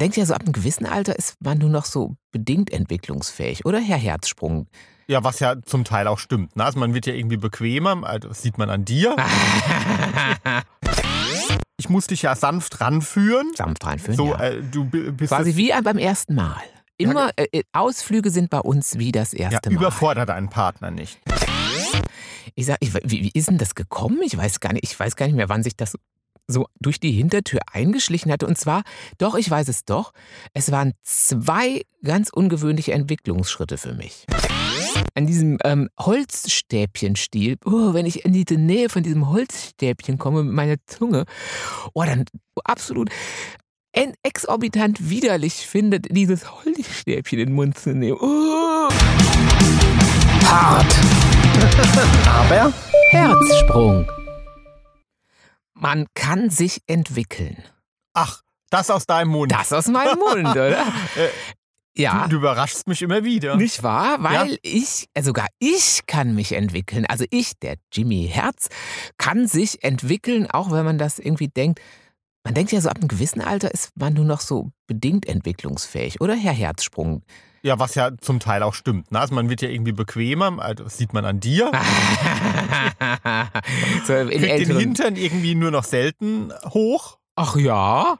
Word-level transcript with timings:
denkt 0.00 0.16
ja 0.16 0.24
so, 0.26 0.34
ab 0.34 0.42
einem 0.42 0.52
gewissen 0.52 0.86
Alter 0.86 1.16
ist 1.16 1.36
man 1.40 1.58
nur 1.58 1.70
noch 1.70 1.84
so 1.84 2.16
bedingt 2.32 2.72
entwicklungsfähig, 2.72 3.64
oder 3.66 3.78
Herr 3.80 3.98
Herzsprung? 3.98 4.66
Ja, 5.06 5.24
was 5.24 5.40
ja 5.40 5.60
zum 5.62 5.84
Teil 5.84 6.06
auch 6.06 6.18
stimmt. 6.18 6.54
Ne? 6.56 6.64
Also 6.64 6.78
man 6.78 6.94
wird 6.94 7.06
ja 7.06 7.14
irgendwie 7.14 7.36
bequemer, 7.36 8.04
also 8.04 8.28
das 8.28 8.42
sieht 8.42 8.58
man 8.58 8.70
an 8.70 8.84
dir. 8.84 9.16
ich 11.78 11.88
muss 11.88 12.06
dich 12.06 12.22
ja 12.22 12.34
sanft 12.36 12.80
ranführen. 12.80 13.50
Sanft 13.56 13.84
ranführen, 13.84 14.16
So, 14.16 14.26
ja. 14.28 14.40
äh, 14.40 14.62
du 14.62 14.84
bi- 14.84 15.10
bist 15.10 15.32
Quasi 15.32 15.56
wie 15.56 15.72
beim 15.82 15.98
ersten 15.98 16.34
Mal. 16.34 16.62
Immer 16.96 17.30
äh, 17.36 17.46
äh, 17.52 17.62
Ausflüge 17.72 18.30
sind 18.30 18.50
bei 18.50 18.58
uns 18.60 18.98
wie 18.98 19.10
das 19.10 19.32
ja, 19.32 19.50
erste 19.50 19.70
Mal. 19.70 19.76
überfordert 19.76 20.28
deinen 20.28 20.50
Partner 20.50 20.90
nicht. 20.90 21.18
Ich 22.54 22.66
sag, 22.66 22.76
ich, 22.80 22.92
wie, 22.94 23.22
wie 23.24 23.30
ist 23.32 23.48
denn 23.48 23.58
das 23.58 23.74
gekommen? 23.74 24.20
Ich 24.24 24.36
weiß 24.36 24.60
gar 24.60 24.72
nicht, 24.72 24.84
ich 24.84 24.98
weiß 24.98 25.16
gar 25.16 25.26
nicht 25.26 25.34
mehr, 25.36 25.48
wann 25.48 25.62
sich 25.62 25.76
das 25.76 25.96
so 26.50 26.66
durch 26.80 27.00
die 27.00 27.12
Hintertür 27.12 27.60
eingeschlichen 27.72 28.30
hatte. 28.32 28.46
Und 28.46 28.58
zwar, 28.58 28.82
doch, 29.18 29.34
ich 29.34 29.50
weiß 29.50 29.68
es 29.68 29.84
doch. 29.84 30.12
Es 30.52 30.70
waren 30.70 30.92
zwei 31.02 31.82
ganz 32.02 32.30
ungewöhnliche 32.30 32.92
Entwicklungsschritte 32.92 33.78
für 33.78 33.94
mich. 33.94 34.26
An 35.14 35.26
diesem 35.26 35.58
ähm, 35.64 35.88
Holzstäbchenstiel, 35.98 37.56
oh, 37.64 37.94
wenn 37.94 38.06
ich 38.06 38.24
in 38.24 38.32
die 38.32 38.44
Nähe 38.56 38.88
von 38.88 39.02
diesem 39.02 39.28
Holzstäbchen 39.28 40.18
komme 40.18 40.44
mit 40.44 40.54
meiner 40.54 40.76
Zunge, 40.86 41.24
oh, 41.94 42.02
dann 42.04 42.24
absolut 42.64 43.10
exorbitant 44.22 45.10
widerlich 45.10 45.66
findet, 45.66 46.14
dieses 46.14 46.50
Holzstäbchen 46.50 47.38
in 47.38 47.46
den 47.48 47.54
Mund 47.54 47.78
zu 47.78 47.92
nehmen. 47.92 48.18
Oh. 48.20 48.88
Hart. 50.44 50.94
Aber 52.26 52.72
Herzsprung. 53.10 54.06
Man 55.80 56.06
kann 56.14 56.50
sich 56.50 56.82
entwickeln. 56.86 57.64
Ach, 58.12 58.42
das 58.68 58.90
aus 58.90 59.06
deinem 59.06 59.30
Mund. 59.30 59.50
Das 59.50 59.72
aus 59.72 59.88
meinem 59.88 60.18
Mund, 60.18 60.48
oder? 60.50 60.86
Ja. 61.96 62.24
Du, 62.24 62.30
du 62.30 62.36
überraschst 62.36 62.86
mich 62.86 63.00
immer 63.02 63.24
wieder. 63.24 63.56
Nicht 63.56 63.82
wahr? 63.82 64.22
Weil 64.22 64.58
ich, 64.62 65.08
äh, 65.14 65.22
sogar 65.22 65.46
ich 65.58 66.02
kann 66.06 66.34
mich 66.34 66.52
entwickeln. 66.52 67.06
Also 67.06 67.24
ich, 67.30 67.58
der 67.58 67.76
Jimmy 67.92 68.28
Herz, 68.30 68.68
kann 69.16 69.48
sich 69.48 69.82
entwickeln, 69.82 70.50
auch 70.50 70.70
wenn 70.70 70.84
man 70.84 70.98
das 70.98 71.18
irgendwie 71.18 71.48
denkt. 71.48 71.80
Man 72.44 72.54
denkt 72.54 72.72
ja 72.72 72.80
so, 72.80 72.88
ab 72.90 72.98
einem 72.98 73.08
gewissen 73.08 73.40
Alter 73.40 73.72
ist 73.72 73.90
man 73.96 74.14
nur 74.14 74.24
noch 74.24 74.40
so 74.40 74.70
bedingt 74.86 75.26
entwicklungsfähig, 75.26 76.20
oder 76.20 76.34
Herr 76.34 76.52
Herzsprung? 76.52 77.22
Ja, 77.62 77.78
was 77.78 77.94
ja 77.94 78.10
zum 78.20 78.40
Teil 78.40 78.62
auch 78.62 78.72
stimmt. 78.74 79.12
Ne? 79.12 79.20
Also 79.20 79.34
man 79.34 79.50
wird 79.50 79.60
ja 79.60 79.68
irgendwie 79.68 79.92
bequemer, 79.92 80.60
also 80.62 80.84
das 80.84 80.96
sieht 80.96 81.12
man 81.12 81.24
an 81.26 81.40
dir. 81.40 81.70
so 84.06 84.14
in 84.14 84.28
Kriegt 84.30 84.68
den 84.68 84.78
Hintern 84.78 85.16
irgendwie 85.16 85.54
nur 85.54 85.70
noch 85.70 85.84
selten 85.84 86.52
hoch. 86.70 87.18
Ach 87.36 87.56
ja. 87.56 88.16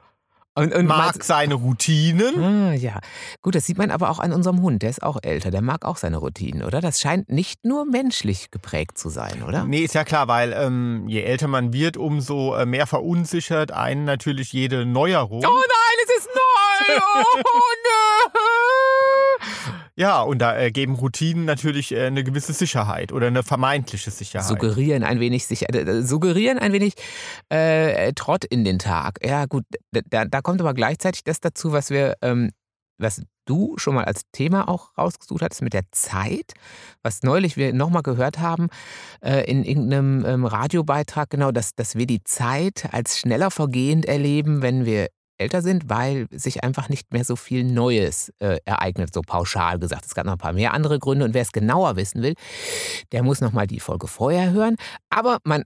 Und, 0.53 0.73
und 0.75 0.85
mag 0.85 1.13
meinst- 1.15 1.23
seine 1.23 1.53
Routinen. 1.55 2.43
Ah, 2.43 2.73
ja. 2.73 2.99
Gut, 3.41 3.55
das 3.55 3.65
sieht 3.65 3.77
man 3.77 3.89
aber 3.89 4.09
auch 4.09 4.19
an 4.19 4.33
unserem 4.33 4.61
Hund. 4.61 4.81
Der 4.83 4.89
ist 4.89 5.01
auch 5.01 5.17
älter. 5.23 5.49
Der 5.49 5.61
mag 5.61 5.85
auch 5.85 5.95
seine 5.95 6.17
Routinen, 6.17 6.63
oder? 6.63 6.81
Das 6.81 6.99
scheint 6.99 7.29
nicht 7.29 7.63
nur 7.63 7.85
menschlich 7.85 8.51
geprägt 8.51 8.97
zu 8.97 9.07
sein, 9.09 9.43
oder? 9.47 9.63
Nee, 9.63 9.79
ist 9.79 9.95
ja 9.95 10.03
klar, 10.03 10.27
weil 10.27 10.51
ähm, 10.53 11.05
je 11.07 11.21
älter 11.21 11.47
man 11.47 11.71
wird, 11.71 11.95
umso 11.95 12.53
äh, 12.55 12.65
mehr 12.65 12.85
verunsichert 12.85 13.71
einen 13.71 14.03
natürlich 14.03 14.51
jede 14.51 14.85
Neuerung. 14.85 15.41
Oh 15.45 15.49
nein, 15.49 15.97
es 16.03 16.17
ist 16.17 16.27
neu! 16.27 16.99
Oh 17.43 17.73
nö! 17.83 18.31
Ja, 20.01 20.23
und 20.23 20.39
da 20.39 20.57
äh, 20.57 20.71
geben 20.71 20.95
Routinen 20.95 21.45
natürlich 21.45 21.91
äh, 21.91 22.07
eine 22.07 22.23
gewisse 22.23 22.53
Sicherheit 22.53 23.11
oder 23.11 23.27
eine 23.27 23.43
vermeintliche 23.43 24.09
Sicherheit. 24.09 24.47
Suggerieren 24.47 25.03
ein 25.03 25.19
wenig 25.19 25.45
sicher, 25.45 25.71
äh, 25.71 26.01
suggerieren 26.01 26.57
ein 26.57 26.73
wenig 26.73 26.95
äh, 27.49 28.11
Trott 28.13 28.43
in 28.43 28.63
den 28.63 28.79
Tag. 28.79 29.19
Ja, 29.23 29.45
gut, 29.45 29.63
da, 29.91 30.25
da 30.25 30.41
kommt 30.41 30.59
aber 30.59 30.73
gleichzeitig 30.73 31.23
das 31.23 31.39
dazu, 31.39 31.71
was 31.71 31.91
wir, 31.91 32.15
ähm, 32.23 32.49
was 32.97 33.21
du 33.45 33.77
schon 33.77 33.93
mal 33.93 34.05
als 34.05 34.21
Thema 34.31 34.69
auch 34.69 34.89
rausgesucht 34.97 35.43
hattest 35.43 35.61
mit 35.61 35.73
der 35.73 35.83
Zeit, 35.91 36.53
was 37.03 37.21
neulich 37.21 37.55
wir 37.55 37.71
nochmal 37.71 38.01
gehört 38.01 38.39
haben 38.39 38.69
äh, 39.23 39.43
in 39.43 39.63
irgendeinem 39.63 40.25
ähm, 40.25 40.45
Radiobeitrag, 40.45 41.29
genau, 41.29 41.51
dass, 41.51 41.75
dass 41.75 41.93
wir 41.93 42.07
die 42.07 42.23
Zeit 42.23 42.89
als 42.91 43.19
schneller 43.19 43.51
vergehend 43.51 44.07
erleben, 44.07 44.63
wenn 44.63 44.83
wir 44.83 45.09
älter 45.41 45.61
sind, 45.61 45.89
weil 45.89 46.27
sich 46.31 46.63
einfach 46.63 46.89
nicht 46.89 47.11
mehr 47.11 47.25
so 47.25 47.35
viel 47.35 47.63
Neues 47.63 48.31
äh, 48.39 48.59
ereignet, 48.65 49.13
so 49.13 49.21
pauschal 49.21 49.79
gesagt. 49.79 50.05
Es 50.05 50.15
gab 50.15 50.25
noch 50.25 50.33
ein 50.33 50.37
paar 50.37 50.53
mehr 50.53 50.73
andere 50.73 50.99
Gründe 50.99 51.25
und 51.25 51.33
wer 51.33 51.41
es 51.41 51.51
genauer 51.51 51.95
wissen 51.95 52.21
will, 52.21 52.35
der 53.11 53.23
muss 53.23 53.41
nochmal 53.41 53.67
die 53.67 53.79
Folge 53.79 54.07
vorher 54.07 54.51
hören. 54.51 54.75
Aber 55.09 55.39
man 55.43 55.63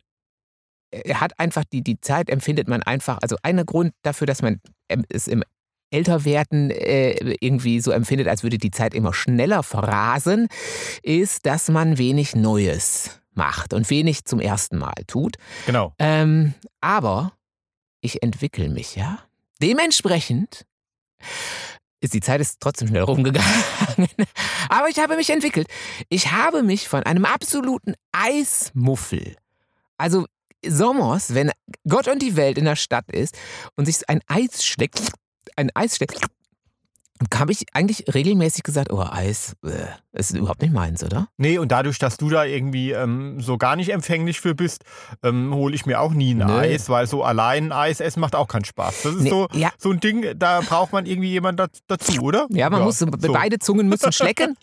äh, 0.92 1.14
hat 1.14 1.40
einfach 1.40 1.64
die, 1.72 1.84
die 1.84 2.00
Zeit, 2.00 2.30
empfindet 2.30 2.68
man 2.68 2.82
einfach, 2.84 3.20
also 3.22 3.36
ein 3.44 3.64
Grund 3.66 3.94
dafür, 4.02 4.28
dass 4.28 4.42
man 4.42 4.60
ähm, 4.90 5.04
es 5.10 5.28
im 5.28 5.44
Älterwerden 5.92 6.72
äh, 6.72 7.36
irgendwie 7.40 7.80
so 7.80 7.92
empfindet, 7.92 8.28
als 8.28 8.44
würde 8.44 8.58
die 8.58 8.72
Zeit 8.72 8.94
immer 8.94 9.14
schneller 9.14 9.64
verrasen, 9.64 10.48
ist, 11.04 11.46
dass 11.46 11.70
man 11.70 11.98
wenig 11.98 12.36
Neues 12.36 13.22
macht 13.34 13.74
und 13.74 13.90
wenig 13.90 14.26
zum 14.26 14.40
ersten 14.40 14.78
Mal 14.78 14.96
tut. 15.08 15.36
Genau. 15.66 15.94
Ähm, 16.00 16.54
aber 16.82 17.34
ich 18.02 18.24
entwickle 18.24 18.70
mich, 18.70 18.96
ja. 18.96 19.20
Dementsprechend 19.62 20.66
ist 22.02 22.14
die 22.14 22.22
Zeit 22.22 22.42
ist 22.42 22.60
trotzdem 22.60 22.88
schnell 22.88 23.04
rumgegangen. 23.04 23.50
Aber 24.70 24.90
ich 24.90 25.00
habe 25.00 25.16
mich 25.16 25.30
entwickelt. 25.30 25.68
Ich 26.10 26.32
habe 26.32 26.62
mich 26.62 26.88
von 26.88 27.04
einem 27.04 27.26
absoluten 27.26 27.96
Eismuffel, 28.12 29.36
also 29.98 30.26
Sommers, 30.66 31.34
wenn 31.34 31.52
Gott 31.88 32.08
und 32.08 32.22
die 32.22 32.36
Welt 32.36 32.58
in 32.58 32.66
der 32.66 32.76
Stadt 32.76 33.12
ist 33.12 33.38
und 33.76 33.86
sich 33.86 34.08
ein 34.10 34.22
Eis 34.28 34.66
schlägt, 34.66 35.12
ein 35.56 35.70
Eis 35.76 35.98
schlägt, 35.98 36.20
habe 37.34 37.52
ich 37.54 37.64
eigentlich 37.74 38.14
regelmäßig 38.14 38.64
gesagt, 38.64 38.92
oh 38.92 39.00
Eis, 39.10 39.56
äh, 39.64 39.70
ist 40.12 40.36
überhaupt 40.36 40.62
nicht 40.62 40.74
meins, 40.74 41.04
oder? 41.04 41.28
Nee, 41.38 41.58
und 41.58 41.72
dadurch, 41.72 41.98
dass 41.98 42.18
du 42.18 42.30
da 42.30 42.44
irgendwie 42.46 42.92
ähm, 42.92 43.40
so 43.40 43.58
gar 43.58 43.76
nicht 43.78 43.90
empfänglich 43.90 44.40
für 44.42 44.54
bist, 44.56 44.84
ähm, 45.24 45.54
hole 45.54 45.74
ich 45.76 45.86
mir 45.86 46.00
auch 46.02 46.12
nie 46.14 46.34
ein 46.34 46.40
Nö. 46.40 46.54
Eis, 46.58 46.90
weil 46.90 47.08
so 47.08 47.24
allein 47.24 47.66
ein 47.68 47.72
Eis 47.72 48.00
essen 48.02 48.20
macht 48.20 48.36
auch 48.36 48.48
keinen 48.50 48.66
Spaß. 48.66 49.04
Das 49.04 49.16
ist 49.16 49.22
Nee, 49.24 49.30
so, 49.30 49.48
ja. 49.54 49.72
so 49.78 49.92
ein 49.92 50.00
Ding, 50.02 50.26
da 50.38 50.60
braucht 50.62 50.92
man 50.94 51.06
irgendwie 51.06 51.30
jemanden 51.30 51.58
da, 51.58 51.68
dazu, 51.88 52.22
oder? 52.22 52.48
Ja, 52.50 52.70
man 52.70 52.84
muss 52.84 53.00
so, 53.00 53.06
beide 53.08 53.60
Zungen 53.60 53.88
müssen 53.88 54.12
schlecken. 54.14 54.58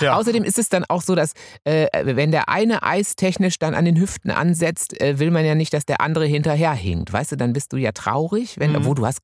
Ja. 0.00 0.16
Außerdem 0.16 0.44
ist 0.44 0.58
es 0.58 0.68
dann 0.68 0.84
auch 0.88 1.02
so, 1.02 1.14
dass 1.16 1.32
äh, 1.64 1.86
wenn 2.04 2.30
der 2.30 2.48
eine 2.48 2.82
eistechnisch 2.84 3.58
dann 3.58 3.74
an 3.74 3.84
den 3.84 3.96
Hüften 3.98 4.30
ansetzt, 4.30 5.00
äh, 5.00 5.18
will 5.18 5.30
man 5.32 5.44
ja 5.44 5.54
nicht, 5.56 5.72
dass 5.72 5.84
der 5.84 6.00
andere 6.00 6.26
hinterher 6.26 6.72
hinkt. 6.72 7.12
Weißt 7.12 7.32
du, 7.32 7.36
dann 7.36 7.52
bist 7.52 7.72
du 7.72 7.76
ja 7.76 7.90
traurig, 7.92 8.56
wenn 8.58 8.72
Mhm. 8.72 8.84
wo 8.84 8.94
du 8.94 9.04
hast 9.06 9.20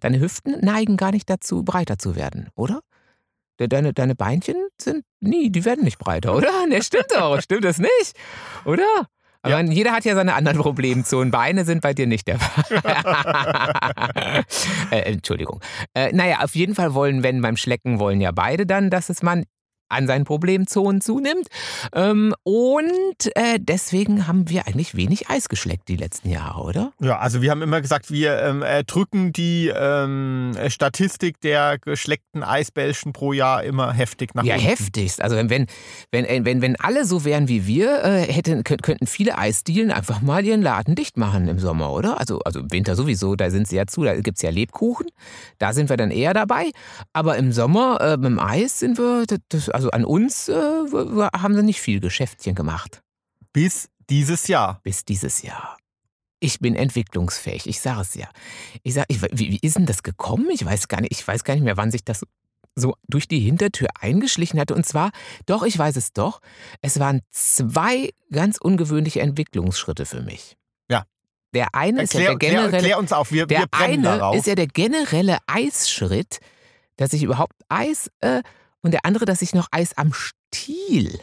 deine 0.00 0.18
Hüften 0.20 0.56
neigen 0.60 0.96
gar 0.96 1.12
nicht 1.12 1.28
dazu, 1.30 1.62
breiter 1.62 1.98
zu 1.98 2.15
werden, 2.15 2.15
oder? 2.56 2.80
De- 3.60 3.68
Deine, 3.68 3.92
deine 3.94 4.14
Beinchen 4.14 4.56
sind 4.80 5.04
nie, 5.20 5.50
die 5.50 5.64
werden 5.64 5.84
nicht 5.84 5.98
breiter, 5.98 6.34
oder? 6.34 6.50
Der 6.70 6.82
stimmt 6.82 7.06
doch, 7.14 7.40
stimmt 7.40 7.64
das 7.64 7.78
nicht? 7.78 8.14
Oder? 8.64 8.84
Aber 9.42 9.60
Ja. 9.60 9.72
jeder 9.72 9.92
hat 9.92 10.04
ja 10.04 10.14
seine 10.16 10.34
anderen 10.34 10.58
Problemzonen. 10.58 11.30
Beine 11.30 11.64
sind 11.64 11.80
bei 11.80 11.94
dir 11.94 12.06
nicht 12.06 12.26
der 12.26 12.38
Fall. 12.40 12.82
äh, 14.90 15.12
Entschuldigung. 15.12 15.60
Äh, 15.94 16.12
naja, 16.12 16.40
auf 16.42 16.54
jeden 16.56 16.74
Fall 16.74 16.94
wollen, 16.94 17.22
wenn 17.22 17.40
beim 17.42 17.56
Schlecken 17.56 17.98
wollen 17.98 18.20
ja 18.20 18.32
beide 18.32 18.66
dann, 18.66 18.90
dass 18.90 19.08
es 19.08 19.22
man 19.22 19.44
an 19.88 20.06
seinen 20.06 20.24
Problemzonen 20.24 21.00
zunimmt. 21.00 21.48
Ähm, 21.94 22.34
und 22.42 23.30
äh, 23.34 23.58
deswegen 23.60 24.26
haben 24.26 24.48
wir 24.48 24.66
eigentlich 24.66 24.94
wenig 24.96 25.28
Eis 25.28 25.48
geschleckt 25.48 25.88
die 25.88 25.96
letzten 25.96 26.30
Jahre, 26.30 26.62
oder? 26.62 26.92
Ja, 27.00 27.18
also 27.18 27.42
wir 27.42 27.50
haben 27.50 27.62
immer 27.62 27.80
gesagt, 27.80 28.10
wir 28.10 28.40
ähm, 28.42 28.62
äh, 28.62 28.84
drücken 28.84 29.32
die 29.32 29.72
ähm, 29.74 30.52
äh, 30.56 30.70
Statistik 30.70 31.40
der 31.40 31.78
geschleckten 31.78 32.42
Eisbällchen 32.42 33.12
pro 33.12 33.32
Jahr 33.32 33.62
immer 33.64 33.92
heftig 33.92 34.34
nach 34.34 34.44
ja, 34.44 34.54
unten. 34.54 34.66
heftigst. 34.66 35.22
Also 35.22 35.36
wenn, 35.36 35.50
wenn, 35.50 35.66
wenn, 36.10 36.24
äh, 36.24 36.40
wenn, 36.44 36.62
wenn 36.62 36.76
alle 36.76 37.04
so 37.04 37.24
wären 37.24 37.48
wie 37.48 37.66
wir, 37.66 38.02
äh, 38.04 38.22
hätten, 38.32 38.64
könnt- 38.64 38.82
könnten 38.82 39.06
viele 39.06 39.38
Eisdielen 39.38 39.90
einfach 39.90 40.20
mal 40.20 40.44
ihren 40.44 40.62
Laden 40.62 40.94
dicht 40.94 41.16
machen 41.16 41.48
im 41.48 41.58
Sommer, 41.58 41.92
oder? 41.92 42.18
Also, 42.20 42.40
also 42.40 42.60
im 42.60 42.72
Winter 42.72 42.96
sowieso, 42.96 43.36
da 43.36 43.50
sind 43.50 43.68
sie 43.68 43.76
ja 43.76 43.86
zu, 43.86 44.04
da 44.04 44.14
gibt 44.20 44.38
es 44.38 44.42
ja 44.42 44.50
Lebkuchen, 44.50 45.06
da 45.58 45.72
sind 45.72 45.88
wir 45.90 45.96
dann 45.96 46.10
eher 46.10 46.34
dabei. 46.34 46.70
Aber 47.12 47.36
im 47.36 47.52
Sommer 47.52 48.00
äh, 48.00 48.16
mit 48.16 48.26
dem 48.26 48.38
Eis 48.38 48.78
sind 48.78 48.98
wir, 48.98 49.24
das, 49.26 49.38
das, 49.48 49.68
also 49.76 49.90
an 49.90 50.06
uns 50.06 50.48
äh, 50.48 50.54
haben 50.54 51.54
sie 51.54 51.62
nicht 51.62 51.82
viel 51.82 52.00
Geschäftchen 52.00 52.54
gemacht. 52.54 53.02
Bis 53.52 53.90
dieses 54.08 54.48
Jahr. 54.48 54.80
bis 54.82 55.04
dieses 55.04 55.42
Jahr. 55.42 55.76
Ich 56.40 56.60
bin 56.60 56.74
entwicklungsfähig, 56.74 57.66
ich 57.66 57.80
sage 57.80 58.00
es 58.00 58.14
ja. 58.14 58.28
Ich 58.82 58.94
sag, 58.94 59.04
ich, 59.08 59.20
wie, 59.20 59.50
wie 59.50 59.58
ist 59.60 59.76
denn 59.76 59.84
das 59.84 60.02
gekommen? 60.02 60.48
Ich 60.50 60.64
weiß 60.64 60.88
gar 60.88 61.02
nicht, 61.02 61.12
ich 61.12 61.28
weiß 61.28 61.44
gar 61.44 61.54
nicht 61.54 61.62
mehr, 61.62 61.76
wann 61.76 61.90
sich 61.90 62.04
das 62.04 62.22
so 62.74 62.94
durch 63.06 63.28
die 63.28 63.40
Hintertür 63.40 63.88
eingeschlichen 64.00 64.58
hatte. 64.58 64.74
Und 64.74 64.86
zwar, 64.86 65.10
doch, 65.44 65.62
ich 65.62 65.78
weiß 65.78 65.96
es 65.96 66.14
doch, 66.14 66.40
es 66.80 66.98
waren 66.98 67.20
zwei 67.30 68.10
ganz 68.32 68.56
ungewöhnliche 68.56 69.20
Entwicklungsschritte 69.20 70.06
für 70.06 70.22
mich. 70.22 70.56
Ja. 70.90 71.04
Der 71.52 71.74
eine 71.74 72.02
ist 72.02 72.14
ja 72.14 72.20
der 72.20 72.36
generelle, 72.36 72.78
klär 72.78 72.98
uns 72.98 73.12
auf, 73.12 73.30
wir, 73.30 73.46
der 73.46 73.60
wir 73.60 73.66
eine 73.72 74.02
darauf. 74.02 74.36
ist 74.36 74.46
ja 74.46 74.54
der 74.54 74.68
generelle 74.68 75.36
Eisschritt, 75.46 76.40
dass 76.96 77.12
ich 77.12 77.22
überhaupt 77.22 77.56
Eis 77.68 78.10
äh, 78.20 78.42
und 78.82 78.92
der 78.92 79.04
andere, 79.04 79.24
dass 79.24 79.42
ich 79.42 79.54
noch 79.54 79.68
Eis 79.70 79.96
am 79.96 80.12
Stiel. 80.12 81.20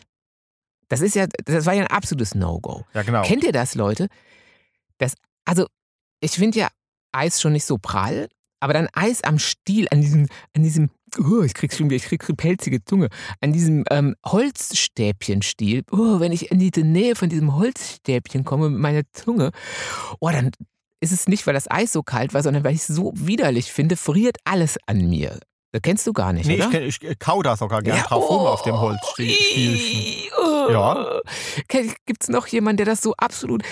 Das 0.90 1.02
ist 1.02 1.16
ja, 1.16 1.28
das 1.46 1.66
war 1.66 1.74
ja 1.74 1.82
ein 1.82 1.88
absolutes 1.88 2.36
No-Go. 2.36 2.86
ja, 2.94 3.04
genau. 3.04 3.24
Kennt 3.24 3.44
ihr 3.44 3.52
das, 3.52 3.76
Leute? 3.76 4.08
Das, 4.98 5.16
also, 5.46 5.68
ich 6.20 6.32
finde 6.32 6.60
ja 6.60 6.68
Eis 7.12 7.42
schon 7.42 7.54
nicht 7.54 7.66
so 7.66 7.78
prall, 7.78 8.28
aber 8.60 8.74
dann 8.74 8.88
Eis 8.94 9.24
am 9.24 9.40
Stiel, 9.40 9.88
an 9.92 10.02
diesem, 10.02 10.28
an 10.56 10.64
diesem, 10.64 10.90
oh, 11.20 11.42
ich 11.42 11.54
krieg 11.54 11.74
schon 11.74 11.90
wieder, 11.90 11.96
ich 11.96 12.06
krieg 12.06 12.26
pelzige 12.38 12.84
Zunge, 12.86 13.10
an 13.42 13.54
diesem 13.54 13.84
ähm, 13.90 14.16
Holzstäbchenstiel, 14.26 15.84
oh, 15.92 16.20
wenn 16.20 16.32
ich 16.32 16.52
in 16.52 16.60
die 16.60 16.84
Nähe 16.84 17.16
von 17.16 17.30
diesem 17.30 17.56
Holzstäbchen 17.56 18.44
komme 18.44 18.70
mit 18.70 18.80
meiner 18.80 19.02
Zunge, 19.12 19.52
oh, 20.20 20.30
dann 20.30 20.52
ist 21.02 21.12
es 21.12 21.28
nicht, 21.28 21.46
weil 21.46 21.54
das 21.54 21.70
Eis 21.70 21.92
so 21.92 22.04
kalt 22.04 22.34
war, 22.34 22.42
sondern 22.42 22.64
weil 22.64 22.74
ich 22.74 22.82
es 22.82 22.88
so 22.88 23.12
widerlich 23.16 23.74
finde, 23.74 23.98
friert 23.98 24.38
alles 24.46 24.78
an 24.86 25.10
mir. 25.10 25.40
Kennst 25.82 26.06
du 26.06 26.14
gar 26.14 26.34
nicht, 26.34 26.46
Nee, 26.46 26.62
oder? 26.64 26.82
ich, 26.82 27.02
ich 27.02 27.10
äh, 27.10 27.16
kau 27.18 27.42
da 27.42 27.58
sogar 27.58 27.82
gern 27.82 27.98
Ja, 27.98 28.04
drauf 28.04 28.30
rum 28.30 28.44
oh, 28.44 28.48
auf 28.48 28.62
dem 28.62 28.80
Holzstielchen. 28.80 30.32
oh. 30.40 30.72
Ja. 30.72 31.22
Gibt 31.68 32.24
es 32.24 32.30
noch 32.30 32.48
jemanden, 32.48 32.78
der 32.78 32.86
das 32.86 33.02
so 33.02 33.14
absolut 33.18 33.64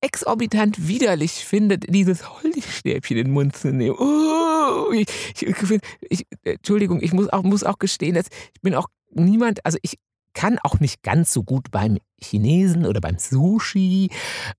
exorbitant 0.00 0.88
widerlich 0.88 1.32
findet, 1.44 1.92
dieses 1.92 2.28
Holzstäbchen 2.42 3.16
in 3.18 3.24
den 3.26 3.32
Mund 3.32 3.54
zu 3.56 3.68
nehmen? 3.72 3.96
Oh, 3.98 4.90
ich, 4.92 5.06
ich, 5.40 5.80
ich, 6.08 6.26
Entschuldigung, 6.44 7.00
ich 7.02 7.12
muss 7.12 7.28
auch, 7.28 7.42
muss 7.42 7.64
auch 7.64 7.78
gestehen, 7.78 8.14
dass 8.14 8.26
ich 8.54 8.60
bin 8.62 8.74
auch 8.74 8.86
niemand, 9.12 9.64
also 9.64 9.78
ich 9.82 9.98
kann 10.34 10.58
auch 10.62 10.78
nicht 10.80 11.02
ganz 11.02 11.32
so 11.32 11.42
gut 11.42 11.70
beim 11.70 11.98
Chinesen 12.20 12.86
oder 12.86 13.00
beim 13.00 13.18
Sushi 13.18 14.10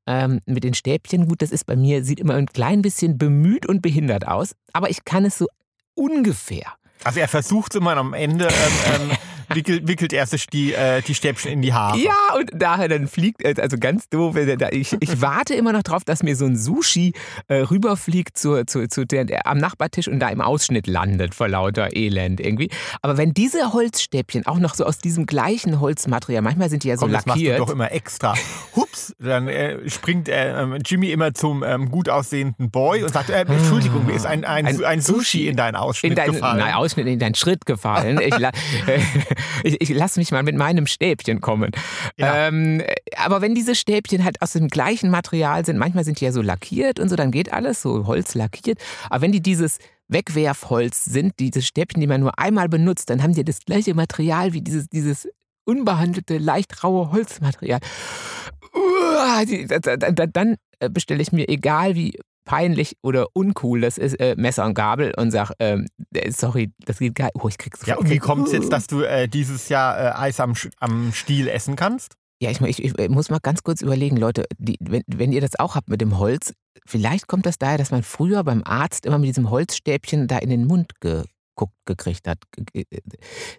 ähm, 0.07 0.41
mit 0.45 0.63
den 0.63 0.73
Stäbchen. 0.73 1.27
Gut, 1.27 1.41
das 1.41 1.51
ist 1.51 1.65
bei 1.65 1.75
mir, 1.75 2.03
sieht 2.03 2.19
immer 2.19 2.35
ein 2.35 2.47
klein 2.47 2.81
bisschen 2.81 3.17
bemüht 3.17 3.65
und 3.65 3.81
behindert 3.81 4.27
aus, 4.27 4.55
aber 4.73 4.89
ich 4.89 5.05
kann 5.05 5.25
es 5.25 5.37
so 5.37 5.47
ungefähr. 5.99 6.73
Also 7.03 7.19
er 7.19 7.27
versucht 7.27 7.75
immer 7.75 7.95
am 7.97 8.13
Ende 8.13 8.47
ähm, 8.47 9.11
ähm, 9.11 9.17
wickelt, 9.53 9.87
wickelt 9.87 10.13
er 10.13 10.25
sich 10.25 10.47
die, 10.47 10.73
äh, 10.73 11.01
die 11.01 11.15
Stäbchen 11.15 11.51
in 11.51 11.61
die 11.61 11.73
Haare. 11.73 11.97
Ja, 11.97 12.35
und 12.37 12.51
daher 12.53 12.87
dann 12.87 13.07
fliegt, 13.07 13.45
also 13.59 13.77
ganz 13.77 14.09
doof, 14.09 14.35
ich, 14.71 14.95
ich 14.99 15.21
warte 15.21 15.53
immer 15.53 15.73
noch 15.73 15.83
drauf, 15.83 16.03
dass 16.03 16.23
mir 16.23 16.35
so 16.35 16.45
ein 16.45 16.55
Sushi 16.55 17.13
äh, 17.47 17.55
rüberfliegt 17.55 18.37
zu, 18.37 18.65
zu, 18.65 18.87
zu 18.87 19.05
der, 19.05 19.45
am 19.45 19.57
Nachbartisch 19.57 20.07
und 20.07 20.19
da 20.19 20.29
im 20.29 20.41
Ausschnitt 20.41 20.87
landet 20.87 21.35
vor 21.35 21.47
lauter 21.47 21.95
Elend 21.95 22.39
irgendwie. 22.39 22.69
Aber 23.01 23.17
wenn 23.17 23.33
diese 23.33 23.73
Holzstäbchen 23.73 24.45
auch 24.45 24.59
noch 24.59 24.75
so 24.75 24.85
aus 24.85 24.99
diesem 24.99 25.25
gleichen 25.25 25.79
Holzmaterial, 25.79 26.41
manchmal 26.41 26.69
sind 26.69 26.83
die 26.83 26.89
ja 26.89 26.97
so 26.97 27.01
Komm, 27.01 27.11
das 27.11 27.25
machst 27.25 27.41
du 27.41 27.45
lackiert. 27.45 27.59
doch 27.59 27.69
immer 27.69 27.91
extra. 27.91 28.35
Hups, 28.75 29.15
dann 29.19 29.47
äh, 29.47 29.89
springt 29.89 30.29
äh, 30.29 30.61
ähm, 30.61 30.77
Jimmy 30.85 31.11
immer 31.11 31.33
zum 31.33 31.63
ähm, 31.63 31.89
gut 31.89 32.09
aussehenden 32.09 32.71
Boy 32.71 33.03
und 33.03 33.13
sagt, 33.13 33.29
äh, 33.29 33.41
Entschuldigung, 33.41 34.05
mir 34.05 34.13
ist 34.13 34.25
ein, 34.25 34.45
ein, 34.45 34.65
Ein 34.65 34.83
ein, 34.83 35.01
Sushi 35.01 35.47
in 35.47 35.55
deinen 35.55 35.75
Ausschnitt 35.75 36.11
in 36.11 36.15
deinen, 36.15 36.33
gefallen. 36.33 36.59
Nein, 36.59 36.73
Ausschnitt 36.73 37.07
in 37.07 37.19
deinen 37.19 37.35
Schritt 37.35 37.65
gefallen. 37.65 38.19
Ich, 38.21 38.33
ich, 39.63 39.81
ich 39.81 39.89
lass 39.89 40.17
mich 40.17 40.31
mal 40.31 40.43
mit 40.43 40.55
meinem 40.55 40.87
Stäbchen 40.87 41.41
kommen. 41.41 41.71
Ja. 42.17 42.47
Ähm, 42.47 42.81
aber 43.17 43.41
wenn 43.41 43.55
diese 43.55 43.75
Stäbchen 43.75 44.23
halt 44.23 44.41
aus 44.41 44.53
dem 44.53 44.67
gleichen 44.67 45.09
Material 45.09 45.65
sind, 45.65 45.77
manchmal 45.77 46.03
sind 46.03 46.19
die 46.19 46.25
ja 46.25 46.31
so 46.31 46.41
lackiert 46.41 46.99
und 46.99 47.09
so, 47.09 47.15
dann 47.15 47.31
geht 47.31 47.51
alles 47.53 47.81
so 47.81 48.07
Holz 48.07 48.35
lackiert. 48.35 48.79
Aber 49.09 49.21
wenn 49.21 49.31
die 49.31 49.41
dieses 49.41 49.77
Wegwerfholz 50.07 51.05
sind, 51.05 51.33
diese 51.39 51.61
Stäbchen, 51.61 52.01
die 52.01 52.07
man 52.07 52.21
nur 52.21 52.37
einmal 52.39 52.67
benutzt, 52.69 53.09
dann 53.09 53.21
haben 53.21 53.33
die 53.33 53.43
das 53.43 53.59
gleiche 53.65 53.93
Material 53.93 54.53
wie 54.53 54.61
dieses, 54.61 54.87
dieses 54.87 55.27
unbehandelte, 55.65 56.37
leicht 56.39 56.83
raue 56.83 57.11
Holzmaterial. 57.11 57.79
Uah, 58.73 59.45
die- 59.45 59.65
da- 59.67 59.79
da- 59.79 59.97
da- 59.97 60.25
Dann 60.25 60.55
bestelle 60.91 61.21
ich 61.21 61.31
mir, 61.31 61.47
egal 61.49 61.95
wie 61.95 62.19
peinlich 62.49 62.97
oder 63.03 63.27
uncool 63.33 63.81
das 63.81 63.99
ist, 63.99 64.19
äh, 64.19 64.33
Messer 64.35 64.65
und 64.65 64.73
Gabel 64.73 65.13
und 65.15 65.29
sag, 65.29 65.51
ähm, 65.59 65.85
äh, 66.15 66.31
sorry, 66.31 66.71
das 66.83 66.97
geht 66.97 67.13
gar 67.13 67.29
Oh, 67.35 67.47
ich 67.47 67.59
krieg's 67.59 67.85
ja, 67.85 67.95
und 67.95 68.09
wie 68.09 68.17
kommt 68.17 68.47
es 68.47 68.53
jetzt, 68.53 68.73
dass 68.73 68.87
du 68.87 69.01
äh, 69.01 69.27
dieses 69.27 69.69
Jahr 69.69 69.99
äh, 69.99 70.19
Eis 70.19 70.39
am, 70.39 70.55
am 70.79 71.13
Stiel 71.13 71.47
essen 71.47 71.75
kannst? 71.75 72.15
Ja, 72.41 72.49
ich, 72.49 72.59
ich, 72.59 72.83
ich 72.83 73.09
muss 73.09 73.29
mal 73.29 73.39
ganz 73.39 73.61
kurz 73.61 73.83
überlegen, 73.83 74.17
Leute, 74.17 74.45
die, 74.57 74.77
wenn, 74.79 75.03
wenn 75.05 75.31
ihr 75.31 75.41
das 75.41 75.59
auch 75.59 75.75
habt 75.75 75.89
mit 75.89 76.01
dem 76.01 76.17
Holz, 76.17 76.53
vielleicht 76.87 77.27
kommt 77.27 77.45
das 77.45 77.59
daher, 77.59 77.77
dass 77.77 77.91
man 77.91 78.01
früher 78.01 78.43
beim 78.43 78.63
Arzt 78.63 79.05
immer 79.05 79.19
mit 79.19 79.27
diesem 79.27 79.51
Holzstäbchen 79.51 80.27
da 80.27 80.39
in 80.39 80.49
den 80.49 80.65
Mund 80.65 80.99
geguckt 81.59 81.73
gekriegt 81.85 82.27
hat. 82.27 82.37
Ge- 82.73 82.85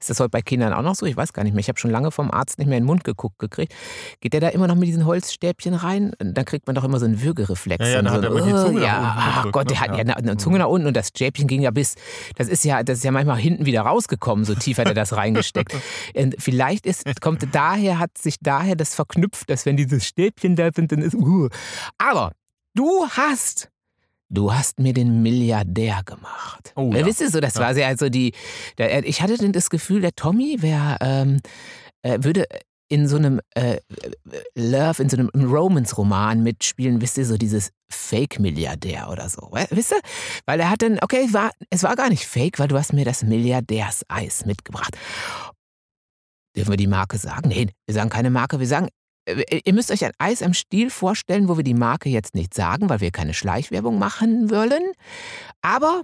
Ist 0.00 0.08
das 0.10 0.20
heute 0.20 0.30
bei 0.30 0.40
Kindern 0.42 0.72
auch 0.72 0.82
noch 0.82 0.94
so? 0.94 1.04
Ich 1.06 1.16
weiß 1.16 1.32
gar 1.32 1.42
nicht 1.44 1.52
mehr. 1.52 1.60
Ich 1.60 1.68
habe 1.68 1.78
schon 1.78 1.90
lange 1.90 2.10
vom 2.10 2.30
Arzt 2.30 2.58
nicht 2.58 2.68
mehr 2.68 2.78
in 2.78 2.84
den 2.84 2.86
Mund 2.86 3.04
geguckt 3.04 3.38
gekriegt. 3.38 3.74
Geht 4.20 4.32
der 4.32 4.40
da 4.40 4.48
immer 4.48 4.66
noch 4.68 4.74
mit 4.76 4.88
diesen 4.88 5.04
Holzstäbchen 5.06 5.74
rein? 5.74 6.12
Dann 6.18 6.44
kriegt 6.44 6.66
man 6.66 6.74
doch 6.76 6.84
immer 6.84 6.98
so 6.98 7.06
einen 7.06 7.20
Würgereflex. 7.22 7.84
Ja, 7.84 7.92
ja, 7.96 8.02
dann 8.02 8.12
so 8.12 8.18
hat 8.18 8.24
er 8.24 8.30
immer 8.30 8.40
die 8.46 8.66
Zunge 8.66 8.80
oh, 8.80 8.84
ja, 8.84 9.14
ach 9.18 9.52
Gott, 9.52 9.66
ne? 9.66 9.72
der 9.72 9.80
hat 9.80 9.88
Ja. 9.90 9.94
ja 9.96 10.00
eine, 10.00 10.16
eine 10.16 10.36
Zunge 10.36 10.58
nach 10.58 10.68
unten 10.68 10.86
und 10.86 10.96
das 10.96 11.08
Stäbchen 11.08 11.46
ging 11.48 11.60
ja 11.62 11.70
bis, 11.70 11.94
das 12.36 12.48
ist 12.48 12.64
ja, 12.64 12.82
das 12.82 12.98
ist 12.98 13.04
ja 13.04 13.10
manchmal 13.10 13.38
hinten 13.38 13.66
wieder 13.66 13.82
rausgekommen, 13.82 14.44
so 14.44 14.54
tief 14.54 14.78
hat 14.78 14.86
er 14.86 14.94
das 14.94 15.16
reingesteckt. 15.16 15.74
Vielleicht 16.38 16.86
ist, 16.86 17.20
kommt 17.20 17.46
daher, 17.54 17.98
hat 17.98 18.16
sich 18.18 18.36
daher 18.40 18.76
das 18.76 18.94
verknüpft, 18.94 19.50
dass 19.50 19.66
wenn 19.66 19.76
diese 19.76 20.00
Stäbchen 20.00 20.56
da 20.56 20.70
sind, 20.74 20.92
dann 20.92 21.00
ist, 21.02 21.14
uh. 21.14 21.48
Aber 21.98 22.32
du 22.74 23.06
hast, 23.10 23.69
du 24.30 24.52
hast 24.54 24.78
mir 24.78 24.92
den 24.94 25.22
Milliardär 25.22 26.00
gemacht. 26.04 26.72
Oh, 26.76 26.92
Äh, 26.92 27.00
ja. 27.00 27.06
Wisst 27.06 27.20
ihr 27.20 27.30
so, 27.30 27.40
das 27.40 27.54
Ja. 27.54 27.60
war 27.60 27.74
sehr, 27.74 27.86
also 27.88 28.08
die, 28.08 28.32
der, 28.78 29.04
ich 29.04 29.20
hatte 29.22 29.36
denn 29.36 29.52
das 29.52 29.68
Gefühl, 29.70 30.00
der 30.00 30.14
Tommy 30.14 30.62
wäre, 30.62 30.96
ähm, 31.00 31.40
äh, 32.02 32.18
würde 32.22 32.46
in 32.88 33.06
so 33.06 33.16
einem 33.16 33.40
äh, 33.54 33.74
äh, 33.76 33.80
Love, 34.56 35.02
in 35.02 35.08
so 35.08 35.16
einem 35.16 35.30
Romance-Roman 35.34 36.42
mitspielen, 36.42 37.00
wisst 37.00 37.18
ihr, 37.18 37.26
so 37.26 37.36
dieses 37.36 37.70
Fake-Milliardär 37.88 39.10
oder 39.10 39.28
so. 39.28 39.50
Wisst 39.70 39.92
ihr? 39.92 40.00
Weil 40.46 40.58
er 40.60 40.70
hat 40.70 40.82
dann, 40.82 40.98
okay, 41.00 41.24
es 41.26 41.32
war, 41.32 41.52
es 41.70 41.82
war 41.84 41.94
gar 41.94 42.08
nicht 42.08 42.26
fake, 42.26 42.58
weil 42.58 42.68
du 42.68 42.76
hast 42.76 42.92
mir 42.92 43.04
das 43.04 43.22
Milliardärseis 43.22 44.44
mitgebracht. 44.46 44.96
Dürfen 46.56 46.70
wir 46.72 46.76
die 46.76 46.88
Marke 46.88 47.16
sagen? 47.18 47.48
Nee, 47.48 47.68
wir 47.86 47.94
sagen 47.94 48.10
keine 48.10 48.30
Marke, 48.30 48.58
wir 48.58 48.66
sagen, 48.66 48.86
äh, 48.86 48.90
ihr 49.64 49.74
müsst 49.74 49.90
euch 49.90 50.04
ein 50.04 50.12
Eis 50.18 50.42
am 50.42 50.54
Stiel 50.54 50.90
vorstellen, 50.90 51.48
wo 51.48 51.56
wir 51.56 51.64
die 51.64 51.74
Marke 51.74 52.08
jetzt 52.08 52.34
nicht 52.34 52.54
sagen, 52.54 52.88
weil 52.88 53.00
wir 53.00 53.10
keine 53.10 53.34
Schleichwerbung 53.34 53.98
machen 53.98 54.50
wollen. 54.50 54.92
Aber 55.62 56.02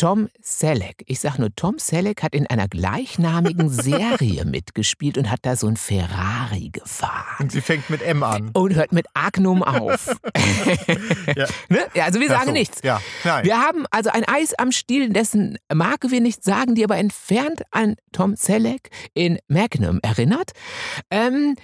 Tom 0.00 0.30
Selleck, 0.40 1.04
ich 1.04 1.20
sag 1.20 1.36
nur, 1.36 1.54
Tom 1.54 1.78
Selleck 1.78 2.22
hat 2.22 2.34
in 2.34 2.46
einer 2.46 2.68
gleichnamigen 2.68 3.68
Serie 3.68 4.46
mitgespielt 4.46 5.18
und 5.18 5.30
hat 5.30 5.40
da 5.42 5.56
so 5.56 5.66
ein 5.66 5.76
Ferrari 5.76 6.70
gefahren. 6.72 7.36
Und 7.40 7.52
sie 7.52 7.60
fängt 7.60 7.90
mit 7.90 8.00
M 8.00 8.22
an. 8.22 8.48
Und 8.54 8.74
hört 8.76 8.92
mit 8.92 9.04
Agnum 9.12 9.62
auf. 9.62 10.16
Ja. 11.36 11.46
ne? 11.68 11.86
ja, 11.94 12.04
also 12.04 12.18
wir 12.18 12.28
sagen 12.28 12.46
so. 12.46 12.52
nichts. 12.52 12.80
Ja. 12.82 13.00
Wir 13.42 13.60
haben 13.60 13.84
also 13.90 14.10
ein 14.10 14.24
Eis 14.26 14.54
am 14.54 14.72
Stiel, 14.72 15.10
dessen 15.10 15.58
Marke 15.72 16.10
wir 16.10 16.20
nicht 16.20 16.42
sagen, 16.42 16.74
die 16.74 16.82
aber 16.82 16.96
entfernt 16.96 17.62
an 17.70 17.96
Tom 18.12 18.36
Selleck 18.36 18.90
in 19.14 19.38
Magnum 19.48 20.00
erinnert. 20.02 20.52
Ähm, 21.10 21.56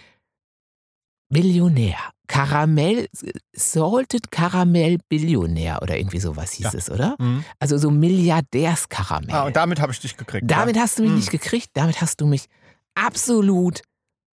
Billionär. 1.29 1.97
Karamell, 2.29 3.09
Salted 3.55 4.31
Karamell 4.33 4.99
Billionär 5.09 5.81
oder 5.81 5.97
irgendwie 5.97 6.19
sowas 6.19 6.53
hieß 6.53 6.73
Ja. 6.73 6.79
es, 6.79 6.91
oder? 6.91 7.15
Mhm. 7.21 7.45
Also 7.61 7.79
so 7.79 7.91
Milliardärskaramell. 7.91 9.35
Ah, 9.35 9.45
und 9.47 9.55
damit 9.57 9.81
habe 9.81 9.93
ich 9.93 10.01
dich 10.01 10.17
gekriegt. 10.17 10.51
Damit 10.51 10.77
ja. 10.77 10.83
hast 10.83 10.99
du 10.99 11.03
mich 11.03 11.11
Mhm. 11.13 11.17
nicht 11.19 11.31
gekriegt, 11.31 11.71
damit 11.75 12.01
hast 12.01 12.21
du 12.21 12.27
mich 12.27 12.47
absolut 12.95 13.83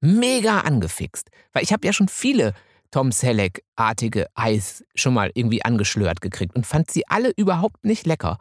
mega 0.01 0.62
angefixt. 0.62 1.29
Weil 1.53 1.63
ich 1.63 1.71
habe 1.71 1.85
ja 1.85 1.93
schon 1.93 2.07
viele 2.07 2.53
Tom 2.91 3.12
Selleck-artige 3.12 4.27
Eis 4.35 4.83
schon 4.95 5.13
mal 5.13 5.31
irgendwie 5.33 5.63
angeschlört 5.63 6.21
gekriegt 6.21 6.55
und 6.55 6.65
fand 6.65 6.89
sie 6.91 7.07
alle 7.07 7.31
überhaupt 7.38 7.85
nicht 7.85 8.05
lecker. 8.07 8.38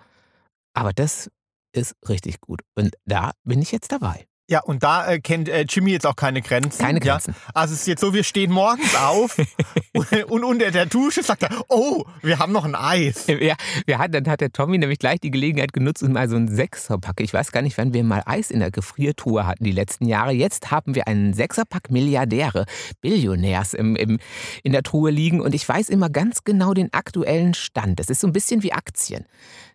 Aber 0.75 0.93
das 0.93 1.31
ist 1.75 1.95
richtig 2.09 2.41
gut. 2.41 2.61
Und 2.75 2.95
da 3.05 3.33
bin 3.45 3.61
ich 3.63 3.73
jetzt 3.73 3.93
dabei. 3.93 4.27
Ja, 4.53 4.61
und 4.61 4.83
da 4.83 5.09
äh, 5.09 5.19
kennt 5.19 5.49
äh, 5.49 5.65
Jimmy 5.67 5.93
jetzt 5.93 6.07
auch 6.07 6.15
keine 6.15 6.43
Grenzen. 6.43 6.79
Keine 6.79 7.03
Ja? 7.03 7.15
Grenzen. 7.15 7.35
Also 7.55 7.73
es 7.73 7.81
ist 7.81 7.87
jetzt 7.87 8.03
so, 8.03 8.13
wir 8.13 8.23
stehen 8.23 8.53
morgens 8.53 8.95
auf 8.95 9.39
und, 9.95 10.25
und 10.25 10.45
unter 10.45 10.71
der 10.71 10.85
Dusche 10.85 11.23
sagt 11.23 11.45
er, 11.45 11.65
oh, 11.69 12.05
wir 12.21 12.39
haben 12.39 12.53
noch 12.53 12.67
ein 12.67 12.75
Eis. 12.75 13.27
Ja, 13.43 13.55
wir 13.87 13.99
hatten, 13.99 14.13
dann 14.13 14.29
hat 14.29 14.43
der 14.43 14.53
Tommy 14.53 14.77
nämlich 14.77 14.99
gleich 14.99 15.21
die 15.21 15.31
Gelegenheit 15.31 15.73
genutzt 15.73 16.03
und 16.03 16.13
mal 16.13 16.29
so 16.29 16.37
einen 16.37 16.55
Sechserpack. 16.55 17.23
Ich 17.23 17.33
weiß 17.33 17.51
gar 17.51 17.63
nicht, 17.63 17.79
wann 17.79 17.95
wir 17.95 18.05
mal 18.05 18.23
Eis 18.27 18.51
in 18.51 18.61
der 18.61 18.71
Gefriertruhe 18.71 19.47
hatten 19.47 19.65
die 19.65 19.73
letzten 19.73 20.05
Jahre. 20.05 20.33
Jetzt 20.33 20.71
haben 20.71 20.95
wir 20.95 21.09
einen 21.09 21.33
Sechserpack 21.33 21.91
Milliardäre, 21.91 22.67
Billionärs 23.01 23.73
im, 23.73 23.97
im, 23.97 24.19
in 24.63 24.73
der 24.73 24.83
Truhe 24.83 25.11
liegen 25.11 25.41
und 25.41 25.55
ich 25.55 25.67
weiß 25.67 25.89
immer 25.89 26.11
ganz 26.11 26.45
genau 26.45 26.75
den 26.75 26.93
aktuellen 26.93 27.55
Stand. 27.55 27.99
Das 27.99 28.11
ist 28.11 28.21
so 28.21 28.27
ein 28.27 28.35
bisschen 28.35 28.63
wie 28.63 28.75
Aktien. 28.75 29.25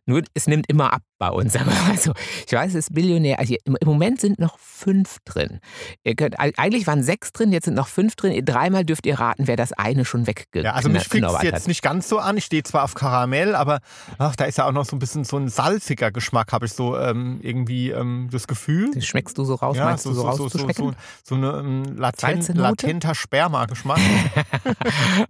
Nur 0.08 0.24
es 0.34 0.48
nimmt 0.48 0.70
immer 0.70 0.94
ab 0.94 1.02
bei 1.20 1.30
uns. 1.30 1.56
Aber 1.58 1.72
Also, 1.90 2.14
ich 2.46 2.54
weiß, 2.54 2.70
es 2.70 2.88
ist 2.88 2.94
Billionär. 2.94 3.40
Also 3.40 3.56
im, 3.66 3.76
Moment 3.86 4.22
sind 4.22 4.40
noch 4.40 4.58
fünf 4.58 5.18
drin. 5.26 5.60
Ihr 6.04 6.16
könnt, 6.16 6.40
eigentlich 6.40 6.88
waren 6.88 7.04
sechs 7.04 7.34
drin, 7.34 7.52
jetzt 7.52 7.66
sind 7.66 7.74
noch 7.74 7.88
fünf 7.90 8.16
drin. 8.16 8.44
Dreimal 8.46 8.86
dürft 8.86 9.06
ihr 9.06 9.20
raten, 9.20 9.48
wer 9.48 9.58
das 9.58 9.74
eine 9.74 10.06
schon 10.06 10.26
weggeknallt 10.26 10.66
Ja, 10.66 10.74
also 10.74 10.90
mich 10.90 11.08
fixt 11.08 11.38
hat. 11.38 11.44
jetzt 11.44 11.68
nicht 11.68 11.82
ganz 11.82 12.08
so 12.08 12.20
an. 12.20 12.38
Ich 12.38 12.46
stehe 12.46 12.64
zwar 12.64 12.84
auf 12.86 12.94
Karamell, 12.94 13.54
aber 13.54 13.80
ach, 14.18 14.36
da 14.38 14.46
ist 14.46 14.58
ja 14.58 14.66
auch 14.66 14.72
noch 14.72 14.86
so 14.86 14.96
ein 14.96 15.00
bisschen 15.00 15.26
so 15.26 15.38
ein 15.38 15.50
salziger 15.50 16.12
Geschmack, 16.12 16.54
habe 16.54 16.68
ich 16.68 16.74
so 16.74 16.98
ähm, 16.98 17.40
irgendwie 17.42 17.92
ähm, 17.92 18.30
das 18.32 18.48
Gefühl. 18.48 18.92
Den 18.92 19.02
schmeckst 19.02 19.38
du 19.38 19.44
so 19.44 19.56
raus, 19.56 19.76
meinst 19.78 20.06
du 20.06 20.14
so, 20.14 20.22
rauszuschmecken? 20.22 20.96
so, 21.24 21.36
so 21.36 21.36
eine 21.36 21.60
ähm, 21.60 21.98
latent, 21.98 22.48
latenter 22.56 23.14
Sperma-Geschmack. 23.14 24.00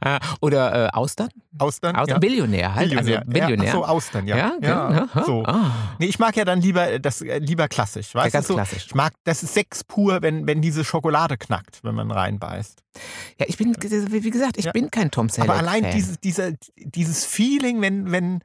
Äh, 0.01 0.19
Oder 0.41 0.87
äh, 0.87 0.89
Austern? 0.89 1.29
Austern. 1.57 1.95
Austern 1.95 2.15
ja. 2.15 2.19
Billionär 2.19 2.75
halt. 2.75 2.89
Billionär. 2.89 3.19
Also 3.19 3.31
Billionär. 3.31 3.65
Ja, 3.65 3.71
ach 3.71 3.75
so, 3.75 3.85
Austern, 3.85 4.27
ja. 4.27 4.37
Ja, 4.37 4.53
genau. 4.67 5.25
so. 5.25 5.43
Ah. 5.45 5.71
Nee, 5.99 6.05
ich 6.07 6.19
mag 6.19 6.35
ja 6.35 6.45
dann 6.45 6.61
lieber 6.61 6.89
äh, 6.91 6.99
das 6.99 7.21
äh, 7.21 7.39
lieber 7.39 7.67
klassisch, 7.67 8.13
weißt 8.13 8.33
ganz 8.33 8.47
du? 8.47 8.53
So, 8.53 8.57
klassisch. 8.57 8.85
Ich 8.87 8.95
mag, 8.95 9.13
das 9.23 9.43
ist 9.43 9.53
Sex 9.53 9.83
pur, 9.83 10.21
wenn, 10.21 10.45
wenn 10.47 10.61
diese 10.61 10.83
Schokolade 10.83 11.37
knackt, 11.37 11.83
wenn 11.83 11.95
man 11.95 12.11
reinbeißt. 12.11 12.81
Ja, 13.39 13.45
ich 13.47 13.57
bin, 13.57 13.75
wie 13.81 14.29
gesagt, 14.29 14.57
ich 14.57 14.65
Ja. 14.65 14.71
bin 14.71 14.91
kein 14.91 15.11
Tom 15.11 15.29
Selleck. 15.29 15.49
Aber 15.49 15.59
allein 15.59 15.83
Fan. 15.83 15.93
dieses, 15.93 16.19
dieser, 16.19 16.51
dieses 16.77 17.25
Feeling, 17.25 17.81
wenn, 17.81 18.11
wenn, 18.11 18.41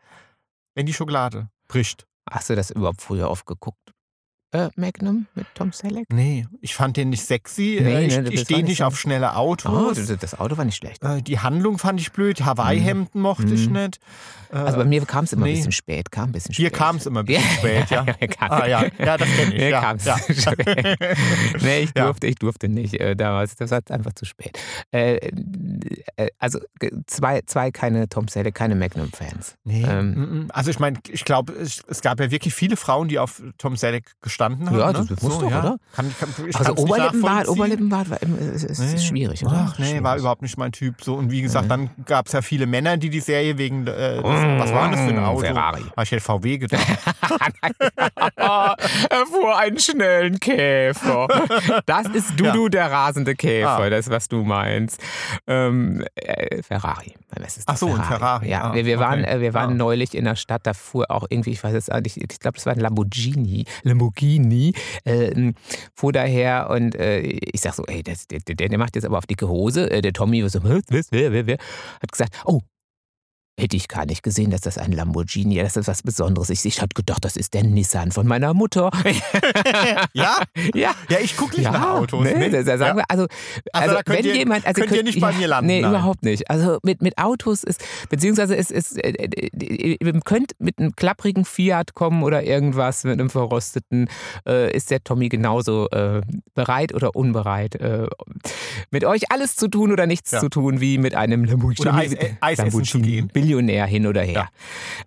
wenn 0.74 0.86
die 0.86 0.94
Schokolade 0.94 1.48
bricht. 1.68 2.06
Hast 2.30 2.50
du 2.50 2.54
das 2.54 2.70
überhaupt 2.70 3.02
früher 3.02 3.28
oft 3.30 3.46
geguckt? 3.46 3.91
Äh, 4.52 4.68
Magnum 4.76 5.26
mit 5.34 5.46
Tom 5.54 5.72
Selleck? 5.72 6.06
Nee, 6.12 6.46
ich 6.60 6.74
fand 6.74 6.96
den 6.98 7.08
nicht 7.10 7.24
sexy. 7.24 7.78
Nee, 7.82 7.94
Äh, 7.94 8.06
ich 8.06 8.16
ne, 8.16 8.22
das 8.24 8.34
ich 8.34 8.40
stehe 8.40 8.62
nicht 8.62 8.82
auf 8.82 8.98
schnelle 9.00 9.28
Oh, 9.34 9.52
Autos. 9.52 9.96
das, 10.06 10.18
das 10.18 10.38
Auto 10.38 10.58
war 10.58 10.64
nicht 10.66 10.76
schlecht. 10.76 11.02
Äh, 11.02 11.22
Die 11.22 11.38
Handlung 11.38 11.78
fand 11.78 12.00
ich 12.00 12.12
blöd. 12.12 12.44
Hawaii-Hemden 12.44 13.20
mochte 13.20 13.46
ich 13.54 13.66
Mhm. 13.68 13.72
nicht. 13.72 13.98
Äh, 14.52 14.56
Also 14.56 14.76
bei 14.76 14.84
mir 14.84 15.04
kam 15.06 15.24
es 15.24 15.32
immer 15.32 15.46
nee. 15.46 15.52
ein 15.52 15.56
bisschen 15.56 15.72
spät, 15.72 16.10
kam 16.12 16.28
ein 16.28 16.32
bisschen 16.32 16.54
Hier 16.54 16.66
spät. 16.68 16.78
kam 16.78 16.96
es 16.96 17.06
immer 17.06 17.20
ein 17.20 17.24
bisschen 17.26 17.42
spät, 17.58 17.88
ja. 17.90 18.04
kam- 18.04 18.50
Ah 18.50 18.66
ja, 18.66 18.84
ja, 18.98 19.16
das 19.16 19.28
kenne 19.36 19.54
ich. 19.54 19.58
Mir 19.60 19.68
ja, 19.70 19.80
kam's 19.80 20.04
ja. 20.04 20.18
spät. 20.18 20.98
nee, 21.62 21.78
ich 21.84 21.90
Ja. 21.96 22.04
durfte, 22.04 22.26
ich 22.26 22.34
durfte 22.34 22.68
nicht 22.68 23.00
äh, 23.00 23.16
damals. 23.16 23.56
Das 23.56 23.70
war 23.70 23.80
einfach 23.88 24.12
zu 24.12 24.26
spät. 24.26 24.58
Äh, 24.90 25.16
äh, 26.16 26.28
also 26.38 26.60
zwei, 27.06 27.40
zwei 27.46 27.70
keine 27.70 28.06
Tom 28.10 28.28
Selleck, 28.28 28.54
keine 28.54 28.74
Magnum-Fans. 28.74 29.56
Nee, 29.64 29.82
Ähm, 29.88 30.10
mm, 30.14 30.20
mm. 30.44 30.48
also 30.52 30.70
ich 30.70 30.78
meine, 30.78 30.98
ich 31.10 31.24
glaube, 31.24 31.54
es, 31.54 31.82
es 31.88 32.02
gab 32.02 32.20
ja 32.20 32.30
wirklich 32.30 32.52
viele 32.54 32.76
Frauen, 32.76 33.08
die 33.08 33.18
auf 33.18 33.42
Tom 33.56 33.76
Selleck 33.78 34.12
gestanden 34.20 34.41
haben. 34.42 34.58
Ja, 34.72 34.92
ne? 34.92 35.06
das 35.08 35.22
muss 35.22 35.38
doch, 35.38 35.50
ja. 35.50 35.58
oder? 35.60 35.76
Kann, 35.94 36.14
kann, 36.18 36.28
ich 36.48 36.56
Also 36.56 36.74
Oberlippenbart. 36.76 37.48
Oberlippenbart 37.48 38.10
war 38.10 38.18
es 38.54 38.64
ist, 38.64 38.78
Nee. 38.80 38.98
schwierig, 38.98 39.44
oder? 39.44 39.68
Ach 39.72 39.78
nee, 39.78 39.86
Schwierig. 39.86 40.02
war 40.04 40.16
überhaupt 40.18 40.42
nicht 40.42 40.56
mein 40.58 40.72
Typ. 40.72 41.02
So 41.02 41.14
und 41.14 41.30
wie 41.30 41.42
gesagt, 41.42 41.64
Nee. 41.64 41.68
dann 41.70 41.90
gab 42.06 42.26
es 42.26 42.32
ja 42.32 42.42
viele 42.42 42.66
Männer, 42.66 42.96
die 42.96 43.10
die 43.10 43.20
Serie 43.20 43.56
wegen 43.58 43.86
äh, 43.86 44.16
das, 44.16 44.24
was 44.24 44.72
war 44.72 44.90
das 44.90 45.00
für 45.00 45.08
ein 45.08 45.16
Mm, 45.20 45.24
Auto? 45.24 45.40
Ferrari. 45.40 45.82
Ah, 45.96 46.02
ich 46.02 46.10
hätte 46.10 46.22
VW 46.22 46.58
gedacht. 46.58 46.82
er 48.36 49.26
fuhr 49.26 49.58
einen 49.58 49.78
schnellen 49.78 50.38
Käfer. 50.40 51.28
Das 51.86 52.06
ist 52.08 52.38
Dudu, 52.38 52.68
der 52.68 52.90
rasende 52.90 53.34
Käfer, 53.34 53.68
Ah. 53.82 53.90
das, 53.90 54.10
was 54.10 54.28
du 54.28 54.42
meinst. 54.44 55.00
Ähm, 55.46 56.04
äh, 56.14 56.62
Ferrari. 56.62 57.14
Ist 57.46 57.62
Ach 57.66 57.76
so, 57.76 57.88
ein 57.94 58.02
Ferrari. 58.04 58.48
Ja, 58.50 58.62
Ah, 58.70 58.74
wir, 58.74 58.84
wir 58.86 58.98
waren, 58.98 59.20
okay. 59.22 59.36
äh, 59.36 59.40
wir 59.40 59.54
waren 59.54 59.70
Ah. 59.72 59.74
neulich 59.74 60.14
in 60.14 60.24
der 60.24 60.36
Stadt, 60.36 60.66
da 60.66 60.74
fuhr 60.74 61.10
auch 61.10 61.26
irgendwie, 61.28 61.50
ich 61.50 61.62
weiß 61.64 61.72
jetzt 61.72 61.92
nicht, 61.92 62.16
ich 62.18 62.40
glaube, 62.40 62.56
das 62.56 62.66
war 62.66 62.72
ein 62.74 62.80
Lamborghini, 62.80 63.64
Lamborghini, 63.82 64.31
äh, 65.04 65.52
fuhr 65.94 66.12
daher 66.12 66.70
und 66.70 66.94
äh, 66.94 67.20
ich 67.20 67.60
sag 67.60 67.74
so, 67.74 67.84
ey, 67.86 68.02
das, 68.02 68.26
der, 68.26 68.40
der, 68.40 68.68
der 68.68 68.78
macht 68.78 68.94
jetzt 68.96 69.04
aber 69.04 69.18
auf 69.18 69.26
dicke 69.26 69.48
Hose. 69.48 69.90
Äh, 69.90 70.02
der 70.02 70.12
Tommy 70.12 70.46
so, 70.48 70.62
"Hä, 70.62 70.80
was, 70.88 71.06
wer, 71.10 71.32
wer, 71.32 71.46
wer? 71.46 71.58
Hat 72.00 72.12
gesagt, 72.12 72.34
oh, 72.44 72.60
Hätte 73.62 73.76
ich 73.76 73.86
gar 73.86 74.06
nicht 74.06 74.24
gesehen, 74.24 74.50
dass 74.50 74.62
das 74.62 74.76
ein 74.76 74.90
Lamborghini 74.90 75.60
ist. 75.60 75.76
Das 75.76 75.82
ist 75.82 75.86
was 75.88 76.02
Besonderes. 76.02 76.50
Ich, 76.50 76.64
ich 76.64 76.82
hatte 76.82 76.94
gedacht, 76.94 77.24
das 77.24 77.36
ist 77.36 77.54
der 77.54 77.62
Nissan 77.62 78.10
von 78.10 78.26
meiner 78.26 78.54
Mutter. 78.54 78.90
ja? 80.14 80.38
ja. 80.74 80.90
Ja, 81.08 81.18
ich 81.22 81.36
gucke 81.36 81.56
nicht 81.60 81.70
nach 81.70 81.90
Autos. 81.94 82.24
Nee, 82.24 82.34
ne? 82.34 82.50
da, 82.50 82.62
da 82.64 82.76
sagen 82.78 82.98
ja. 82.98 83.04
wir, 83.04 83.04
also, 83.08 83.26
also, 83.72 83.94
könnt 84.04 84.18
wenn 84.18 84.24
ihr- 84.26 84.36
jemand, 84.36 84.66
also 84.66 84.80
könnt 84.82 84.92
ihr 84.96 85.04
nicht 85.04 85.20
bei 85.20 85.32
mir 85.32 85.46
landen, 85.46 85.66
Nee, 85.68 85.80
nein. 85.80 85.90
überhaupt 85.92 86.24
nicht. 86.24 86.50
Also 86.50 86.78
mit, 86.82 87.02
mit 87.02 87.18
Autos 87.18 87.62
ist, 87.62 87.84
beziehungsweise 88.10 88.56
es 88.56 88.70
ist, 88.72 88.98
äh, 88.98 89.10
äh, 89.10 89.96
ihr 90.00 90.20
könnt 90.24 90.52
mit 90.58 90.78
einem 90.80 90.96
klapprigen 90.96 91.44
Fiat 91.44 91.94
kommen 91.94 92.24
oder 92.24 92.42
irgendwas, 92.42 93.04
mit 93.04 93.12
einem 93.12 93.30
verrosteten, 93.30 94.08
äh, 94.44 94.74
ist 94.76 94.90
der 94.90 95.04
Tommy 95.04 95.28
genauso 95.28 95.88
äh, 95.90 96.22
bereit 96.56 96.92
oder 96.94 97.14
unbereit, 97.14 97.76
äh, 97.76 98.08
mit 98.90 99.04
euch 99.04 99.30
alles 99.30 99.54
zu 99.54 99.68
tun 99.68 99.92
oder 99.92 100.06
nichts 100.06 100.32
Ja. 100.32 100.40
zu 100.40 100.48
tun, 100.48 100.80
wie 100.80 100.98
mit 100.98 101.14
einem 101.14 101.44
Lamborghini. 101.44 101.88
Oder 101.88 101.94
Eis- 101.98 102.12
äh, 102.14 102.30
Eis 102.40 102.58
essen 102.58 102.84
zu 102.84 102.98
Lamborghini 102.98 103.16
gehen. 103.16 103.30
Billionär 103.52 103.86
hin 103.86 104.06
oder 104.06 104.22
her. 104.22 104.32
Ja. 104.34 104.48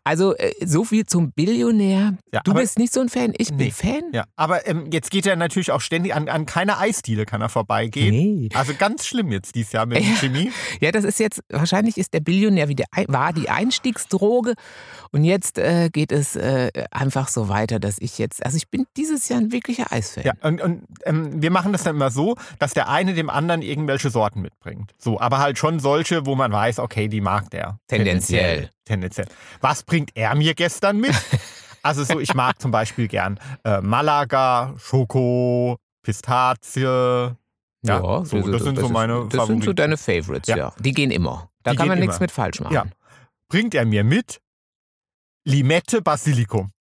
Also 0.04 0.36
äh, 0.36 0.54
so 0.64 0.84
viel 0.84 1.06
zum 1.06 1.32
Billionär. 1.32 2.18
Ja, 2.32 2.42
du 2.44 2.54
bist 2.54 2.78
nicht 2.78 2.94
so 2.94 3.02
ein 3.02 3.10
Fan, 3.10 3.34
ich 3.38 3.50
bin 3.50 3.58
Nee. 3.58 3.72
Fan. 3.72 4.04
Ja, 4.14 4.26
aber 4.36 4.68
ähm, 4.68 4.90
jetzt 4.92 5.10
geht 5.10 5.26
er 5.26 5.36
natürlich 5.36 5.72
auch 5.72 5.82
ständig 5.82 6.14
an, 6.14 6.30
an 6.30 6.46
keine 6.46 6.78
Eisdiele 6.78 7.26
kann 7.26 7.42
er 7.42 7.50
vorbeigehen. 7.50 8.12
Nee. 8.14 8.50
Also 8.54 8.74
ganz 8.78 9.06
schlimm 9.08 9.32
jetzt 9.32 9.56
dieses 9.56 9.72
Jahr 9.72 9.86
mit 9.86 10.00
Ja. 10.06 10.12
Jimmy. 10.22 10.52
Ja, 10.80 10.92
das 10.92 11.04
ist 11.04 11.20
jetzt, 11.20 11.42
wahrscheinlich 11.50 11.98
ist 11.98 12.14
der 12.14 12.20
Billionär 12.20 12.68
wieder, 12.68 12.86
war 13.08 13.34
die 13.34 13.50
Einstiegsdroge 13.50 14.54
und 15.12 15.24
jetzt 15.24 15.58
äh, 15.58 15.90
geht 15.92 16.12
es 16.12 16.36
äh, 16.36 16.72
einfach 16.92 17.28
so 17.28 17.50
weiter, 17.50 17.80
dass 17.80 17.96
ich 18.00 18.20
jetzt, 18.20 18.46
also 18.46 18.58
ich 18.58 18.70
bin 18.70 18.86
dieses 18.98 19.28
Jahr 19.30 19.40
ein 19.40 19.52
wirklicher 19.52 19.92
Eisfan. 19.92 20.24
Ja, 20.24 20.34
und, 20.42 20.62
und 20.62 20.84
ähm, 21.06 21.42
wir 21.42 21.50
machen 21.50 21.72
das 21.72 21.84
dann 21.84 21.96
immer 21.96 22.12
so, 22.12 22.36
dass 22.60 22.74
der 22.74 22.90
eine 22.90 23.14
dem 23.14 23.30
anderen 23.30 23.62
irgendwelche 23.64 24.10
Sorten 24.12 24.42
mitbringt. 24.42 24.94
So, 25.00 25.20
aber 25.20 25.40
halt 25.40 25.58
schon 25.58 25.80
solche, 25.80 26.26
wo 26.26 26.36
man 26.36 26.52
weiß, 26.52 26.80
okay, 26.80 27.08
die 27.08 27.22
mag 27.22 27.50
der. 27.50 27.80
Tendenziell. 27.88 28.25
Tendenziell. 28.86 29.28
Was 29.62 29.84
bringt 29.84 30.12
er 30.16 30.36
mir 30.36 30.54
gestern 30.54 30.98
mit? 31.00 31.16
also 31.84 32.04
so, 32.04 32.20
ich 32.20 32.34
mag 32.34 32.62
zum 32.62 32.72
Beispiel 32.72 33.08
gern 33.08 33.40
äh, 33.64 33.82
Malaga, 33.82 34.74
Schoko, 34.78 35.78
Pistazie. 36.04 37.36
Ja, 37.88 38.26
so, 38.26 38.40
das 38.42 38.64
sind 38.64 38.78
so 38.80 38.86
ist- 38.88 38.92
meine 38.92 39.14
Das 39.14 39.22
sind 39.22 39.32
so 39.32 39.38
Favoriten. 39.38 39.76
deine 39.76 39.98
Favorites, 39.98 40.48
ja. 40.48 40.58
Ja. 40.58 40.74
Die 40.80 40.92
gehen 40.92 41.12
immer. 41.12 41.50
Da 41.64 41.72
Die 41.72 41.78
kann 41.78 41.88
man 41.88 42.00
nichts 42.00 42.20
mit 42.20 42.32
falsch 42.32 42.60
machen. 42.60 42.74
Ja. 42.74 42.86
Bringt 43.48 43.76
er 43.76 43.86
mir 43.86 44.04
mit 44.04 44.40
Limette 45.48 46.02
Basilikum. 46.02 46.72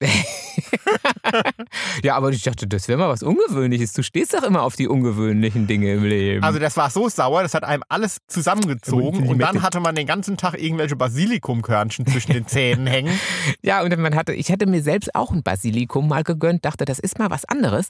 Ja, 2.02 2.16
aber 2.16 2.30
ich 2.30 2.42
dachte, 2.42 2.66
das 2.66 2.88
wäre 2.88 2.98
mal 2.98 3.08
was 3.08 3.22
Ungewöhnliches. 3.22 3.92
Du 3.92 4.02
stehst 4.02 4.34
doch 4.34 4.42
immer 4.42 4.62
auf 4.62 4.76
die 4.76 4.88
ungewöhnlichen 4.88 5.66
Dinge 5.66 5.92
im 5.92 6.04
Leben. 6.04 6.44
Also 6.44 6.58
das 6.58 6.76
war 6.76 6.90
so 6.90 7.08
sauer, 7.08 7.42
das 7.42 7.54
hat 7.54 7.64
einem 7.64 7.82
alles 7.88 8.18
zusammengezogen 8.26 9.28
und 9.28 9.38
dann 9.38 9.62
hatte 9.62 9.80
man 9.80 9.94
den 9.94 10.06
ganzen 10.06 10.36
Tag 10.36 10.60
irgendwelche 10.60 10.96
Basilikumkörnchen 10.96 12.06
zwischen 12.06 12.32
den 12.32 12.46
Zähnen 12.46 12.86
hängen. 12.86 13.18
Ja, 13.62 13.82
und 13.82 13.96
man 13.98 14.14
hatte, 14.14 14.32
ich 14.32 14.50
hatte 14.50 14.66
mir 14.66 14.82
selbst 14.82 15.14
auch 15.14 15.30
ein 15.32 15.42
Basilikum 15.42 16.08
mal 16.08 16.22
gegönnt, 16.22 16.64
dachte, 16.64 16.84
das 16.84 16.98
ist 16.98 17.18
mal 17.18 17.30
was 17.30 17.44
anderes. 17.44 17.88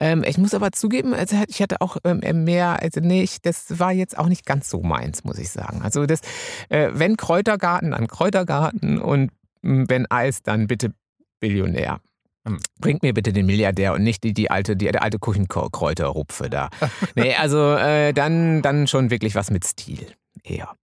Ähm, 0.00 0.24
ich 0.26 0.36
muss 0.36 0.52
aber 0.54 0.72
zugeben, 0.72 1.14
also 1.14 1.36
ich 1.48 1.62
hatte 1.62 1.80
auch 1.80 1.96
ähm, 2.04 2.44
mehr, 2.44 2.82
also 2.82 3.00
nee, 3.00 3.22
ich, 3.22 3.40
das 3.40 3.78
war 3.78 3.92
jetzt 3.92 4.18
auch 4.18 4.28
nicht 4.28 4.44
ganz 4.44 4.68
so 4.68 4.82
meins, 4.82 5.24
muss 5.24 5.38
ich 5.38 5.50
sagen. 5.50 5.80
Also 5.82 6.06
das, 6.06 6.20
äh, 6.68 6.90
wenn 6.92 7.16
Kräutergarten, 7.16 7.92
dann 7.92 8.06
Kräutergarten 8.08 8.98
und 8.98 9.30
mh, 9.62 9.84
wenn 9.88 10.10
Eis, 10.10 10.42
dann 10.42 10.66
bitte 10.66 10.92
Billionär. 11.40 12.00
Bringt 12.78 13.02
mir 13.02 13.12
bitte 13.12 13.32
den 13.32 13.46
Milliardär 13.46 13.94
und 13.94 14.02
nicht 14.02 14.22
die, 14.22 14.32
die 14.32 14.50
alte, 14.50 14.76
die, 14.76 14.86
die 14.86 14.98
alte 14.98 15.18
Küchenkräuterrupfe 15.18 16.48
da. 16.48 16.70
nee, 17.16 17.34
also 17.34 17.74
äh, 17.74 18.12
dann, 18.12 18.62
dann 18.62 18.86
schon 18.86 19.10
wirklich 19.10 19.34
was 19.34 19.50
mit 19.50 19.64
Stil. 19.64 20.06
Eher. 20.44 20.74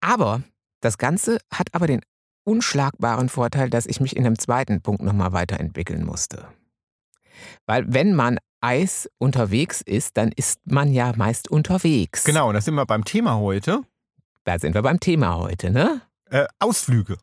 Aber 0.00 0.42
das 0.80 0.98
Ganze 0.98 1.38
hat 1.52 1.68
aber 1.72 1.86
den 1.86 2.00
unschlagbaren 2.44 3.28
Vorteil, 3.28 3.70
dass 3.70 3.86
ich 3.86 4.00
mich 4.00 4.16
in 4.16 4.24
einem 4.24 4.38
zweiten 4.38 4.82
Punkt 4.82 5.02
nochmal 5.02 5.32
weiterentwickeln 5.32 6.04
musste. 6.04 6.46
Weil 7.66 7.84
wenn 7.92 8.14
man 8.14 8.38
Eis 8.60 9.08
unterwegs 9.18 9.80
ist, 9.80 10.16
dann 10.16 10.30
ist 10.32 10.60
man 10.64 10.92
ja 10.92 11.12
meist 11.16 11.50
unterwegs. 11.50 12.24
Genau, 12.24 12.52
da 12.52 12.60
sind 12.60 12.74
wir 12.74 12.86
beim 12.86 13.04
Thema 13.04 13.36
heute. 13.36 13.82
Da 14.44 14.58
sind 14.58 14.74
wir 14.74 14.82
beim 14.82 15.00
Thema 15.00 15.36
heute, 15.36 15.70
ne? 15.70 16.02
Äh, 16.30 16.46
Ausflüge. 16.58 17.16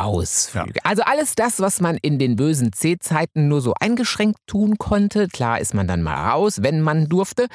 Ausflüge. 0.00 0.80
Also 0.84 1.02
alles 1.02 1.34
das, 1.34 1.60
was 1.60 1.80
man 1.80 1.96
in 2.00 2.18
den 2.18 2.36
bösen 2.36 2.72
C-Zeiten 2.72 3.48
nur 3.48 3.60
so 3.60 3.74
eingeschränkt 3.78 4.38
tun 4.46 4.78
konnte. 4.78 5.28
Klar 5.28 5.60
ist 5.60 5.74
man 5.74 5.86
dann 5.86 6.02
mal 6.02 6.30
raus, 6.30 6.62
wenn 6.62 6.80
man 6.80 7.08
durfte. 7.08 7.46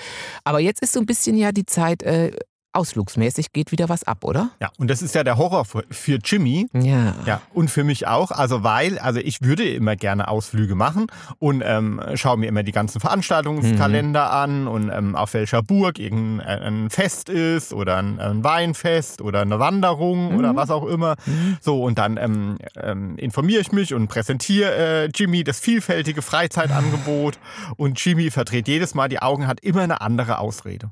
Aber 0.44 0.60
jetzt 0.60 0.82
ist 0.82 0.94
so 0.94 1.00
ein 1.00 1.06
bisschen 1.06 1.38
ja 1.38 1.52
die 1.52 1.66
Zeit, 1.66 2.04
äh, 2.04 2.32
ausflugsmäßig 2.76 3.54
geht 3.54 3.72
wieder 3.72 3.90
was 3.90 4.04
ab, 4.04 4.24
oder? 4.24 4.50
Ja, 4.62 4.70
und 4.78 4.90
das 4.90 5.02
ist 5.02 5.16
ja 5.16 5.24
der 5.24 5.38
Horror 5.38 5.66
für, 5.66 5.84
für 5.90 6.20
Jimmy. 6.24 6.68
Ja. 6.74 7.16
Ja, 7.26 7.42
und 7.54 7.70
für 7.70 7.84
mich 7.84 8.08
auch. 8.08 8.32
Also, 8.32 8.64
weil, 8.64 9.00
also 9.00 9.20
ich 9.20 9.42
würde 9.42 9.68
immer 9.68 9.96
gerne 9.96 10.28
Ausflüge 10.28 10.76
machen 10.76 11.08
und 11.40 11.64
ähm, 11.66 12.02
schaue 12.16 12.38
mir 12.38 12.48
immer 12.48 12.64
die 12.64 12.72
ganzen 12.72 13.00
Veranstaltungskalender 13.00 14.32
an 14.32 14.68
und 14.68 14.90
ähm, 14.90 15.16
auf 15.16 15.34
welcher 15.34 15.62
Burg 15.64 16.00
irgendein 16.00 16.46
ein 16.86 16.90
Fest 16.90 17.30
ist 17.30 17.74
oder 17.74 17.98
ein, 17.98 18.20
ein 18.20 18.44
Weinfest 18.44 19.22
oder 19.22 19.42
eine 19.42 19.60
Wanderung 19.60 20.16
Mhm. 20.32 20.38
oder 20.38 20.56
was 20.56 20.70
auch 20.72 20.86
immer. 20.86 21.16
Mhm. 21.26 21.58
So, 21.62 21.84
und 21.84 21.98
dann 21.98 22.18
ähm, 22.18 22.58
ähm, 22.76 23.18
informiere 23.18 23.62
ich 23.62 23.72
mich 23.72 23.94
und 23.94 24.08
präsentiere 24.08 24.76
äh, 24.76 25.10
Jimmy 25.14 25.44
das 25.44 25.60
vielfältige 25.60 26.22
Freizeitangebot 26.22 27.38
und 27.78 28.04
Jimmy 28.04 28.32
verdreht 28.32 28.68
jedes 28.68 28.94
Mal 28.96 29.10
die 29.10 29.22
Augen, 29.22 29.48
hat 29.48 29.60
immer 29.62 29.82
eine 29.82 30.02
andere 30.02 30.40
Ausrede. 30.40 30.92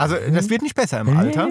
Also, 0.00 0.16
das 0.32 0.48
wird 0.48 0.62
nicht 0.62 0.74
besser 0.74 1.00
im 1.00 1.16
Alter. 1.16 1.48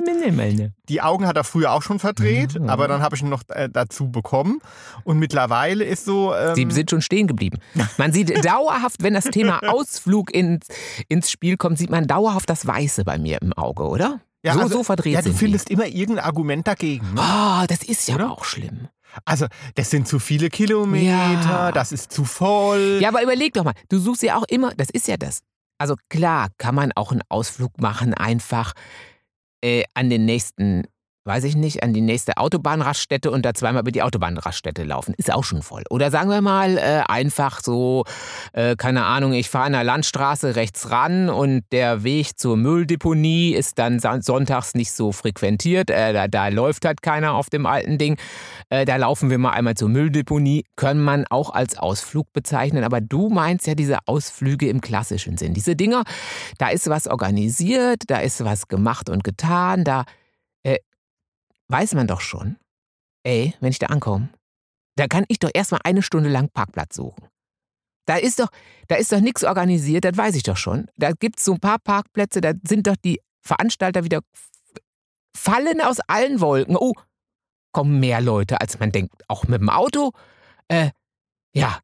Die 0.89 1.01
Augen 1.01 1.27
hat 1.27 1.37
er 1.37 1.43
früher 1.43 1.71
auch 1.71 1.81
schon 1.83 1.99
verdreht, 1.99 2.59
Mhm. 2.59 2.69
aber 2.69 2.87
dann 2.87 3.01
habe 3.01 3.15
ich 3.15 3.21
ihn 3.21 3.29
noch 3.29 3.43
äh, 3.49 3.69
dazu 3.71 4.09
bekommen. 4.09 4.59
Und 5.03 5.19
mittlerweile 5.19 5.83
ist 5.83 6.05
so. 6.05 6.33
Ähm, 6.33 6.55
Sie 6.55 6.67
sind 6.69 6.89
schon 6.89 7.01
stehen 7.01 7.27
geblieben. 7.27 7.59
Man 7.97 8.11
sieht 8.11 8.29
dauerhaft, 8.45 9.03
wenn 9.03 9.13
das 9.13 9.25
Thema 9.25 9.59
Ausflug 9.69 10.33
ins, 10.33 10.67
ins 11.07 11.29
Spiel 11.31 11.57
kommt, 11.57 11.77
sieht 11.77 11.89
man 11.89 12.07
dauerhaft 12.07 12.49
das 12.49 12.65
Weiße 12.65 13.03
bei 13.05 13.17
mir 13.17 13.41
im 13.41 13.53
Auge, 13.53 13.83
oder? 13.83 14.19
ja, 14.41 14.53
so, 14.53 14.59
also, 14.61 14.77
so 14.77 14.83
verdreht 14.83 15.13
Ja, 15.13 15.21
du 15.21 15.33
findest 15.33 15.69
immer 15.69 15.85
irgendein 15.85 16.23
Argument 16.25 16.65
dagegen. 16.67 17.05
die. 17.09 17.15
Ne? 17.15 17.21
Oh, 17.21 17.65
das 17.67 17.83
ist 17.83 18.07
ja 18.07 18.15
Oder? 18.15 18.31
auch 18.31 18.45
schlimm. 18.45 18.87
Also, 19.25 19.47
das 19.75 19.89
sind 19.89 20.07
zu 20.07 20.17
viele 20.19 20.49
Kilometer, 20.49 21.03
Ja. 21.05 21.71
das 21.71 21.91
ist 21.91 22.11
zu 22.13 22.23
voll. 22.25 22.99
Ja, 23.01 23.09
aber 23.09 23.21
überleg 23.23 23.53
doch 23.53 23.63
mal, 23.63 23.73
du 23.89 23.99
suchst 23.99 24.23
ja 24.23 24.37
auch 24.37 24.45
immer, 24.47 24.71
das 24.75 24.89
ist 24.89 25.07
ja 25.07 25.17
das. 25.17 25.39
Also 25.79 25.95
klar 26.09 26.49
kann 26.57 26.75
man 26.75 26.91
auch 26.93 27.11
einen 27.11 27.23
Ausflug 27.29 27.79
machen, 27.81 28.13
einfach 28.13 28.73
äh, 29.63 29.83
an 29.93 30.09
den 30.09 30.25
nächsten 30.25 30.83
weiß 31.29 31.43
ich 31.43 31.55
nicht, 31.55 31.83
an 31.83 31.93
die 31.93 32.01
nächste 32.01 32.37
Autobahnraststätte 32.37 33.29
und 33.29 33.45
da 33.45 33.53
zweimal 33.53 33.83
über 33.83 33.91
die 33.91 34.01
Autobahnraststätte 34.01 34.83
laufen. 34.83 35.13
Ist 35.15 35.31
auch 35.31 35.43
schon 35.43 35.61
voll. 35.61 35.83
Oder 35.91 36.09
sagen 36.09 36.31
wir 36.31 36.41
mal 36.41 36.79
äh, 36.79 37.03
einfach 37.07 37.61
so, 37.61 38.03
äh, 38.53 38.75
keine 38.75 39.05
Ahnung, 39.05 39.33
ich 39.33 39.47
fahre 39.47 39.65
an 39.65 39.73
der 39.73 39.83
Landstraße 39.83 40.55
rechts 40.55 40.89
ran 40.89 41.29
und 41.29 41.65
der 41.71 42.03
Weg 42.03 42.39
zur 42.39 42.57
Mülldeponie 42.57 43.53
ist 43.53 43.77
dann 43.77 43.99
sonntags 43.99 44.73
nicht 44.73 44.91
so 44.91 45.11
frequentiert. 45.11 45.91
Äh, 45.91 46.13
da, 46.13 46.27
da, 46.27 46.47
läuft 46.47 46.85
halt 46.85 47.03
keiner 47.03 47.35
auf 47.35 47.51
dem 47.51 47.67
alten 47.67 47.99
Ding. 47.99 48.17
Äh, 48.69 48.85
da 48.85 48.95
laufen 48.95 49.29
wir 49.29 49.37
mal 49.37 49.51
einmal 49.51 49.75
zur 49.75 49.89
Mülldeponie. 49.89 50.65
Kann 50.77 50.97
man 50.97 51.27
auch 51.29 51.51
als 51.51 51.77
Ausflug 51.77 52.33
bezeichnen. 52.33 52.83
Aber 52.83 53.01
du 53.01 53.29
meinst 53.29 53.67
ja 53.67 53.75
diese 53.75 53.99
Ausflüge 54.07 54.67
im 54.67 54.81
klassischen 54.81 55.37
Sinn. 55.37 55.53
Diese 55.53 55.75
Dinger, 55.75 56.05
da 56.57 56.69
ist 56.69 56.89
was 56.89 57.07
organisiert, 57.07 58.01
da 58.07 58.17
ist 58.17 58.43
was 58.43 58.67
gemacht 58.67 59.11
und 59.11 59.23
getan, 59.23 59.83
da 59.83 60.05
weiß 61.69 61.93
man 61.93 62.07
doch 62.07 62.21
schon, 62.21 62.57
ey, 63.23 63.55
wenn 63.59 63.71
ich 63.71 63.79
da 63.79 63.87
ankomme, 63.87 64.29
da 64.95 65.07
kann 65.07 65.25
ich 65.27 65.39
doch 65.39 65.51
erstmal 65.53 65.81
eine 65.83 66.01
Stunde 66.01 66.29
lang 66.29 66.49
Parkplatz 66.49 66.95
suchen. 66.95 67.27
Da 68.05 68.17
ist 68.17 68.39
doch, 68.39 68.49
da 68.87 68.95
ist 68.95 69.11
doch 69.11 69.19
nichts 69.19 69.43
organisiert, 69.43 70.03
das 70.03 70.17
weiß 70.17 70.35
ich 70.35 70.43
doch 70.43 70.57
schon. 70.57 70.87
Da 70.97 71.11
gibt 71.11 71.37
es 71.37 71.45
so 71.45 71.53
ein 71.53 71.59
paar 71.59 71.79
Parkplätze, 71.79 72.41
da 72.41 72.53
sind 72.63 72.87
doch 72.87 72.95
die 72.95 73.21
Veranstalter 73.41 74.03
wieder 74.03 74.21
fallen 75.37 75.79
aus 75.81 75.99
allen 76.07 76.41
Wolken. 76.41 76.75
Oh, 76.75 76.93
kommen 77.71 77.99
mehr 77.99 78.19
Leute, 78.21 78.59
als 78.59 78.79
man 78.79 78.91
denkt. 78.91 79.23
Auch 79.27 79.43
mit 79.47 79.61
dem 79.61 79.69
Auto. 79.69 80.11
Äh, 80.67 80.91
ja, 81.53 81.79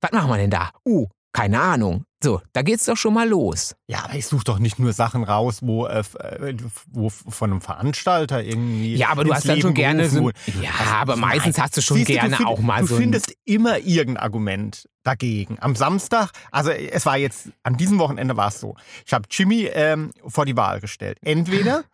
was 0.00 0.12
machen 0.12 0.30
wir 0.30 0.36
denn 0.36 0.50
da? 0.50 0.70
Uh, 0.84 1.08
keine 1.32 1.60
Ahnung. 1.60 2.04
So, 2.22 2.42
da 2.52 2.60
geht's 2.60 2.84
doch 2.84 2.98
schon 2.98 3.14
mal 3.14 3.26
los. 3.26 3.74
Ja, 3.86 4.04
aber 4.04 4.14
ich 4.14 4.26
suche 4.26 4.44
doch 4.44 4.58
nicht 4.58 4.78
nur 4.78 4.92
Sachen 4.92 5.24
raus, 5.24 5.60
wo, 5.62 5.86
äh, 5.86 6.00
äh 6.00 6.54
wo 6.90 7.08
von 7.08 7.50
einem 7.50 7.60
Veranstalter 7.62 8.42
irgendwie. 8.42 8.96
Ja, 8.96 9.08
aber 9.08 9.24
du 9.24 9.32
hast 9.32 9.48
dann 9.48 9.60
schon 9.60 9.72
gerne 9.72 10.08
so. 10.10 10.30
Ja, 10.60 10.70
also, 10.78 10.92
aber 10.92 11.16
meistens 11.16 11.58
hast 11.58 11.78
du 11.78 11.80
schon 11.80 11.96
Siehst 11.96 12.08
gerne 12.08 12.30
du, 12.30 12.36
find, 12.36 12.48
auch 12.48 12.60
mal 12.60 12.80
du 12.80 12.88
so. 12.88 12.94
Du 12.96 13.00
findest 13.00 13.34
immer 13.46 13.78
irgendein 13.78 14.22
Argument 14.22 14.86
dagegen. 15.02 15.56
Am 15.60 15.74
Samstag, 15.74 16.30
also 16.50 16.70
es 16.70 17.06
war 17.06 17.16
jetzt, 17.16 17.48
an 17.62 17.78
diesem 17.78 17.98
Wochenende 17.98 18.36
war 18.36 18.48
es 18.48 18.60
so. 18.60 18.76
Ich 19.06 19.14
habe 19.14 19.24
Jimmy 19.30 19.70
ähm, 19.72 20.10
vor 20.26 20.44
die 20.44 20.56
Wahl 20.56 20.80
gestellt. 20.80 21.16
Entweder 21.22 21.84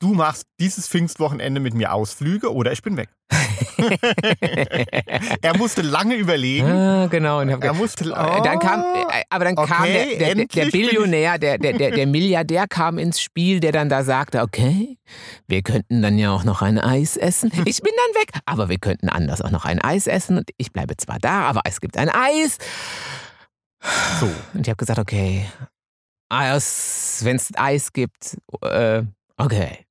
du 0.00 0.14
machst 0.14 0.46
dieses 0.60 0.88
Pfingstwochenende 0.88 1.60
mit 1.60 1.74
mir 1.74 1.92
Ausflüge 1.92 2.52
oder 2.52 2.72
ich 2.72 2.82
bin 2.82 2.96
weg. 2.96 3.08
er 5.42 5.56
musste 5.56 5.82
lange 5.82 6.14
überlegen. 6.14 6.66
Ah, 6.66 7.06
genau. 7.06 7.40
Und 7.40 7.48
er 7.48 7.74
musste, 7.74 8.10
oh, 8.10 8.42
dann 8.42 8.58
kam, 8.58 8.80
äh, 8.80 9.24
aber 9.30 9.44
dann 9.44 9.58
okay, 9.58 9.72
kam 9.72 9.84
der, 9.84 10.34
der, 10.34 10.46
der 10.46 10.66
Billionär, 10.66 11.38
der, 11.38 11.58
der, 11.58 11.74
der, 11.74 11.90
der 11.92 12.06
Milliardär 12.06 12.66
kam 12.66 12.98
ins 12.98 13.20
Spiel, 13.20 13.60
der 13.60 13.72
dann 13.72 13.88
da 13.88 14.02
sagte, 14.02 14.42
okay, 14.42 14.98
wir 15.46 15.62
könnten 15.62 16.02
dann 16.02 16.18
ja 16.18 16.32
auch 16.32 16.44
noch 16.44 16.62
ein 16.62 16.78
Eis 16.78 17.16
essen. 17.16 17.52
Ich 17.68 17.82
bin 17.82 17.92
dann 17.96 18.22
weg, 18.22 18.30
aber 18.46 18.68
wir 18.68 18.78
könnten 18.78 19.08
anders 19.08 19.42
auch 19.42 19.50
noch 19.50 19.64
ein 19.64 19.80
Eis 19.80 20.06
essen. 20.06 20.38
Und 20.38 20.50
ich 20.56 20.72
bleibe 20.72 20.96
zwar 20.96 21.18
da, 21.18 21.42
aber 21.42 21.62
es 21.64 21.80
gibt 21.80 21.98
ein 21.98 22.08
Eis. 22.08 22.58
So. 24.20 24.28
Und 24.54 24.62
ich 24.62 24.68
habe 24.68 24.76
gesagt, 24.76 24.98
okay, 24.98 25.44
wenn 26.30 27.36
es 27.36 27.50
Eis 27.56 27.92
gibt, 27.92 28.38
äh, 28.62 29.02
okay. 29.36 29.87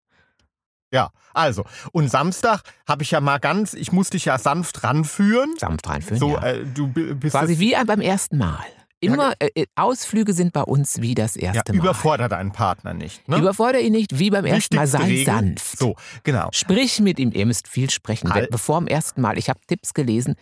Ja, 0.92 1.10
also. 1.34 1.66
Und 1.92 2.10
Samstag 2.10 2.62
habe 2.88 3.04
ich 3.04 3.12
ja 3.12 3.22
mal 3.22 3.40
ganz, 3.40 3.74
ich 3.74 3.92
musste 3.92 4.18
dich 4.18 4.26
ja 4.26 4.38
sanft 4.38 4.84
ranführen. 4.84 5.54
Sanft 5.58 5.88
ranführen. 5.88 6.20
So, 6.20 6.32
ja. 6.32 6.44
äh, 6.44 6.66
du 6.66 6.88
bist 6.88 7.36
Quasi 7.36 7.60
wie 7.60 7.76
beim 7.86 8.02
ersten 8.02 8.38
Mal. 8.38 8.66
Immer 9.00 9.34
äh, 9.38 9.50
äh, 9.54 9.66
Ausflüge 9.76 10.34
sind 10.34 10.54
bei 10.54 10.64
uns 10.64 11.02
wie 11.02 11.14
das 11.14 11.36
erste 11.36 11.72
ja, 11.72 11.78
Mal. 11.78 11.84
Überfordere 11.84 12.30
deinen 12.30 12.52
Partner 12.52 12.96
nicht. 12.96 13.28
Ne? 13.28 13.38
Überfordere 13.38 13.82
ihn 13.82 13.92
nicht, 13.92 14.18
wie 14.18 14.32
beim 14.32 14.46
ersten 14.46 14.76
Mal. 14.76 14.88
Sei 14.88 15.04
Regel. 15.04 15.26
sanft. 15.26 15.78
So, 15.78 15.96
genau. 16.24 16.50
Sprich 16.52 17.00
mit 17.00 17.20
ihm. 17.20 17.32
Ihr 17.32 17.46
müsst 17.46 17.68
viel 17.68 17.92
sprechen. 17.92 18.32
All 18.32 18.48
Bevor 18.48 18.78
am 18.78 18.88
ersten 18.88 19.22
Mal. 19.22 19.38
Ich 19.38 19.50
habe 19.50 19.60
Tipps 19.68 19.94
gelesen. 19.94 20.36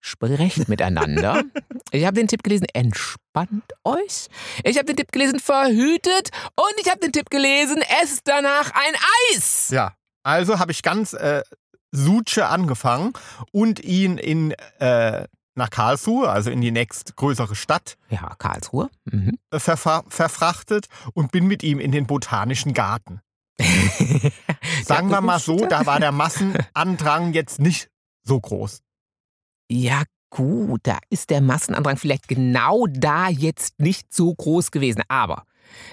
Sprecht 0.00 0.68
miteinander. 0.68 1.42
ich 1.90 2.06
habe 2.06 2.16
den 2.16 2.28
Tipp 2.28 2.42
gelesen, 2.42 2.66
entspannt 2.72 3.64
euch. 3.84 4.28
Ich 4.64 4.76
habe 4.76 4.86
den 4.86 4.96
Tipp 4.96 5.12
gelesen, 5.12 5.40
verhütet. 5.40 6.30
Und 6.56 6.74
ich 6.80 6.90
habe 6.90 7.00
den 7.00 7.12
Tipp 7.12 7.28
gelesen, 7.30 7.82
esst 8.02 8.22
danach 8.24 8.70
ein 8.72 8.94
Eis. 9.34 9.68
Ja, 9.70 9.94
also 10.22 10.58
habe 10.58 10.72
ich 10.72 10.82
ganz 10.82 11.12
äh, 11.12 11.42
Suche 11.92 12.46
angefangen 12.46 13.12
und 13.52 13.80
ihn 13.80 14.16
in, 14.18 14.52
äh, 14.78 15.26
nach 15.54 15.70
Karlsruhe, 15.70 16.30
also 16.30 16.50
in 16.50 16.60
die 16.60 16.70
nächstgrößere 16.70 17.54
Stadt. 17.54 17.96
Ja, 18.08 18.34
Karlsruhe. 18.38 18.88
Mhm. 19.04 19.38
Verfra 19.52 20.04
verfrachtet 20.08 20.86
und 21.12 21.32
bin 21.32 21.46
mit 21.46 21.62
ihm 21.62 21.80
in 21.80 21.92
den 21.92 22.06
Botanischen 22.06 22.72
Garten. 22.72 23.20
Sagen 24.84 25.10
wir 25.10 25.20
mal 25.20 25.38
so, 25.38 25.66
da 25.66 25.84
war 25.84 26.00
der 26.00 26.12
Massenandrang 26.12 27.34
jetzt 27.34 27.60
nicht 27.60 27.90
so 28.24 28.40
groß. 28.40 28.80
Ja, 29.70 30.02
gut, 30.30 30.80
da 30.82 30.98
ist 31.10 31.30
der 31.30 31.40
Massenandrang 31.40 31.96
vielleicht 31.96 32.26
genau 32.26 32.86
da 32.88 33.28
jetzt 33.28 33.78
nicht 33.78 34.12
so 34.12 34.34
groß 34.34 34.72
gewesen. 34.72 35.02
Aber 35.06 35.44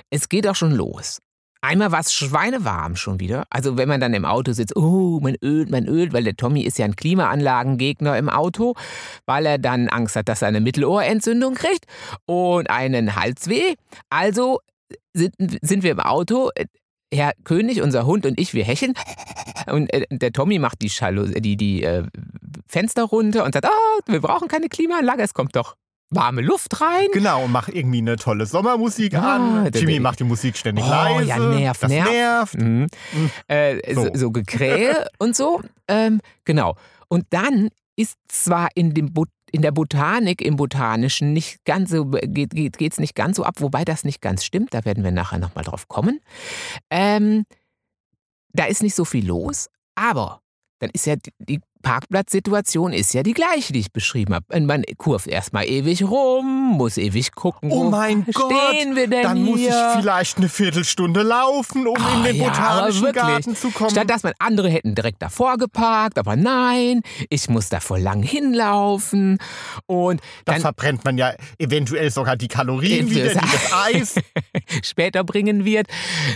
es 0.09 0.29
geht 0.29 0.47
auch 0.47 0.55
schon 0.55 0.71
los. 0.71 1.19
Einmal 1.61 1.91
war 1.91 1.99
es 1.99 2.11
schweinewarm 2.11 2.95
schon 2.95 3.19
wieder. 3.19 3.45
Also 3.51 3.77
wenn 3.77 3.87
man 3.87 4.01
dann 4.01 4.15
im 4.15 4.25
Auto 4.25 4.51
sitzt, 4.53 4.75
oh, 4.75 5.19
man 5.21 5.35
ölt, 5.43 5.69
man 5.69 5.85
ölt, 5.87 6.11
weil 6.11 6.23
der 6.23 6.35
Tommy 6.35 6.61
ist 6.61 6.79
ja 6.79 6.85
ein 6.85 6.95
Klimaanlagengegner 6.95 8.17
im 8.17 8.29
Auto, 8.29 8.73
weil 9.27 9.45
er 9.45 9.59
dann 9.59 9.89
Angst 9.89 10.15
hat, 10.15 10.27
dass 10.27 10.41
er 10.41 10.47
eine 10.47 10.61
Mittelohrentzündung 10.61 11.53
kriegt 11.53 11.85
und 12.25 12.71
einen 12.71 13.15
Halsweh. 13.15 13.75
Also 14.09 14.59
sind, 15.13 15.35
sind 15.61 15.83
wir 15.83 15.91
im 15.91 15.99
Auto. 15.99 16.49
Herr 17.13 17.33
König, 17.43 17.81
unser 17.81 18.05
Hund 18.05 18.25
und 18.25 18.39
ich, 18.39 18.53
wir 18.53 18.63
hecheln. 18.63 18.93
Und 19.67 19.93
äh, 19.93 20.05
der 20.09 20.31
Tommy 20.31 20.59
macht 20.59 20.81
die, 20.81 20.89
Schalo, 20.89 21.25
die, 21.25 21.57
die 21.57 21.83
äh, 21.83 22.03
Fenster 22.67 23.03
runter 23.03 23.43
und 23.43 23.53
sagt, 23.53 23.65
oh, 23.65 24.11
wir 24.11 24.21
brauchen 24.21 24.47
keine 24.47 24.69
Klimaanlage, 24.69 25.23
es 25.23 25.33
kommt 25.33 25.55
doch 25.55 25.75
warme 26.09 26.41
Luft 26.41 26.79
rein. 26.79 27.07
Genau, 27.11 27.45
und 27.45 27.51
mach 27.51 27.67
irgendwie 27.67 27.99
eine 27.99 28.15
tolle 28.15 28.45
Sommermusik 28.45 29.13
ah, 29.15 29.35
an. 29.35 29.71
Jimmy 29.73 29.99
macht 29.99 30.19
die 30.19 30.23
Musik 30.23 30.57
ständig 30.57 30.85
oh, 30.85 30.89
leise. 30.89 31.27
Ja, 31.27 31.39
nervt, 31.39 31.83
das 31.83 31.91
nervt. 31.91 32.11
nervt. 32.11 32.57
Mhm. 32.57 32.87
Mhm. 33.13 33.31
Äh, 33.47 33.93
so. 33.93 34.03
so, 34.03 34.09
so 34.13 34.31
Gekrähe 34.31 35.07
und 35.19 35.35
so. 35.35 35.61
Ähm, 35.87 36.21
genau. 36.45 36.75
Und 37.09 37.25
dann 37.31 37.69
ist 37.95 38.15
zwar 38.27 38.69
in 38.75 38.93
dem 38.93 39.13
in 39.51 39.61
der 39.61 39.71
Botanik, 39.71 40.41
im 40.41 40.55
Botanischen 40.55 41.33
nicht 41.33 41.63
ganz 41.65 41.91
so, 41.91 42.05
geht 42.05 42.53
es 42.53 42.77
geht, 42.77 42.99
nicht 42.99 43.15
ganz 43.15 43.37
so 43.37 43.43
ab, 43.43 43.55
wobei 43.59 43.85
das 43.85 44.03
nicht 44.03 44.21
ganz 44.21 44.43
stimmt, 44.43 44.73
da 44.73 44.85
werden 44.85 45.03
wir 45.03 45.11
nachher 45.11 45.39
nochmal 45.39 45.63
drauf 45.63 45.87
kommen. 45.87 46.19
Ähm, 46.89 47.45
da 48.53 48.65
ist 48.65 48.83
nicht 48.83 48.95
so 48.95 49.05
viel 49.05 49.25
los, 49.25 49.69
aber 49.95 50.41
dann 50.79 50.89
ist 50.91 51.05
ja 51.05 51.15
die 51.39 51.59
Parkplatzsituation 51.81 52.93
ist 52.93 53.13
ja 53.13 53.23
die 53.23 53.33
gleiche, 53.33 53.73
die 53.73 53.79
ich 53.79 53.91
beschrieben 53.91 54.35
habe. 54.35 54.59
Man 54.61 54.83
kurft 54.97 55.27
erstmal 55.27 55.65
ewig 55.65 56.03
rum, 56.03 56.73
muss 56.77 56.97
ewig 56.97 57.33
gucken. 57.33 57.71
Oh 57.71 57.89
mein 57.89 58.25
Gott, 58.25 58.51
wir 58.51 59.07
denn 59.07 59.23
dann 59.23 59.37
hier? 59.37 59.45
muss 59.45 59.59
ich 59.59 60.01
vielleicht 60.01 60.37
eine 60.37 60.49
Viertelstunde 60.49 61.21
laufen, 61.23 61.87
um 61.87 61.97
oh, 61.97 62.17
in 62.17 62.23
den 62.23 62.35
ja, 62.35 62.49
botanischen 62.49 63.11
Garten 63.11 63.55
zu 63.55 63.71
kommen. 63.71 63.91
Statt 63.91 64.09
dass 64.09 64.23
man 64.23 64.33
andere 64.39 64.69
hätten 64.69 64.95
direkt 64.95 65.21
davor 65.21 65.57
geparkt, 65.57 66.17
aber 66.17 66.35
nein, 66.35 67.01
ich 67.29 67.49
muss 67.49 67.69
da 67.69 67.79
voll 67.79 67.99
lang 67.99 68.23
hinlaufen 68.23 69.37
und 69.85 70.21
dann 70.45 70.55
da 70.55 70.61
verbrennt 70.61 71.05
man 71.05 71.17
ja 71.17 71.33
eventuell 71.57 72.11
sogar 72.11 72.35
die 72.35 72.47
Kalorien 72.47 73.09
wieder, 73.09 73.29
die 73.29 73.35
das 73.35 73.73
Eis 73.73 74.15
später 74.83 75.23
bringen 75.23 75.65
wird. 75.65 75.87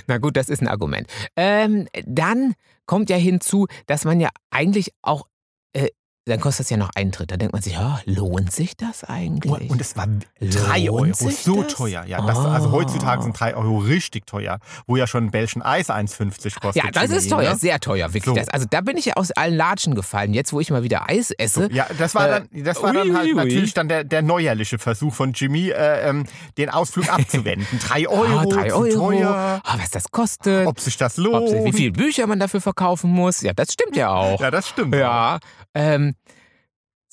Na 0.07 0.17
gut, 0.17 0.37
das 0.37 0.49
ist 0.49 0.61
ein 0.61 0.67
Argument. 0.67 1.07
Ähm, 1.35 1.87
dann 2.05 2.53
kommt 2.85 3.09
ja 3.09 3.17
hinzu, 3.17 3.67
dass 3.87 4.03
man 4.05 4.19
ja 4.19 4.29
eigentlich 4.49 4.91
auch 5.01 5.27
it 5.73 5.95
dann 6.25 6.39
kostet 6.39 6.65
das 6.65 6.69
ja 6.69 6.77
noch 6.77 6.91
Eintritt. 6.93 7.31
Da 7.31 7.37
denkt 7.37 7.51
man 7.53 7.63
sich, 7.63 7.77
oh, 7.79 7.97
lohnt 8.05 8.51
sich 8.51 8.77
das 8.77 9.03
eigentlich? 9.03 9.71
Und 9.71 9.81
es 9.81 9.97
war 9.97 10.07
drei 10.39 10.91
Euro, 10.91 11.11
so 11.13 11.63
das? 11.63 11.73
teuer. 11.73 12.05
Ja, 12.05 12.21
das, 12.21 12.37
also 12.37 12.67
ah. 12.67 12.71
heutzutage 12.71 13.23
sind 13.23 13.39
drei 13.39 13.55
Euro 13.55 13.79
richtig 13.79 14.27
teuer, 14.27 14.59
wo 14.85 14.97
ja 14.97 15.07
schon 15.07 15.25
ein 15.25 15.31
Belgien 15.31 15.63
Eis 15.63 15.89
1,50 15.89 16.59
kostet. 16.59 16.83
Ja, 16.83 16.91
das 16.91 17.09
ist 17.09 17.29
teuer, 17.29 17.51
ne? 17.51 17.55
sehr 17.55 17.79
teuer, 17.79 18.13
wirklich. 18.13 18.25
So. 18.25 18.35
Das. 18.35 18.49
Also 18.49 18.67
da 18.69 18.81
bin 18.81 18.97
ich 18.97 19.05
ja 19.05 19.15
aus 19.15 19.31
allen 19.31 19.55
Latschen 19.55 19.95
gefallen. 19.95 20.35
Jetzt, 20.35 20.53
wo 20.53 20.59
ich 20.59 20.69
mal 20.69 20.83
wieder 20.83 21.09
Eis 21.09 21.31
esse. 21.31 21.63
So, 21.63 21.69
ja, 21.71 21.87
das 21.97 22.13
war 22.13 22.27
dann, 22.27 22.47
das 22.51 22.83
war 22.83 22.93
dann 22.93 23.17
halt 23.17 23.35
natürlich 23.35 23.73
dann 23.73 23.87
der, 23.87 24.03
der 24.03 24.21
neuerliche 24.21 24.77
Versuch 24.77 25.15
von 25.15 25.33
Jimmy, 25.33 25.69
äh, 25.69 26.07
ähm, 26.07 26.25
den 26.59 26.69
Ausflug 26.69 27.09
abzuwenden. 27.11 27.79
drei 27.79 28.07
Euro, 28.07 28.43
oh, 28.45 28.49
drei 28.49 28.71
Euro. 28.71 28.93
teuer. 28.93 29.61
Oh, 29.65 29.79
was 29.79 29.89
das 29.89 30.11
kostet. 30.11 30.67
Ob 30.67 30.79
sich 30.79 30.97
das 30.97 31.17
lohnt. 31.17 31.49
Sich, 31.49 31.63
wie 31.63 31.73
viele 31.73 31.91
Bücher 31.93 32.27
man 32.27 32.39
dafür 32.39 32.61
verkaufen 32.61 33.09
muss. 33.09 33.41
Ja, 33.41 33.53
das 33.53 33.73
stimmt 33.73 33.95
ja 33.95 34.09
auch. 34.09 34.39
Ja, 34.39 34.51
das 34.51 34.67
stimmt. 34.67 34.93
Ja. 34.93 35.39
Ähm, 35.73 36.10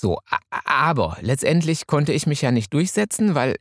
so, 0.00 0.18
aber 0.64 1.16
letztendlich 1.20 1.86
konnte 1.86 2.12
ich 2.12 2.26
mich 2.26 2.42
ja 2.42 2.52
nicht 2.52 2.72
durchsetzen, 2.72 3.34
weil, 3.34 3.56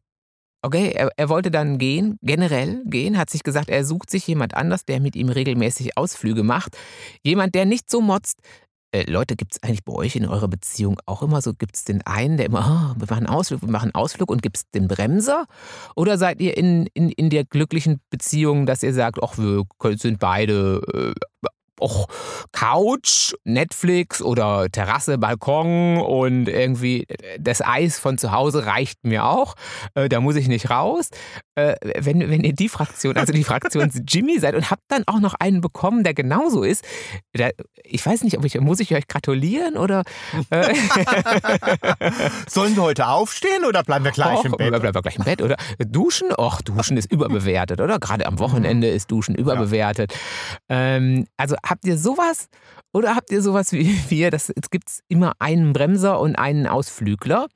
okay, 0.61 0.91
er, 0.91 1.09
er, 1.17 1.29
wollte 1.29 1.49
dann 1.49 1.79
gehen, 1.79 2.17
generell 2.21 2.83
gehen, 2.85 3.17
hat 3.17 3.31
sich 3.31 3.41
gesagt, 3.41 3.69
er 3.69 3.83
sucht 3.83 4.11
sich 4.11 4.27
jemand 4.27 4.53
anders, 4.53 4.85
der 4.85 4.99
mit 4.99 5.15
ihm 5.15 5.29
regelmäßig 5.29 5.97
Ausflüge 5.97 6.43
macht. 6.43 6.77
Jemand, 7.23 7.55
der 7.55 7.65
nicht 7.65 7.89
so 7.89 8.01
motzt. 8.01 8.39
Äh, 8.93 9.09
Leute, 9.09 9.35
gibt 9.35 9.53
es 9.53 9.63
eigentlich 9.63 9.83
bei 9.83 9.93
euch 9.93 10.15
in 10.15 10.27
eurer 10.27 10.47
Beziehung 10.47 10.99
auch 11.07 11.23
immer 11.23 11.41
so, 11.41 11.53
gibt 11.53 11.75
es 11.75 11.83
den 11.83 12.05
einen, 12.05 12.37
der 12.37 12.45
immer, 12.45 12.93
oh, 12.95 12.99
wir 12.99 13.07
machen 13.09 13.27
Ausflug, 13.27 13.61
wir 13.63 13.71
machen 13.71 13.93
Ausflug 13.95 14.29
und 14.29 14.41
gibt 14.43 14.57
es 14.57 14.69
den 14.69 14.87
Bremser? 14.87 15.45
Oder 15.95 16.17
seid 16.17 16.39
ihr 16.39 16.55
in, 16.55 16.87
in, 16.93 17.09
in 17.09 17.29
der 17.29 17.45
glücklichen 17.45 17.99
Beziehung, 18.11 18.65
dass 18.65 18.83
ihr 18.83 18.93
sagt, 18.93 19.19
ach, 19.21 19.37
wir 19.37 19.65
sind 19.97 20.19
beide, 20.19 20.81
äh, 20.93 21.47
Och, 21.79 22.07
Couch, 22.51 23.33
Netflix 23.43 24.21
oder 24.21 24.69
Terrasse, 24.71 25.17
Balkon 25.17 25.97
und 25.97 26.47
irgendwie 26.47 27.05
das 27.39 27.61
Eis 27.61 27.99
von 27.99 28.17
zu 28.17 28.31
Hause 28.31 28.65
reicht 28.65 29.03
mir 29.03 29.25
auch. 29.25 29.55
Äh, 29.95 30.09
da 30.09 30.19
muss 30.19 30.35
ich 30.35 30.47
nicht 30.47 30.69
raus. 30.69 31.09
Äh, 31.55 31.75
wenn, 31.97 32.19
wenn 32.29 32.43
ihr 32.43 32.53
die 32.53 32.69
Fraktion, 32.69 33.17
also 33.17 33.33
die 33.33 33.43
Fraktion 33.43 33.91
Jimmy 34.07 34.39
seid 34.39 34.55
und 34.55 34.69
habt 34.69 34.83
dann 34.89 35.03
auch 35.07 35.19
noch 35.19 35.33
einen 35.33 35.61
bekommen, 35.61 36.03
der 36.03 36.13
genauso 36.13 36.63
ist, 36.63 36.83
da, 37.33 37.49
ich 37.83 38.05
weiß 38.05 38.23
nicht, 38.23 38.37
ob 38.37 38.45
ich, 38.45 38.59
muss 38.59 38.79
ich 38.79 38.93
euch 38.93 39.07
gratulieren 39.07 39.77
oder. 39.77 40.03
Äh, 40.49 40.73
Sollen 42.47 42.75
wir 42.75 42.83
heute 42.83 43.07
aufstehen 43.07 43.65
oder 43.65 43.83
bleiben 43.83 44.05
wir 44.05 44.11
gleich 44.11 44.39
Och, 44.39 44.45
im 44.45 44.51
Bett? 44.51 44.69
Bleiben 44.69 44.93
wir 44.95 45.01
gleich 45.01 45.17
im 45.17 45.23
Bett, 45.23 45.41
oder? 45.41 45.57
Duschen? 45.79 46.29
Och, 46.37 46.61
Duschen 46.61 46.97
ist 46.97 47.11
überbewertet, 47.11 47.81
oder? 47.81 47.99
Gerade 47.99 48.25
am 48.25 48.39
Wochenende 48.39 48.87
ist 48.87 49.09
Duschen 49.11 49.35
überbewertet. 49.35 50.13
Ähm, 50.69 51.27
also 51.37 51.55
habt 51.69 51.85
ihr 51.85 51.97
sowas 51.97 52.47
oder 52.93 53.15
habt 53.15 53.31
ihr 53.31 53.41
sowas 53.41 53.71
wie 53.71 53.97
wir? 54.09 54.31
Das, 54.31 54.49
es 54.49 54.69
gibt 54.69 54.89
immer 55.07 55.33
einen 55.39 55.73
Bremser 55.73 56.19
und 56.19 56.35
einen 56.35 56.67
Ausflügler. 56.67 57.47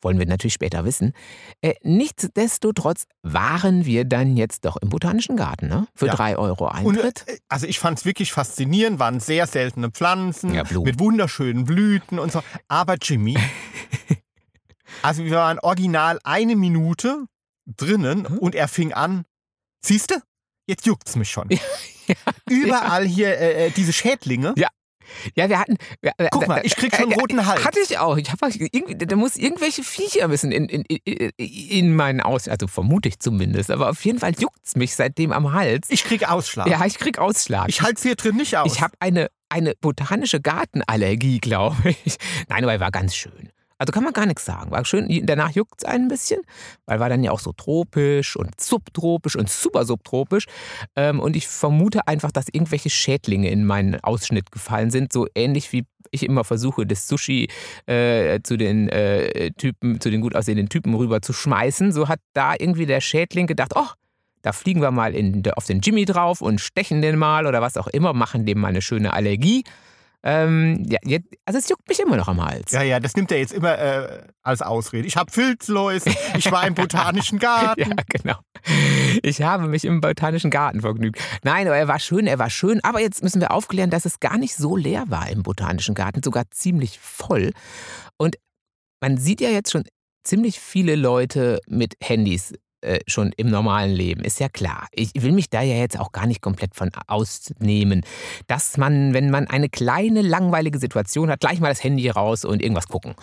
Wollen 0.00 0.18
wir 0.18 0.26
natürlich 0.26 0.54
später 0.54 0.84
wissen. 0.84 1.12
Äh, 1.60 1.74
nichtsdestotrotz 1.82 3.04
waren 3.22 3.84
wir 3.86 4.04
dann 4.04 4.36
jetzt 4.36 4.64
doch 4.64 4.76
im 4.76 4.88
Botanischen 4.88 5.36
Garten, 5.36 5.68
ne? 5.68 5.86
Für 5.94 6.06
Ja. 6.06 6.14
drei 6.14 6.36
Euro 6.36 6.66
Und, 6.68 6.98
Eintritt. 6.98 7.24
äh, 7.28 7.38
also 7.48 7.66
ich 7.66 7.78
fand 7.78 7.98
es 7.98 8.04
wirklich 8.04 8.32
faszinierend, 8.32 8.98
waren 8.98 9.20
sehr 9.20 9.46
seltene 9.46 9.90
Pflanzen 9.90 10.54
Ja, 10.54 10.64
mit 10.64 10.98
wunderschönen 10.98 11.64
Blüten 11.64 12.18
und 12.18 12.32
so. 12.32 12.42
Aber 12.68 12.96
Jimmy, 13.00 13.36
also 15.02 15.24
wir 15.24 15.32
waren 15.36 15.58
original 15.60 16.18
eine 16.24 16.56
Minute 16.56 17.24
drinnen 17.66 18.26
Mhm. 18.28 18.38
und 18.38 18.54
er 18.54 18.68
fing 18.68 18.92
an, 18.92 19.24
siehste, 19.84 20.22
jetzt 20.66 20.86
juckt's 20.86 21.16
mich 21.16 21.30
schon. 21.30 21.48
Ja, 22.60 22.66
Überall 22.66 23.04
hier 23.06 23.38
äh, 23.38 23.66
äh, 23.66 23.70
diese 23.70 23.92
Schädlinge. 23.92 24.54
Ja, 25.34 25.48
wir 25.50 25.58
hatten. 25.58 25.76
Wir, 26.00 26.12
äh, 26.16 26.28
Guck 26.30 26.48
mal, 26.48 26.56
da- 26.56 26.62
ich 26.64 26.74
krieg 26.74 26.94
schon 26.96 27.10
äh, 27.12 27.14
roten 27.16 27.44
Hals. 27.44 27.62
Hatte 27.64 27.80
ich 27.80 27.98
auch. 27.98 28.16
Ich 28.16 28.30
hab, 28.32 28.38
da 28.40 29.16
muss 29.16 29.36
irgendwelche 29.36 29.82
Viecher 29.82 30.26
müssen 30.28 30.52
in, 30.52 30.66
in, 30.70 30.82
in, 31.04 31.30
in 31.36 31.94
meinen 31.94 32.20
Aus. 32.22 32.48
Also 32.48 32.66
vermute 32.66 33.10
ich 33.10 33.18
zumindest. 33.18 33.70
Aber 33.70 33.90
auf 33.90 34.02
jeden 34.06 34.18
Fall 34.20 34.32
juckt's 34.38 34.74
mich 34.74 34.94
seitdem 34.94 35.32
am 35.32 35.52
Hals. 35.52 35.88
Ich 35.90 36.04
krieg 36.04 36.28
Ausschlag. 36.30 36.66
ja, 36.66 36.84
ich 36.86 36.98
krieg 36.98 37.18
Ausschlag. 37.18 37.68
Ich 37.68 37.82
halte 37.82 38.00
hier 38.00 38.14
drin 38.16 38.36
nicht 38.36 38.56
aus. 38.56 38.72
Ich 38.74 38.80
habe 38.80 38.94
eine, 39.00 39.28
eine 39.50 39.74
botanische 39.80 40.40
Gartenallergie, 40.40 41.40
glaube 41.40 41.94
ich. 42.04 42.16
Nein, 42.48 42.62
aber 42.64 42.72
er 42.72 42.80
war 42.80 42.90
ganz 42.90 43.14
schön. 43.14 43.50
Also 43.82 43.90
kann 43.90 44.04
man 44.04 44.12
gar 44.12 44.26
nichts 44.26 44.44
sagen. 44.44 44.70
War 44.70 44.84
schön. 44.84 45.08
Danach 45.26 45.50
juckt 45.50 45.74
es 45.78 45.84
ein 45.84 46.06
bisschen, 46.06 46.40
weil 46.86 47.00
war 47.00 47.08
dann 47.08 47.24
ja 47.24 47.32
auch 47.32 47.40
so 47.40 47.52
tropisch 47.52 48.36
und 48.36 48.60
subtropisch 48.60 49.34
und 49.34 49.50
super 49.50 49.84
subtropisch. 49.84 50.44
Ähm, 50.94 51.18
und 51.18 51.34
ich 51.34 51.48
vermute 51.48 52.06
einfach, 52.06 52.30
dass 52.30 52.46
irgendwelche 52.52 52.90
Schädlinge 52.90 53.50
in 53.50 53.64
meinen 53.64 53.98
Ausschnitt 53.98 54.52
gefallen 54.52 54.92
sind. 54.92 55.12
So 55.12 55.26
ähnlich 55.34 55.72
wie 55.72 55.84
ich 56.12 56.22
immer 56.22 56.44
versuche, 56.44 56.86
das 56.86 57.08
Sushi 57.08 57.48
äh, 57.86 58.38
zu 58.44 58.56
den 58.56 58.88
äh, 58.88 59.50
Typen, 59.50 60.00
zu 60.00 60.10
den 60.10 60.20
gut 60.20 60.36
aussehenden 60.36 60.68
Typen 60.68 60.94
rüber 60.94 61.20
zu 61.20 61.32
schmeißen. 61.32 61.90
So 61.90 62.06
hat 62.06 62.20
da 62.34 62.54
irgendwie 62.56 62.86
der 62.86 63.00
Schädling 63.00 63.48
gedacht, 63.48 63.72
oh, 63.74 63.88
da 64.42 64.52
fliegen 64.52 64.80
wir 64.80 64.92
mal 64.92 65.12
in, 65.12 65.42
auf 65.56 65.66
den 65.66 65.80
Jimmy 65.80 66.04
drauf 66.04 66.40
und 66.40 66.60
stechen 66.60 67.02
den 67.02 67.18
mal 67.18 67.46
oder 67.46 67.60
was 67.60 67.76
auch 67.76 67.88
immer, 67.88 68.12
machen 68.12 68.46
dem 68.46 68.60
mal 68.60 68.68
eine 68.68 68.80
schöne 68.80 69.12
Allergie. 69.12 69.64
Ähm, 70.24 70.84
ja, 70.88 70.98
jetzt, 71.04 71.28
also 71.44 71.58
es 71.58 71.68
juckt 71.68 71.88
mich 71.88 71.98
immer 71.98 72.16
noch 72.16 72.28
am 72.28 72.44
Hals. 72.44 72.70
ja, 72.70 72.82
ja, 72.82 73.00
das 73.00 73.16
nimmt 73.16 73.32
er 73.32 73.38
jetzt 73.38 73.52
immer 73.52 73.76
äh, 73.76 74.22
als 74.42 74.62
Ausrede. 74.62 75.06
Ich 75.06 75.16
habe 75.16 75.32
Filzläuse, 75.32 76.10
ich 76.38 76.50
war 76.52 76.66
im 76.66 76.74
botanischen 76.76 77.38
Garten. 77.38 77.80
Ja, 77.80 77.96
genau. 78.08 78.36
Ich 79.22 79.42
habe 79.42 79.66
mich 79.66 79.84
im 79.84 80.00
Botanischen 80.00 80.50
Garten 80.50 80.80
vergnügt. 80.80 81.20
Nein, 81.42 81.66
aber 81.66 81.76
er 81.76 81.88
war 81.88 81.98
schön, 81.98 82.26
er 82.26 82.38
war 82.38 82.50
schön. 82.50 82.80
Aber 82.84 83.00
jetzt 83.00 83.22
müssen 83.22 83.40
wir 83.40 83.50
aufklären, 83.50 83.90
dass 83.90 84.04
es 84.04 84.20
gar 84.20 84.38
nicht 84.38 84.54
so 84.54 84.76
leer 84.76 85.04
war 85.08 85.28
im 85.28 85.42
Botanischen 85.42 85.94
Garten, 85.94 86.22
sogar 86.22 86.44
ziemlich 86.50 87.00
voll. 87.00 87.50
Und 88.16 88.36
man 89.00 89.18
sieht 89.18 89.40
ja 89.40 89.48
jetzt 89.48 89.72
schon 89.72 89.84
ziemlich 90.22 90.60
viele 90.60 90.94
Leute 90.94 91.60
mit 91.66 91.94
Handys 92.00 92.54
äh, 92.82 93.00
schon 93.06 93.32
im 93.36 93.48
normalen 93.48 93.92
Leben, 93.92 94.22
ist 94.24 94.40
ja 94.40 94.48
klar. 94.48 94.88
Ich 94.92 95.10
will 95.14 95.32
mich 95.32 95.50
da 95.50 95.62
ja 95.62 95.76
jetzt 95.76 95.98
auch 95.98 96.12
gar 96.12 96.26
nicht 96.26 96.40
komplett 96.40 96.74
von 96.74 96.90
ausnehmen, 97.06 98.04
dass 98.46 98.76
man, 98.76 99.14
wenn 99.14 99.30
man 99.30 99.46
eine 99.46 99.68
kleine 99.68 100.22
langweilige 100.22 100.78
Situation 100.78 101.30
hat, 101.30 101.40
gleich 101.40 101.60
mal 101.60 101.68
das 101.68 101.82
Handy 101.82 102.08
raus 102.08 102.44
und 102.44 102.60
irgendwas 102.60 102.88
gucken. 102.88 103.14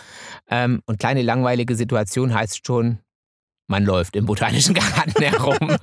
Ähm, 0.50 0.82
und 0.86 1.00
kleine 1.00 1.22
langweilige 1.22 1.76
Situation 1.76 2.34
heißt 2.34 2.66
schon, 2.66 3.00
man 3.68 3.86
läuft 3.86 4.16
im 4.16 4.26
Botanischen 4.26 4.74
Garten 4.76 5.22
herum. 5.22 5.58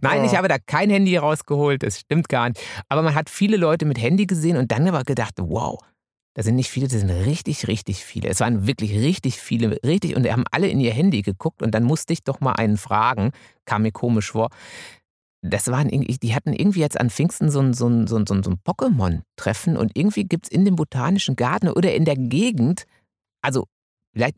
Nein, 0.00 0.24
ich 0.24 0.34
habe 0.34 0.48
da 0.48 0.58
kein 0.58 0.90
Handy 0.90 1.16
rausgeholt, 1.16 1.82
das 1.82 2.00
stimmt 2.00 2.28
gar 2.28 2.48
nicht. 2.48 2.60
Aber 2.88 3.02
man 3.02 3.14
hat 3.14 3.30
viele 3.30 3.56
Leute 3.56 3.84
mit 3.84 4.00
Handy 4.00 4.26
gesehen 4.26 4.56
und 4.56 4.72
dann 4.72 4.88
aber 4.88 5.04
gedacht, 5.04 5.34
wow, 5.38 5.78
da 6.34 6.42
sind 6.42 6.56
nicht 6.56 6.70
viele, 6.70 6.88
das 6.88 7.00
sind 7.00 7.10
richtig, 7.10 7.68
richtig 7.68 8.04
viele. 8.04 8.28
Es 8.28 8.40
waren 8.40 8.66
wirklich 8.66 8.92
richtig 8.92 9.38
viele, 9.38 9.78
richtig, 9.84 10.16
und 10.16 10.22
die 10.24 10.32
haben 10.32 10.44
alle 10.50 10.68
in 10.68 10.80
ihr 10.80 10.92
Handy 10.92 11.22
geguckt 11.22 11.62
und 11.62 11.72
dann 11.74 11.84
musste 11.84 12.12
ich 12.12 12.24
doch 12.24 12.40
mal 12.40 12.52
einen 12.52 12.78
fragen, 12.78 13.32
kam 13.66 13.82
mir 13.82 13.92
komisch 13.92 14.32
vor. 14.32 14.48
Das 15.42 15.68
waren 15.68 15.88
die 15.90 16.34
hatten 16.34 16.52
irgendwie 16.52 16.80
jetzt 16.80 16.98
an 16.98 17.10
Pfingsten 17.10 17.50
so 17.50 17.60
ein, 17.60 17.74
so 17.74 17.88
ein, 17.88 18.06
so 18.06 18.16
ein, 18.16 18.26
so 18.26 18.34
ein 18.34 18.60
Pokémon-Treffen 18.64 19.76
und 19.76 19.90
irgendwie 19.94 20.24
gibt 20.24 20.46
es 20.46 20.52
in 20.52 20.64
dem 20.64 20.76
Botanischen 20.76 21.36
Garten 21.36 21.68
oder 21.68 21.94
in 21.94 22.04
der 22.04 22.16
Gegend, 22.16 22.84
also 23.42 23.66
vielleicht 24.14 24.36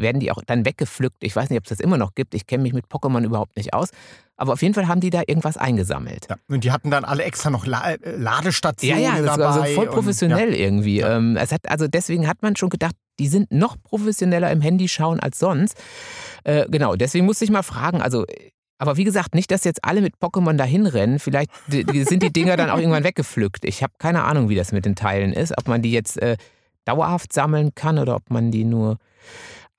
werden 0.00 0.20
die 0.20 0.30
auch 0.32 0.42
dann 0.46 0.64
weggepflückt. 0.64 1.16
Ich 1.20 1.34
weiß 1.36 1.50
nicht, 1.50 1.58
ob 1.58 1.64
es 1.64 1.70
das 1.70 1.80
immer 1.80 1.98
noch 1.98 2.14
gibt. 2.14 2.34
Ich 2.34 2.46
kenne 2.46 2.62
mich 2.62 2.72
mit 2.72 2.86
Pokémon 2.86 3.22
überhaupt 3.24 3.56
nicht 3.56 3.74
aus. 3.74 3.90
Aber 4.36 4.54
auf 4.54 4.62
jeden 4.62 4.74
Fall 4.74 4.88
haben 4.88 5.00
die 5.00 5.10
da 5.10 5.22
irgendwas 5.26 5.56
eingesammelt. 5.56 6.26
Ja, 6.28 6.36
und 6.48 6.64
die 6.64 6.72
hatten 6.72 6.90
dann 6.90 7.04
alle 7.04 7.22
extra 7.22 7.50
noch 7.50 7.66
La 7.66 7.92
äh, 7.92 7.98
Ja, 8.04 8.16
Ladestationen 8.16 9.02
ja, 9.02 9.16
das 9.22 9.36
dabei. 9.36 9.44
war 9.44 9.66
so 9.66 9.74
voll 9.74 9.86
und- 9.88 9.94
professionell 9.94 10.54
irgendwie. 10.54 10.98
Ja. 11.00 11.16
Ähm, 11.16 11.36
es 11.36 11.52
hat, 11.52 11.68
also 11.68 11.86
deswegen 11.86 12.26
hat 12.26 12.42
man 12.42 12.56
schon 12.56 12.70
gedacht, 12.70 12.94
die 13.18 13.28
sind 13.28 13.52
noch 13.52 13.76
professioneller 13.82 14.50
im 14.50 14.60
Handy 14.60 14.88
schauen 14.88 15.20
als 15.20 15.38
sonst. 15.38 15.76
Äh, 16.44 16.66
genau, 16.70 16.96
deswegen 16.96 17.26
musste 17.26 17.44
ich 17.44 17.50
mal 17.50 17.62
fragen, 17.62 18.00
also 18.02 18.24
aber 18.78 18.96
wie 18.96 19.04
gesagt, 19.04 19.36
nicht, 19.36 19.52
dass 19.52 19.62
jetzt 19.62 19.84
alle 19.84 20.00
mit 20.00 20.14
Pokémon 20.20 20.54
dahin 20.56 20.86
rennen. 20.86 21.20
Vielleicht 21.20 21.50
sind 21.68 22.20
die 22.20 22.32
Dinger 22.32 22.56
dann 22.56 22.68
auch 22.68 22.78
irgendwann 22.78 23.04
weggepflückt. 23.04 23.64
Ich 23.64 23.80
habe 23.84 23.92
keine 23.98 24.24
Ahnung, 24.24 24.48
wie 24.48 24.56
das 24.56 24.72
mit 24.72 24.84
den 24.84 24.96
Teilen 24.96 25.32
ist. 25.32 25.56
Ob 25.56 25.68
man 25.68 25.82
die 25.82 25.92
jetzt 25.92 26.20
äh, 26.20 26.36
dauerhaft 26.84 27.32
sammeln 27.32 27.76
kann 27.76 28.00
oder 28.00 28.16
ob 28.16 28.28
man 28.30 28.50
die 28.50 28.64
nur 28.64 28.98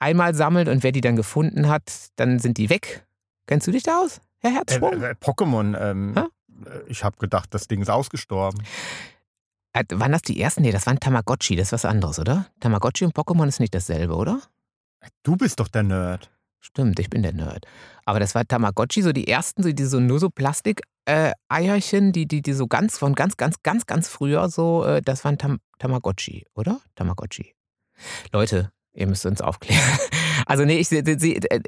einmal 0.03 0.35
sammelt 0.35 0.67
und 0.67 0.83
wer 0.83 0.91
die 0.91 1.01
dann 1.01 1.15
gefunden 1.15 1.67
hat, 1.69 2.09
dann 2.17 2.39
sind 2.39 2.57
die 2.57 2.69
weg. 2.69 3.05
Kennst 3.47 3.65
du 3.67 3.71
dich 3.71 3.83
da 3.83 3.99
aus, 4.01 4.21
Herr 4.39 4.51
Äh, 4.51 4.53
Herzsprung? 4.55 5.01
äh, 5.01 5.15
Pokémon, 5.19 5.75
ähm, 5.79 6.15
äh, 6.17 6.79
ich 6.87 7.03
habe 7.03 7.17
gedacht, 7.17 7.53
das 7.53 7.67
Ding 7.67 7.81
ist 7.81 7.89
ausgestorben. 7.89 8.61
Äh, 9.73 9.83
waren 9.93 10.11
das 10.11 10.21
die 10.21 10.39
ersten? 10.39 10.61
Nee, 10.61 10.71
das 10.71 10.85
waren 10.85 10.99
Tamagotchi, 10.99 11.55
das 11.55 11.67
ist 11.69 11.71
was 11.73 11.85
anderes, 11.85 12.19
oder? 12.19 12.45
Tamagotchi 12.59 13.05
und 13.05 13.15
Pokémon 13.15 13.47
ist 13.47 13.59
nicht 13.59 13.73
dasselbe, 13.73 14.15
oder? 14.15 14.39
Du 15.23 15.35
bist 15.35 15.59
doch 15.59 15.67
der 15.67 15.83
Nerd. 15.83 16.29
Stimmt, 16.59 16.97
ich 16.99 17.09
bin 17.09 17.23
der 17.23 17.33
Nerd. 17.33 17.65
Aber 18.05 18.19
das 18.21 18.35
war 18.35 18.45
Tamagotchi, 18.47 19.01
so 19.01 19.11
die 19.11 19.27
ersten, 19.27 19.63
so, 19.63 19.71
die 19.73 19.83
so 19.83 19.99
nur 19.99 20.19
so 20.19 20.29
Plastik-Eierchen, 20.29 22.11
die, 22.13 22.25
die, 22.25 22.41
die 22.41 22.53
so 22.53 22.67
ganz 22.67 22.97
von 22.97 23.13
ganz, 23.15 23.35
ganz, 23.35 23.57
ganz, 23.63 23.85
ganz 23.85 24.07
früher 24.07 24.47
so, 24.49 24.85
äh, 24.85 25.01
das 25.01 25.25
waren 25.25 25.37
Tam 25.37 25.59
Tamagotchi, 25.79 26.45
oder? 26.55 26.79
Tamagotchi. 26.95 27.53
Leute, 28.31 28.71
ihr 28.93 29.07
müsst 29.07 29.25
uns 29.25 29.41
aufklären. 29.41 29.81
Also 30.45 30.65
nee, 30.65 30.77
ich 30.77 30.89
sehe 30.89 31.03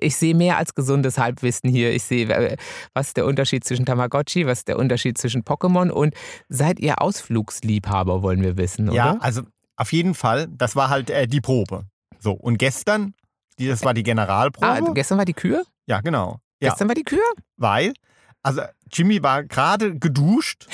seh, 0.10 0.34
mehr 0.34 0.58
als 0.58 0.76
gesundes 0.76 1.18
Halbwissen 1.18 1.70
hier. 1.70 1.94
Ich 1.94 2.04
sehe, 2.04 2.28
äh, 2.28 2.58
was 2.94 3.08
ist 3.08 3.18
der 3.18 3.26
Unterschied 3.26 3.64
zwischen 3.64 3.86
Tamagotchi, 3.86 4.46
was 4.48 4.60
ist 4.60 4.68
der 4.68 4.78
Unterschied 4.78 5.18
zwischen 5.18 5.44
Pokémon 5.44 5.90
und 5.90 6.14
seid 6.50 6.82
ihr 6.82 7.02
Ausflugsliebhaber, 7.02 8.22
wollen 8.22 8.42
wir 8.42 8.58
wissen, 8.58 8.90
oder? 8.90 8.98
Ja, 8.98 9.18
also 9.20 9.44
auf 9.78 9.94
jeden 9.94 10.14
Fall, 10.14 10.48
das 10.50 10.76
war 10.76 10.90
halt 10.90 11.10
äh, 11.10 11.26
die 11.26 11.40
Probe. 11.40 11.86
So, 12.20 12.34
und 12.34 12.58
gestern, 12.58 13.14
die, 13.60 13.68
das 13.68 13.84
war 13.86 13.94
die 13.94 14.04
Generalprobe. 14.04 14.68
ah, 14.68 14.92
gestern 14.94 15.18
war 15.18 15.26
die 15.26 15.34
Kür? 15.34 15.64
ja, 15.86 16.02
genau. 16.02 16.40
Ja, 16.62 16.70
Gestern 16.70 16.88
war 16.90 16.96
die 16.96 17.04
Kür? 17.04 17.24
weil, 17.58 17.94
also 18.42 18.62
Jimmy 18.92 19.22
war 19.24 19.44
gerade 19.44 19.98
geduscht 19.98 20.68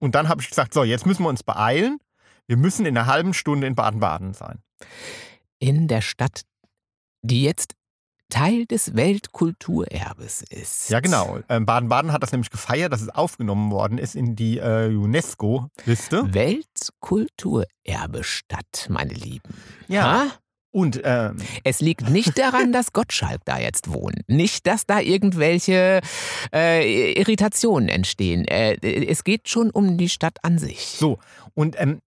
und 0.00 0.14
dann 0.14 0.28
habe 0.28 0.42
ich 0.42 0.48
gesagt, 0.48 0.74
so, 0.74 0.84
jetzt 0.84 1.06
müssen 1.06 1.22
wir 1.22 1.28
uns 1.28 1.42
beeilen. 1.42 1.98
Wir 2.46 2.56
müssen 2.56 2.84
in 2.86 2.98
einer 2.98 3.06
halben 3.06 3.32
Stunde 3.34 3.66
in 3.66 3.74
Baden-Baden 3.74 4.34
sein. 4.34 4.58
In 5.62 5.86
der 5.86 6.00
Stadt, 6.00 6.40
die 7.22 7.44
jetzt 7.44 7.74
Teil 8.28 8.66
des 8.66 8.96
Weltkulturerbes 8.96 10.42
ist. 10.50 10.90
Ja, 10.90 10.98
genau. 11.00 11.38
Ähm, 11.48 11.66
Baden-Baden 11.66 12.12
hat 12.12 12.22
das 12.22 12.32
nämlich 12.32 12.50
gefeiert, 12.50 12.92
dass 12.92 13.02
es 13.02 13.10
aufgenommen 13.10 13.70
worden 13.70 13.98
ist 13.98 14.16
in 14.16 14.34
die 14.34 14.58
äh, 14.58 14.88
UNESCO-Liste. 14.88 16.34
Weltkulturerbestadt, 16.34 18.88
meine 18.88 19.12
Lieben. 19.12 19.54
Ja. 19.86 20.02
Ha? 20.02 20.26
Und 20.74 21.02
ähm, 21.04 21.36
Es 21.62 21.80
liegt 21.80 22.08
nicht 22.08 22.38
daran, 22.38 22.72
dass 22.72 22.92
Gottschalk 22.94 23.42
da 23.44 23.58
jetzt 23.58 23.92
wohnt. 23.92 24.22
Nicht, 24.26 24.66
dass 24.66 24.86
da 24.86 25.00
irgendwelche 25.00 26.00
äh, 26.52 27.12
Irritationen 27.12 27.90
entstehen. 27.90 28.48
Äh, 28.48 28.78
es 28.80 29.22
geht 29.24 29.50
schon 29.50 29.70
um 29.70 29.98
die 29.98 30.08
Stadt 30.08 30.38
an 30.42 30.56
sich. 30.58 30.96
so, 30.98 31.18
und 31.54 31.78
ähm, 31.78 32.00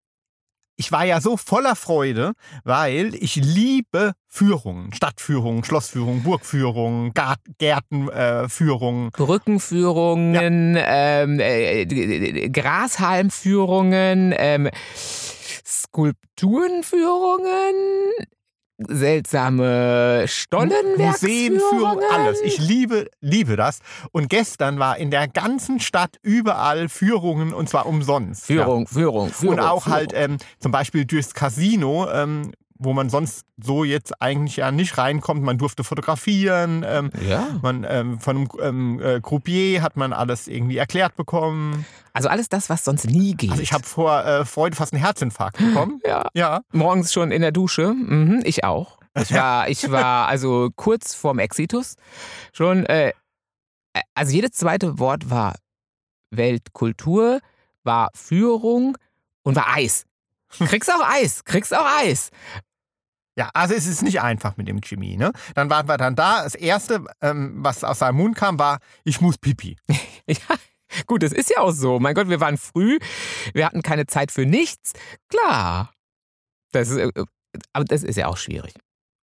ich 0.77 0.91
war 0.91 1.05
ja 1.05 1.21
so 1.21 1.37
voller 1.37 1.75
Freude, 1.75 2.33
weil 2.63 3.15
ich 3.15 3.35
liebe 3.35 4.13
Führungen, 4.27 4.93
Stadtführungen, 4.93 5.63
Schlossführungen, 5.63 6.23
Burgführungen, 6.23 7.13
Gärtenführungen. 7.57 9.07
Äh, 9.07 9.11
Brückenführungen, 9.11 10.75
ja. 10.75 11.21
ähm, 11.21 11.39
äh, 11.39 12.49
Grashalmführungen, 12.49 14.33
ähm, 14.37 14.69
Skulpturenführungen, 15.65 17.75
seltsame 18.77 20.25
Stollenwerksführungen. 20.27 22.03
alles. 22.11 22.41
Ich 22.41 22.57
liebe, 22.57 23.07
liebe 23.21 23.55
das. 23.55 23.79
Und 24.11 24.29
gestern 24.29 24.79
war 24.79 24.97
in 24.97 25.11
der 25.11 25.27
ganzen 25.27 25.79
Stadt 25.79 26.17
überall 26.21 26.89
Führungen 26.89 27.53
und 27.53 27.69
zwar 27.69 27.85
umsonst. 27.85 28.45
Führung, 28.45 28.83
ja. 28.83 28.87
Führung, 28.87 29.29
Führung. 29.29 29.57
Und 29.57 29.63
auch 29.63 29.83
Führung. 29.83 29.97
halt 29.97 30.11
ähm, 30.13 30.37
zum 30.59 30.71
Beispiel 30.71 31.05
durchs 31.05 31.33
Casino. 31.33 32.09
Ähm, 32.11 32.51
wo 32.77 32.93
man 32.93 33.09
sonst 33.09 33.45
so 33.61 33.83
jetzt 33.83 34.21
eigentlich 34.21 34.57
ja 34.57 34.71
nicht 34.71 34.97
reinkommt. 34.97 35.41
Man 35.41 35.57
durfte 35.57 35.83
fotografieren. 35.83 36.85
Ähm, 36.87 37.09
ja. 37.27 37.47
Man, 37.61 37.85
ähm, 37.87 38.19
von 38.19 38.37
einem 38.37 38.49
ähm, 38.61 39.01
äh, 39.01 39.21
Croupier 39.21 39.81
hat 39.81 39.95
man 39.95 40.13
alles 40.13 40.47
irgendwie 40.47 40.77
erklärt 40.77 41.15
bekommen. 41.15 41.85
Also 42.13 42.27
alles 42.29 42.49
das, 42.49 42.69
was 42.69 42.83
sonst 42.83 43.09
nie 43.09 43.33
geht. 43.35 43.51
Also 43.51 43.63
ich 43.63 43.73
habe 43.73 43.83
vor 43.83 44.25
äh, 44.25 44.45
Freude 44.45 44.75
fast 44.75 44.93
einen 44.93 45.01
Herzinfarkt 45.01 45.57
bekommen. 45.57 46.01
Ja. 46.05 46.27
ja. 46.33 46.61
Morgens 46.71 47.11
schon 47.11 47.31
in 47.31 47.41
der 47.41 47.51
Dusche. 47.51 47.93
Mhm, 47.93 48.41
ich 48.43 48.63
auch. 48.63 48.99
Ich 49.15 49.33
war, 49.33 49.69
ich 49.69 49.89
war 49.89 50.27
also 50.27 50.69
kurz 50.75 51.15
vorm 51.15 51.39
Exitus 51.39 51.95
schon. 52.53 52.85
Äh, 52.85 53.13
also 54.13 54.33
jedes 54.33 54.51
zweite 54.51 54.99
Wort 54.99 55.29
war 55.29 55.55
Weltkultur, 56.31 57.39
war 57.83 58.09
Führung 58.13 58.97
und 59.43 59.55
war 59.55 59.73
Eis. 59.73 60.05
Kriegst 60.59 60.91
auch 60.91 61.07
Eis, 61.07 61.43
kriegst 61.43 61.75
auch 61.75 61.87
Eis. 61.99 62.31
Ja, 63.37 63.49
also 63.53 63.73
es 63.73 63.85
ist 63.85 64.01
nicht 64.01 64.21
einfach 64.21 64.55
mit 64.55 64.67
dem 64.67 64.79
Jimmy. 64.79 65.17
Ne? 65.17 65.33
Dann 65.55 65.69
waren 65.69 65.87
wir 65.87 65.97
dann 65.97 66.15
da. 66.15 66.43
Das 66.43 66.55
Erste, 66.55 67.03
ähm, 67.21 67.55
was 67.57 67.83
aus 67.83 67.99
seinem 67.99 68.17
Mund 68.17 68.35
kam, 68.35 68.57
war, 68.59 68.79
ich 69.03 69.19
muss 69.19 69.37
pipi. 69.37 69.75
ja, 70.27 70.37
gut, 71.05 71.21
das 71.21 71.33
ist 71.33 71.49
ja 71.49 71.59
auch 71.59 71.71
so. 71.71 71.99
Mein 71.99 72.15
Gott, 72.15 72.29
wir 72.29 72.39
waren 72.39 72.57
früh, 72.57 72.97
wir 73.53 73.65
hatten 73.65 73.81
keine 73.81 74.05
Zeit 74.05 74.31
für 74.31 74.45
nichts. 74.45 74.93
Klar. 75.29 75.91
Das 76.71 76.89
ist, 76.89 76.97
äh, 76.97 77.11
aber 77.73 77.85
das 77.85 78.03
ist 78.03 78.15
ja 78.15 78.27
auch 78.27 78.37
schwierig. 78.37 78.73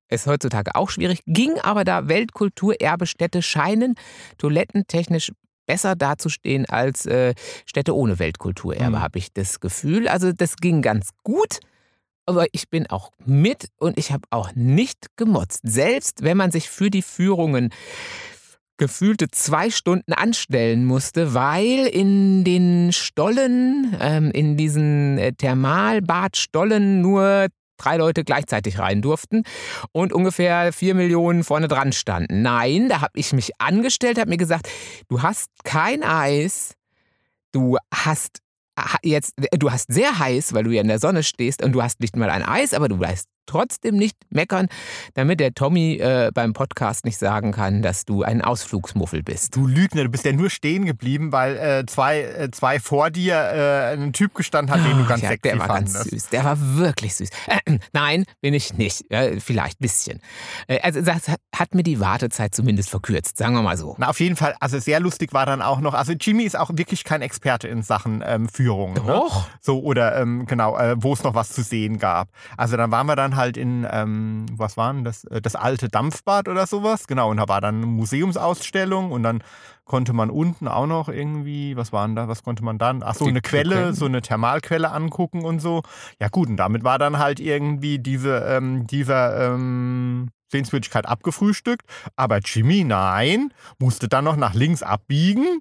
Ist 0.09 0.29
heutzutage 0.29 0.77
auch 0.77 0.91
schwierig, 0.91 1.23
ging 1.27 1.59
aber 1.59 1.83
da 1.83 2.07
Weltkulturerbestädte 2.07 3.43
scheinen 3.43 3.97
toilettentechnisch 4.39 5.33
besser 5.67 5.97
dazustehen 5.97 6.67
als 6.67 7.07
äh, 7.07 7.35
Städte 7.65 7.95
ohne 7.95 8.19
Weltkulturerbe, 8.19 8.97
mhm. 8.97 9.03
habe 9.03 9.19
ich 9.19 9.33
das 9.33 9.61
Gefühl. 9.61 10.09
Also 10.09 10.33
das 10.33 10.57
ging 10.57 10.83
ganz 10.83 11.11
gut. 11.23 11.61
Aber 12.29 12.47
ich 12.51 12.69
bin 12.69 12.89
auch 12.89 13.13
mit 13.25 13.69
und 13.79 13.99
ich 13.99 14.11
habe 14.11 14.25
auch 14.31 14.53
nicht 14.57 15.17
gemotzt. 15.17 15.61
Selbst 15.63 16.25
wenn 16.25 16.37
man 16.37 16.51
sich 16.51 16.69
für 16.69 16.91
die 16.91 17.03
Führungen 17.03 17.71
gefühlte 18.79 19.29
zwei 19.29 19.71
Stunden 19.71 20.13
anstellen 20.13 20.85
musste, 20.85 21.35
weil 21.35 21.87
in 21.87 22.45
den 22.45 22.93
Stollen, 22.93 23.97
ähm, 24.01 24.31
in 24.33 24.57
diesen 24.57 25.19
äh, 25.19 25.33
Thermalbadstollen 25.33 27.01
nur 27.01 27.47
drei 27.77 27.97
Leute 27.97 28.25
gleichzeitig 28.25 28.79
rein 28.79 29.03
durften 29.03 29.43
und 29.93 30.13
ungefähr 30.13 30.73
vier 30.73 30.95
Millionen 30.95 31.45
vorne 31.45 31.69
dran 31.69 31.93
standen. 31.93 32.43
Nein, 32.43 32.89
da 32.89 33.01
habe 33.01 33.19
ich 33.19 33.33
mich 33.33 33.61
angestellt, 33.61 34.19
habe 34.19 34.31
mir 34.31 34.37
gesagt, 34.37 34.69
du 35.09 35.23
hast 35.23 35.49
kein 35.65 36.03
Eis, 36.03 36.75
du 37.53 37.77
hast 37.93 38.39
jetzt, 39.03 39.35
du 39.53 39.71
hast 39.71 39.93
sehr 39.93 40.19
heiß, 40.19 40.53
weil 40.53 40.65
du 40.65 40.71
ja 40.71 40.83
in 40.83 40.89
der 40.89 40.99
Sonne 40.99 41.23
stehst 41.23 41.63
und 41.63 41.73
du 41.73 41.83
hast 41.83 42.01
nicht 42.01 42.17
mal 42.17 42.31
ein 42.31 42.43
Eis, 42.43 42.75
aber 42.75 42.89
du 42.89 42.99
weißt 43.01 43.27
trotzdem 43.47 43.97
nicht 43.97 44.17
meckern, 44.31 44.69
damit 45.15 45.41
der 45.41 45.55
Tommy 45.55 45.95
äh, 45.95 46.31
beim 46.35 46.53
Podcast 46.53 47.05
nicht 47.05 47.19
sagen 47.19 47.53
kann, 47.53 47.83
dass 47.83 48.05
du 48.05 48.23
ein 48.23 48.43
Ausflugsmuffel 48.43 49.23
bist. 49.23 49.57
Du 49.57 49.67
Lügner, 49.67 50.05
du 50.05 50.11
bist 50.11 50.25
ja 50.25 50.33
nur 50.33 50.51
stehen 50.51 50.85
geblieben, 50.87 51.33
weil 51.33 51.57
äh, 51.57 51.87
zwei, 51.87 52.21
äh, 52.23 52.51
zwei 52.51 52.79
vor 52.81 53.11
dir 53.11 53.35
äh, 53.37 53.93
ein 53.95 54.13
Typ 54.13 54.35
gestanden 54.35 54.75
hat, 54.75 54.85
den 54.85 54.99
du 54.99 55.07
ganz 55.07 55.23
oh, 55.23 55.25
ja, 55.25 55.31
sexy 55.31 55.43
Der 55.51 55.59
war 55.59 55.67
fandest. 55.67 55.97
ganz 55.97 56.11
süß, 56.11 56.29
der 56.29 56.45
war 56.45 56.77
wirklich 56.77 57.15
süß. 57.15 57.29
Äh, 57.47 57.79
nein, 57.93 58.25
bin 58.41 58.55
ich 58.55 58.75
nicht. 58.75 59.05
vielleicht 59.39 59.81
ein 59.81 59.83
bisschen. 59.83 60.21
Also 60.83 61.01
das 61.01 61.29
hat 61.55 61.75
mir 61.75 61.83
die 61.83 62.01
Wartezeit 62.01 62.55
zumindest 62.55 62.91
verkürzt, 62.91 63.37
sagen 63.37 63.55
wir 63.55 63.63
mal 63.63 63.77
so. 63.77 63.95
Na, 63.99 64.09
auf 64.09 64.21
jeden 64.21 64.37
Fall, 64.37 64.55
also 64.61 64.79
sehr 64.79 65.01
lustig 65.01 65.33
war 65.33 65.47
dann 65.47 65.63
auch 65.63 65.81
noch, 65.81 65.95
also 65.95 66.13
Jimmy 66.13 66.45
ist 66.45 66.59
auch 66.59 66.71
wirklich 66.75 67.05
kein 67.05 67.23
Experte 67.23 67.69
in 67.69 67.83
Sachen 67.83 68.23
ähm, 68.27 68.49
Führung. 68.49 68.95
Ne? 68.95 69.03
Doch. 69.07 69.47
Ne? 69.49 69.55
So, 69.61 69.81
oder 69.81 70.17
ähm, 70.21 70.47
genau, 70.47 70.77
wo 70.97 71.13
es 71.13 71.23
noch 71.23 71.35
was 71.35 71.51
zu 71.51 71.63
sehen 71.63 71.99
gab. 71.99 72.29
Also 72.57 72.77
dann 72.77 72.91
waren 72.91 73.07
wir 73.07 73.17
dann 73.17 73.36
halt 73.37 73.57
in, 73.57 73.87
ähm, 73.91 74.47
was 74.53 74.77
war 74.77 74.93
denn 74.93 75.05
das, 75.05 75.25
äh, 75.25 75.41
das 75.41 75.55
alte 75.55 75.89
Dampfbad 75.89 76.49
oder 76.49 76.67
sowas, 76.67 77.07
genau, 77.07 77.31
und 77.31 77.37
da 77.37 77.49
war 77.49 77.61
dann 77.61 77.77
eine 77.77 77.87
Museumsausstellung 77.87 79.13
und 79.13 79.23
dann 79.23 79.43
konnte 79.85 80.13
man 80.13 80.31
unten 80.31 80.67
auch 80.67 80.87
noch 80.87 81.09
irgendwie, 81.09 81.77
was 81.77 81.93
waren 81.93 82.17
da, 82.17 82.27
was 82.29 82.43
konnte 82.43 82.65
man 82.65 82.79
dann? 82.79 83.03
Ach 83.05 83.15
so, 83.15 83.27
eine 83.27 83.41
Quelle, 83.41 83.95
so 83.95 84.07
eine 84.07 84.21
Thermalquelle 84.21 84.91
angucken 84.91 85.45
und 85.45 85.61
so. 85.61 85.83
Ja 86.21 86.29
gut, 86.29 86.49
und 86.49 86.57
damit 86.57 86.83
war 86.83 86.99
dann 86.99 87.19
halt 87.19 87.39
irgendwie 87.39 88.01
diese, 88.01 88.39
ähm, 88.39 88.87
dieser 88.87 89.55
ähm, 89.55 90.31
Sehenswürdigkeit 90.51 91.07
abgefrühstückt. 91.07 91.87
Aber 92.17 92.39
Jimmy, 92.39 92.85
nein, 92.85 93.53
musste 93.79 94.09
dann 94.09 94.25
noch 94.25 94.37
nach 94.37 94.55
links 94.55 94.83
abbiegen 94.83 95.61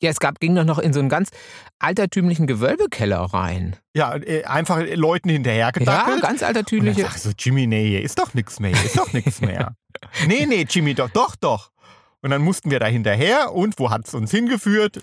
ja, 0.00 0.10
es 0.10 0.20
gab, 0.20 0.40
ging 0.40 0.54
doch 0.54 0.64
noch 0.64 0.78
in 0.78 0.92
so 0.92 1.00
einen 1.00 1.08
ganz 1.08 1.30
altertümlichen 1.78 2.46
Gewölbekeller 2.46 3.18
rein. 3.18 3.76
Ja, 3.94 4.14
äh, 4.16 4.44
einfach 4.44 4.80
Leuten 4.94 5.28
hinterhergedackelt. 5.28 6.16
Ja, 6.16 6.28
ganz 6.28 6.42
altertümliche. 6.42 7.04
Und 7.04 7.12
dann 7.12 7.18
so, 7.18 7.30
Jimmy, 7.36 7.66
nee, 7.66 7.88
hier 7.88 8.02
ist 8.02 8.18
doch 8.18 8.34
nichts 8.34 8.60
mehr, 8.60 8.70
hier 8.70 8.84
ist 8.84 8.98
doch 8.98 9.12
nichts 9.12 9.40
mehr. 9.40 9.74
nee, 10.26 10.46
nee, 10.46 10.66
Jimmy, 10.68 10.94
doch, 10.94 11.10
doch, 11.10 11.34
doch. 11.36 11.70
Und 12.20 12.30
dann 12.30 12.42
mussten 12.42 12.70
wir 12.70 12.80
da 12.80 12.86
hinterher 12.86 13.52
und 13.52 13.78
wo 13.78 13.90
hat 13.90 14.06
es 14.06 14.14
uns 14.14 14.30
hingeführt? 14.30 15.00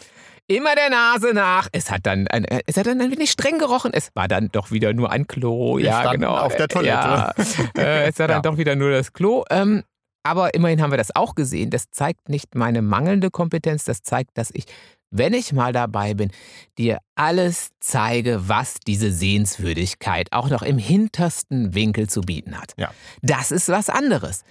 Immer 0.47 0.75
der 0.75 0.89
Nase 0.89 1.33
nach. 1.33 1.69
Es 1.71 1.89
hat 1.89 2.01
dann 2.05 2.27
ein, 2.27 2.45
äh, 2.45 2.61
es 2.67 2.77
hat 2.77 2.85
dann 2.85 3.01
ein 3.01 3.11
wenig 3.11 3.31
streng 3.31 3.57
gerochen. 3.57 3.91
Es 3.93 4.11
war 4.13 4.27
dann 4.27 4.49
doch 4.51 4.69
wieder 4.69 4.93
nur 4.93 5.11
ein 5.11 5.25
Klo. 5.25 5.77
Wir 5.77 5.85
ja, 5.85 6.11
genau. 6.11 6.37
Auf 6.37 6.55
der 6.55 6.67
Toilette. 6.67 6.89
Ja, 6.91 7.33
äh, 7.77 8.09
es 8.09 8.19
war 8.19 8.27
dann 8.27 8.37
ja. 8.37 8.41
doch 8.41 8.57
wieder 8.57 8.75
nur 8.75 8.91
das 8.91 9.11
Klo. 9.11 9.43
Ähm, 9.49 9.83
aber 10.25 10.53
immerhin 10.53 10.81
haben 10.81 10.91
wir 10.91 10.97
das 10.97 11.15
auch 11.15 11.35
gesehen. 11.35 11.69
Das 11.69 11.91
zeigt 11.91 12.29
nicht 12.29 12.55
meine 12.55 12.81
mangelnde 12.81 13.29
Kompetenz, 13.29 13.83
das 13.83 14.01
zeigt, 14.01 14.37
dass 14.37 14.49
ich 14.53 14.65
wenn 15.11 15.33
ich 15.33 15.53
mal 15.53 15.71
dabei 15.71 16.13
bin, 16.13 16.31
dir 16.77 16.97
alles 17.15 17.69
zeige, 17.79 18.49
was 18.49 18.79
diese 18.85 19.11
Sehenswürdigkeit 19.11 20.33
auch 20.33 20.49
noch 20.49 20.61
im 20.61 20.77
hintersten 20.77 21.73
Winkel 21.73 22.09
zu 22.09 22.21
bieten 22.21 22.59
hat. 22.59 22.73
Ja. 22.75 22.91
Das 23.21 23.51
ist 23.51 23.69
was 23.69 23.89
anderes. 23.89 24.43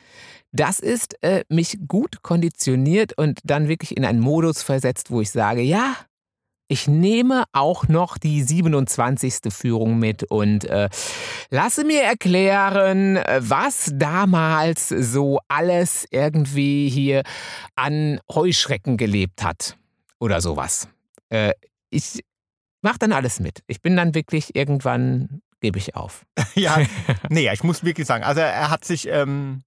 Das 0.53 0.79
ist 0.79 1.23
äh, 1.23 1.45
mich 1.49 1.77
gut 1.87 2.23
konditioniert 2.23 3.19
und 3.19 3.41
dann 3.45 3.69
wirklich 3.69 3.97
in 3.97 4.05
einen 4.05 4.21
Modus 4.21 4.63
versetzt, 4.63 5.11
wo 5.11 5.21
ich 5.21 5.31
sage, 5.31 5.61
ja, 5.61 5.97
ich 6.69 6.89
nehme 6.89 7.45
auch 7.53 7.89
noch 7.89 8.19
die 8.19 8.43
27. 8.43 9.53
Führung 9.53 9.99
mit 9.99 10.25
und 10.25 10.65
äh, 10.65 10.89
lasse 11.51 11.85
mir 11.85 12.03
erklären, 12.03 13.21
was 13.39 13.91
damals 13.95 14.89
so 14.89 15.41
alles 15.49 16.07
irgendwie 16.11 16.89
hier 16.89 17.23
an 17.77 18.21
Heuschrecken 18.33 18.97
gelebt 18.97 19.43
hat 19.43 19.77
oder 20.19 20.41
sowas. 20.41 20.89
Äh, 21.29 21.53
ich 21.91 22.21
mache 22.83 22.99
dann 22.99 23.13
alles 23.13 23.41
mit. 23.41 23.63
Ich 23.67 23.83
bin 23.83 23.97
dann 23.97 24.15
wirklich 24.15 24.55
irgendwann 24.57 25.43
gebe 25.65 25.79
ich 25.79 25.97
auf. 25.97 26.27
ja, 26.55 26.79
nee, 27.31 27.51
ich 27.51 27.63
muss 27.63 27.85
wirklich 27.85 28.07
sagen, 28.07 28.23
also 28.23 28.41
er 28.41 28.71
hat 28.71 28.85
sich 28.85 29.09
ähm, 29.09 29.65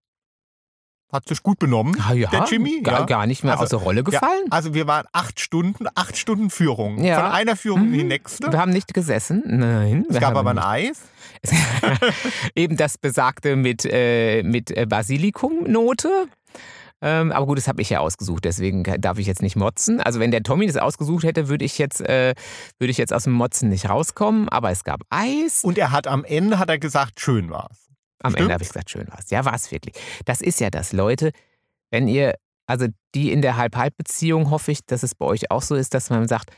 hat 1.11 1.27
sich 1.27 1.41
gut 1.41 1.59
benommen, 1.59 1.97
ah, 2.05 2.13
ja, 2.13 2.29
der 2.29 2.45
Jimmy. 2.49 2.81
Gar, 2.81 2.99
ja. 3.01 3.05
gar 3.05 3.27
nicht 3.27 3.43
mehr 3.43 3.53
also, 3.53 3.77
außer 3.77 3.77
Rolle 3.77 4.03
gefallen. 4.03 4.43
Ja, 4.45 4.51
also 4.51 4.73
wir 4.73 4.87
waren 4.87 5.05
acht 5.13 5.39
Stunden, 5.39 5.85
acht 5.95 6.17
Stunden 6.17 6.49
Führung. 6.49 7.03
Ja. 7.03 7.21
Von 7.21 7.31
einer 7.31 7.55
Führung 7.55 7.81
mhm. 7.81 7.87
in 7.87 7.93
die 7.93 8.03
mhm. 8.03 8.09
nächste. 8.09 8.51
Wir 8.51 8.59
haben 8.59 8.71
nicht 8.71 8.93
gesessen, 8.93 9.43
nein. 9.45 10.05
Es 10.09 10.19
gab 10.19 10.35
aber 10.35 10.49
ein 10.49 10.59
Eis. 10.59 11.03
Eben 12.55 12.77
das 12.77 12.97
besagte 12.97 13.55
mit, 13.55 13.85
äh, 13.85 14.43
mit 14.43 14.71
äh, 14.71 14.85
Basilikumnote. 14.85 16.27
Ähm, 16.99 17.31
aber 17.31 17.45
gut, 17.45 17.59
das 17.59 17.67
habe 17.67 17.81
ich 17.81 17.91
ja 17.91 17.99
ausgesucht, 17.99 18.43
deswegen 18.45 18.83
darf 18.99 19.19
ich 19.19 19.27
jetzt 19.27 19.43
nicht 19.43 19.55
motzen. 19.55 20.01
Also 20.01 20.19
wenn 20.19 20.31
der 20.31 20.41
Tommy 20.41 20.65
das 20.65 20.77
ausgesucht 20.77 21.23
hätte, 21.23 21.47
würde 21.47 21.63
ich 21.63 21.77
jetzt, 21.77 22.01
äh, 22.01 22.33
würde 22.79 22.91
ich 22.91 22.97
jetzt 22.97 23.13
aus 23.13 23.25
dem 23.25 23.33
Motzen 23.33 23.69
nicht 23.69 23.87
rauskommen. 23.87 24.49
Aber 24.49 24.71
es 24.71 24.83
gab 24.83 25.01
Eis. 25.09 25.63
Und 25.63 25.77
er 25.77 25.91
hat 25.91 26.07
am 26.07 26.25
Ende 26.25 26.57
hat 26.57 26.69
er 26.69 26.79
gesagt, 26.79 27.19
schön 27.19 27.49
war's. 27.51 27.86
Am 28.19 28.31
Stimmt? 28.31 28.41
Ende 28.41 28.53
habe 28.53 28.63
ich 28.63 28.69
gesagt, 28.69 28.89
schön 28.89 29.07
war's. 29.09 29.29
Ja, 29.29 29.45
war 29.45 29.53
es 29.53 29.71
wirklich. 29.71 29.95
Das 30.25 30.41
ist 30.41 30.59
ja 30.59 30.69
das, 30.69 30.93
Leute. 30.93 31.31
Wenn 31.91 32.07
ihr, 32.07 32.35
also 32.67 32.87
die 33.15 33.31
in 33.31 33.41
der 33.41 33.57
Halb-Halb-Beziehung 33.57 34.49
hoffe 34.49 34.71
ich, 34.71 34.85
dass 34.85 35.03
es 35.03 35.15
bei 35.15 35.25
euch 35.25 35.51
auch 35.51 35.61
so 35.61 35.75
ist, 35.75 35.93
dass 35.93 36.09
man 36.09 36.27
sagt, 36.27 36.51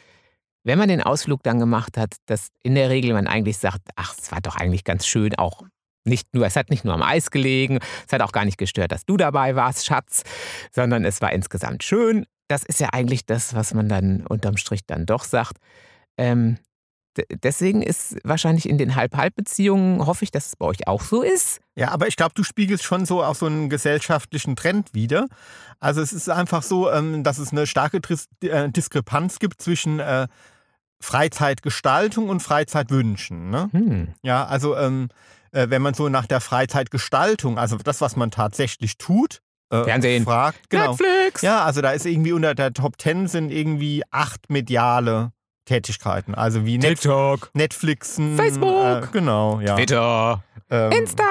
wenn 0.64 0.78
man 0.78 0.90
den 0.90 1.02
Ausflug 1.02 1.44
dann 1.44 1.60
gemacht 1.60 1.98
hat, 1.98 2.16
dass 2.26 2.50
in 2.64 2.76
der 2.76 2.90
Regel 2.90 3.14
man 3.14 3.28
eigentlich 3.28 3.58
sagt, 3.58 3.82
ach, 3.96 4.16
es 4.20 4.32
war 4.32 4.42
doch 4.42 4.56
eigentlich 4.56 4.84
ganz 4.84 5.06
schön, 5.06 5.36
auch 5.36 5.64
nicht 6.06 6.34
nur, 6.34 6.46
es 6.46 6.56
hat 6.56 6.70
nicht 6.70 6.86
nur 6.86 6.94
am 6.94 7.04
Eis 7.04 7.32
gelegen, 7.32 7.80
es 8.08 8.14
hat 8.14 8.22
auch 8.22 8.32
gar 8.32 8.46
nicht 8.46 8.58
gestört, 8.58 8.92
dass 8.92 9.06
du 9.06 9.18
dabei 9.18 9.56
warst, 9.56 9.86
Schatz, 9.86 10.24
sondern 10.72 11.06
es 11.06 11.22
war 11.22 11.32
insgesamt 11.32 11.84
schön. 11.84 12.26
Das 12.48 12.64
ist 12.64 12.80
ja 12.80 12.90
eigentlich 12.90 13.26
das, 13.26 13.54
was 13.54 13.74
man 13.74 13.88
dann 13.90 14.26
unterm 14.26 14.58
Strich 14.58 14.82
dann 14.86 15.06
doch 15.06 15.24
sagt. 15.24 15.58
Ähm, 16.18 16.58
Deswegen 17.44 17.82
ist 17.82 18.18
wahrscheinlich 18.24 18.68
in 18.68 18.78
den 18.78 18.96
Halb-Halb-Beziehungen, 18.96 20.06
hoffe 20.06 20.24
ich, 20.24 20.32
dass 20.32 20.48
es 20.48 20.56
bei 20.56 20.66
euch 20.66 20.88
auch 20.88 21.02
so 21.02 21.22
ist. 21.22 21.60
Ja, 21.76 21.92
aber 21.92 22.08
ich 22.08 22.16
glaube, 22.16 22.34
du 22.36 22.44
spiegelst 22.44 22.84
schon 22.84 23.06
so 23.06 23.24
auch 23.24 23.36
so 23.36 23.46
einen 23.46 23.70
gesellschaftlichen 23.70 24.56
Trend 24.56 24.94
wider. 24.94 25.28
Also 25.80 26.02
es 26.02 26.14
ist 26.14 26.30
einfach 26.30 26.64
so, 26.64 26.92
ähm, 26.92 27.24
dass 27.24 27.38
es 27.38 27.52
eine 27.52 27.68
starke 27.68 28.00
äh, 28.42 28.70
Diskrepanz 28.70 29.40
gibt 29.40 29.62
zwischen 29.62 30.00
äh, 30.00 30.28
Freizeitgestaltung 31.02 32.30
und 32.30 32.42
Freizeitwünschen. 32.42 33.50
Ne? 33.50 33.70
Hm. 33.72 34.08
Ja, 34.22 34.46
also 34.46 34.76
ähm, 34.76 35.10
äh, 35.52 35.70
wenn 35.70 35.82
man 35.82 35.94
so 35.94 36.10
nach 36.10 36.26
der 36.26 36.42
Freizeitgestaltung, 36.42 37.58
also 37.58 37.78
das, 37.78 38.02
was 38.02 38.16
man 38.16 38.32
tatsächlich 38.32 38.98
tut, 38.98 39.42
Fernsehen. 39.72 40.24
fragt. 40.24 40.70
Genau. 40.70 40.92
Netflix! 40.92 41.42
Ja, 41.42 41.64
also 41.64 41.82
da 41.82 41.92
ist 41.92 42.06
irgendwie 42.06 42.32
unter 42.32 42.56
der 42.56 42.74
Top 42.74 42.98
Ten 42.98 43.28
sind 43.28 43.52
irgendwie 43.52 44.04
acht 44.10 44.50
mediale 44.50 45.32
Tätigkeiten. 45.70 46.34
Also 46.34 46.66
wie 46.66 46.80
TikTok, 46.80 47.52
Netflixen. 47.54 48.36
Facebook. 48.36 49.04
Äh, 49.04 49.08
genau, 49.12 49.60
ja. 49.60 49.76
Twitter, 49.76 50.44
Ähm, 50.72 50.92
Insta. 50.92 51.24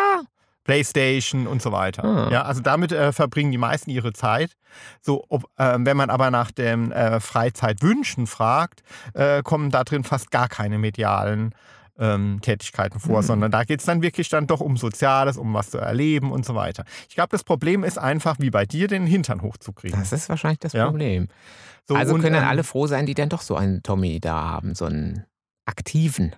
Playstation 0.63 1.47
und 1.47 1.61
so 1.63 1.73
weiter. 1.73 2.05
Ah. 2.05 2.29
Ja, 2.31 2.43
also 2.43 2.61
damit 2.61 2.93
äh, 2.93 3.11
verbringen 3.13 3.51
die 3.51 3.59
meisten 3.59 3.91
ihre 3.91 4.13
Zeit. 4.13 4.53
So, 5.01 5.25
ob, 5.29 5.45
äh, 5.57 5.77
wenn 5.79 5.97
man 5.97 6.11
aber 6.11 6.31
nach 6.31 6.51
den 6.53 6.93
äh, 6.93 7.19
Freizeitwünschen 7.21 8.27
fragt, 8.27 8.83
äh, 9.15 9.43
kommen 9.43 9.71
da 9.71 9.83
drin 9.83 10.05
fast 10.05 10.31
gar 10.31 10.49
keine 10.49 10.79
medialen 10.79 11.55
ähm, 11.99 12.39
Tätigkeiten 12.43 13.01
vor, 13.01 13.23
Mhm. 13.23 13.27
sondern 13.27 13.51
da 13.51 13.65
geht 13.65 13.81
es 13.81 13.87
dann 13.87 14.03
wirklich 14.03 14.29
dann 14.29 14.47
doch 14.47 14.61
um 14.61 14.77
Soziales, 14.77 15.37
um 15.37 15.53
was 15.55 15.71
zu 15.71 15.79
erleben 15.79 16.31
und 16.33 16.45
so 16.47 16.55
weiter. 16.55 16.85
Ich 17.09 17.15
glaube, 17.15 17.31
das 17.31 17.45
Problem 17.45 17.85
ist 17.85 17.99
einfach, 17.99 18.37
wie 18.39 18.51
bei 18.51 18.67
dir, 18.67 18.89
den 18.89 19.07
Hintern 19.07 19.43
hochzukriegen. 19.43 19.99
Das 19.99 20.13
ist 20.13 20.29
wahrscheinlich 20.29 20.61
das 20.61 20.73
Ja. 20.73 20.87
Problem. 20.87 21.29
So, 21.89 21.95
also 21.95 22.15
und, 22.15 22.21
können 22.21 22.35
dann 22.35 22.43
ähm, 22.45 22.49
alle 22.51 22.65
froh 22.65 22.87
sein, 22.87 23.07
die 23.07 23.15
dann 23.15 23.29
doch 23.31 23.41
so 23.43 23.57
einen 23.57 23.83
Tommy 23.83 24.21
da 24.21 24.35
haben, 24.35 24.75
so 24.75 24.85
einen 24.85 25.25
aktiven. 25.67 26.35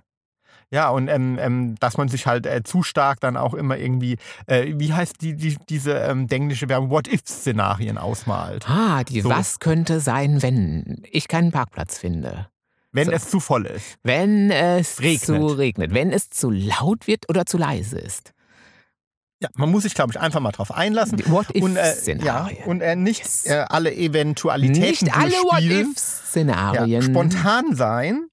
Ja, 0.73 0.91
und 0.91 1.09
ähm, 1.09 1.37
ähm, 1.41 1.75
dass 1.81 1.97
man 1.97 2.07
sich 2.07 2.27
halt 2.29 2.47
äh, 2.47 2.63
zu 2.63 2.85
stark 2.85 3.19
dann 3.19 3.37
auch 3.37 3.55
immer 3.55 3.77
irgendwie, 3.77 4.19
äh, 4.47 4.73
wie 4.77 4.93
heißt 4.93 5.21
die, 5.21 5.35
die, 5.35 5.57
diese 5.69 5.95
ähm, 5.95 6.29
denglische 6.29 6.69
Werbung, 6.69 6.91
What-If-Szenarien 6.91 7.99
ausmalt. 7.99 8.71
Ah, 8.71 9.03
die 9.03 9.21
So. 9.21 9.29
Was 9.31 9.59
könnte 9.59 9.99
sein, 9.99 10.43
wenn 10.43 11.03
ich 11.11 11.27
keinen 11.27 11.51
Parkplatz 11.51 11.99
finde? 11.99 12.47
Wenn 12.93 13.07
So. 13.07 13.13
es 13.13 13.31
zu 13.31 13.41
voll 13.41 13.67
ist. 13.67 13.97
Wenn 14.03 14.51
es 14.51 15.01
Regnet. 15.01 15.23
zu 15.23 15.47
regnet, 15.47 15.95
wenn 15.95 16.13
es 16.13 16.29
zu 16.31 16.51
laut 16.51 17.07
wird 17.07 17.29
oder 17.29 17.47
zu 17.47 17.57
leise 17.59 17.99
ist. 17.99 18.33
Ja, 19.43 19.49
man 19.55 19.71
muss 19.71 19.85
sich, 19.85 19.95
glaube 19.95 20.13
ich, 20.13 20.21
einfach 20.21 20.41
mal 20.41 20.51
drauf 20.53 20.71
einlassen. 20.73 21.15
Und, 21.15 21.21
äh, 21.23 21.25
ja, 21.25 21.33
What-If-Szenarien. 21.33 22.65
und 22.67 22.81
äh, 22.83 22.95
nicht 22.97 23.21
Yes. 23.21 23.47
äh, 23.47 23.65
alle 23.69 23.95
Eventualitäten 23.95 24.81
Nicht 25.07 25.17
alle 25.17 25.31
durchspielen. 25.31 25.71
Ja, 25.71 25.87
What-If-Szenarien. 25.87 27.03
spontan 27.03 27.75
sein. 27.75 28.27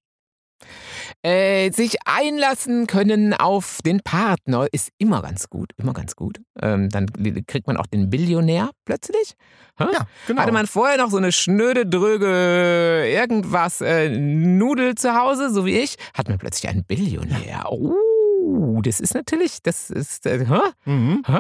Äh, 1.24 1.72
sich 1.72 1.98
einlassen 2.06 2.86
können 2.88 3.34
auf 3.34 3.80
den 3.84 4.02
Partner 4.02 4.68
ist 4.72 4.90
immer 4.98 5.22
ganz 5.22 5.50
gut. 5.50 5.72
Immer 5.78 5.94
ganz 5.94 6.16
gut. 6.16 6.40
Ähm, 6.62 6.90
dann 6.90 7.08
kriegt 7.48 7.68
man 7.68 7.76
auch 7.76 7.88
den 7.88 8.10
Billionär 8.10 8.70
plötzlich. 8.86 9.34
Ja, 9.80 10.08
genau. 10.28 10.42
Hatte 10.42 10.52
man 10.52 10.68
vorher 10.68 10.98
noch 10.98 11.10
so 11.10 11.18
eine 11.18 11.32
schnöde, 11.32 11.86
dröge, 11.86 13.10
irgendwas, 13.10 13.82
äh, 13.82 14.10
Nudel 14.10 14.96
zu 14.96 15.16
Hause, 15.16 15.52
so 15.52 15.66
wie 15.66 15.78
ich, 15.80 15.96
hat 16.14 16.30
man 16.30 16.38
plötzlich 16.38 16.70
einen 16.70 16.84
Billionär. 16.86 17.66
Oh, 17.72 18.80
das 18.82 19.00
ist 19.00 19.14
natürlich, 19.14 19.62
das 19.64 19.90
ist, 19.90 20.26
äh, 20.26 20.46
hä? 20.46 20.60
mhm, 20.86 21.24
Hä? 21.26 21.40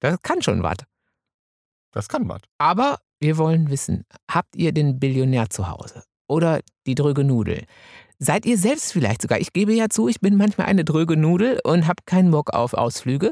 Das 0.00 0.22
kann 0.22 0.42
schon 0.42 0.62
was. 0.62 0.76
das 1.92 2.08
kann 2.08 2.28
was. 2.28 2.40
Aber 2.58 2.98
wir 3.20 3.36
wollen 3.36 3.68
wissen, 3.70 4.04
habt 4.30 4.54
ihr 4.56 4.72
den 4.72 4.98
Billionär 5.00 5.50
zu 5.50 5.68
Hause? 5.68 6.04
Oder 6.28 6.60
die 6.86 6.94
dröge 6.94 7.24
Nudel? 7.24 7.64
Seid 8.20 8.46
ihr 8.46 8.58
selbst 8.58 8.92
vielleicht 8.92 9.22
sogar? 9.22 9.38
Ich 9.38 9.52
gebe 9.52 9.72
ja 9.72 9.88
zu, 9.88 10.08
ich 10.08 10.20
bin 10.20 10.36
manchmal 10.36 10.66
eine 10.66 10.84
dröge 10.84 11.16
Nudel 11.16 11.60
und 11.62 11.86
habe 11.86 12.02
keinen 12.04 12.32
Bock 12.32 12.52
auf 12.52 12.74
Ausflüge. 12.74 13.30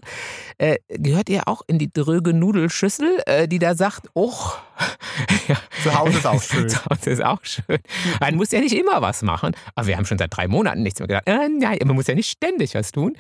Äh, 0.59 0.77
gehört 0.88 1.29
ihr 1.29 1.49
auch 1.49 1.62
in 1.66 1.79
die 1.79 1.92
dröge 1.92 2.33
Nudelschüssel, 2.33 3.18
äh, 3.27 3.49
die 3.49 3.59
da 3.59 3.75
sagt, 3.75 4.09
oh, 4.14 4.33
ja, 5.49 5.57
Zu 5.83 5.99
Hause 5.99 6.18
ist 6.18 6.27
auch 6.27 6.42
schön. 6.51 6.68
Zu 6.68 6.85
Hause 6.85 7.11
ist 7.11 7.25
auch 7.25 7.40
schön. 7.42 7.79
Man 8.20 8.37
muss 8.37 8.53
ja 8.53 8.61
nicht 8.61 8.77
immer 8.77 9.03
was 9.03 9.22
machen. 9.22 9.57
Aber 9.75 9.88
wir 9.88 9.96
haben 9.96 10.05
schon 10.05 10.18
seit 10.18 10.37
drei 10.37 10.46
Monaten 10.46 10.83
nichts 10.83 11.01
mehr 11.01 11.09
gesagt. 11.09 11.29
Äh, 11.29 11.49
nein, 11.49 11.79
man 11.85 11.96
muss 11.96 12.07
ja 12.07 12.14
nicht 12.14 12.31
ständig 12.31 12.75
was 12.75 12.92
tun. 12.92 13.14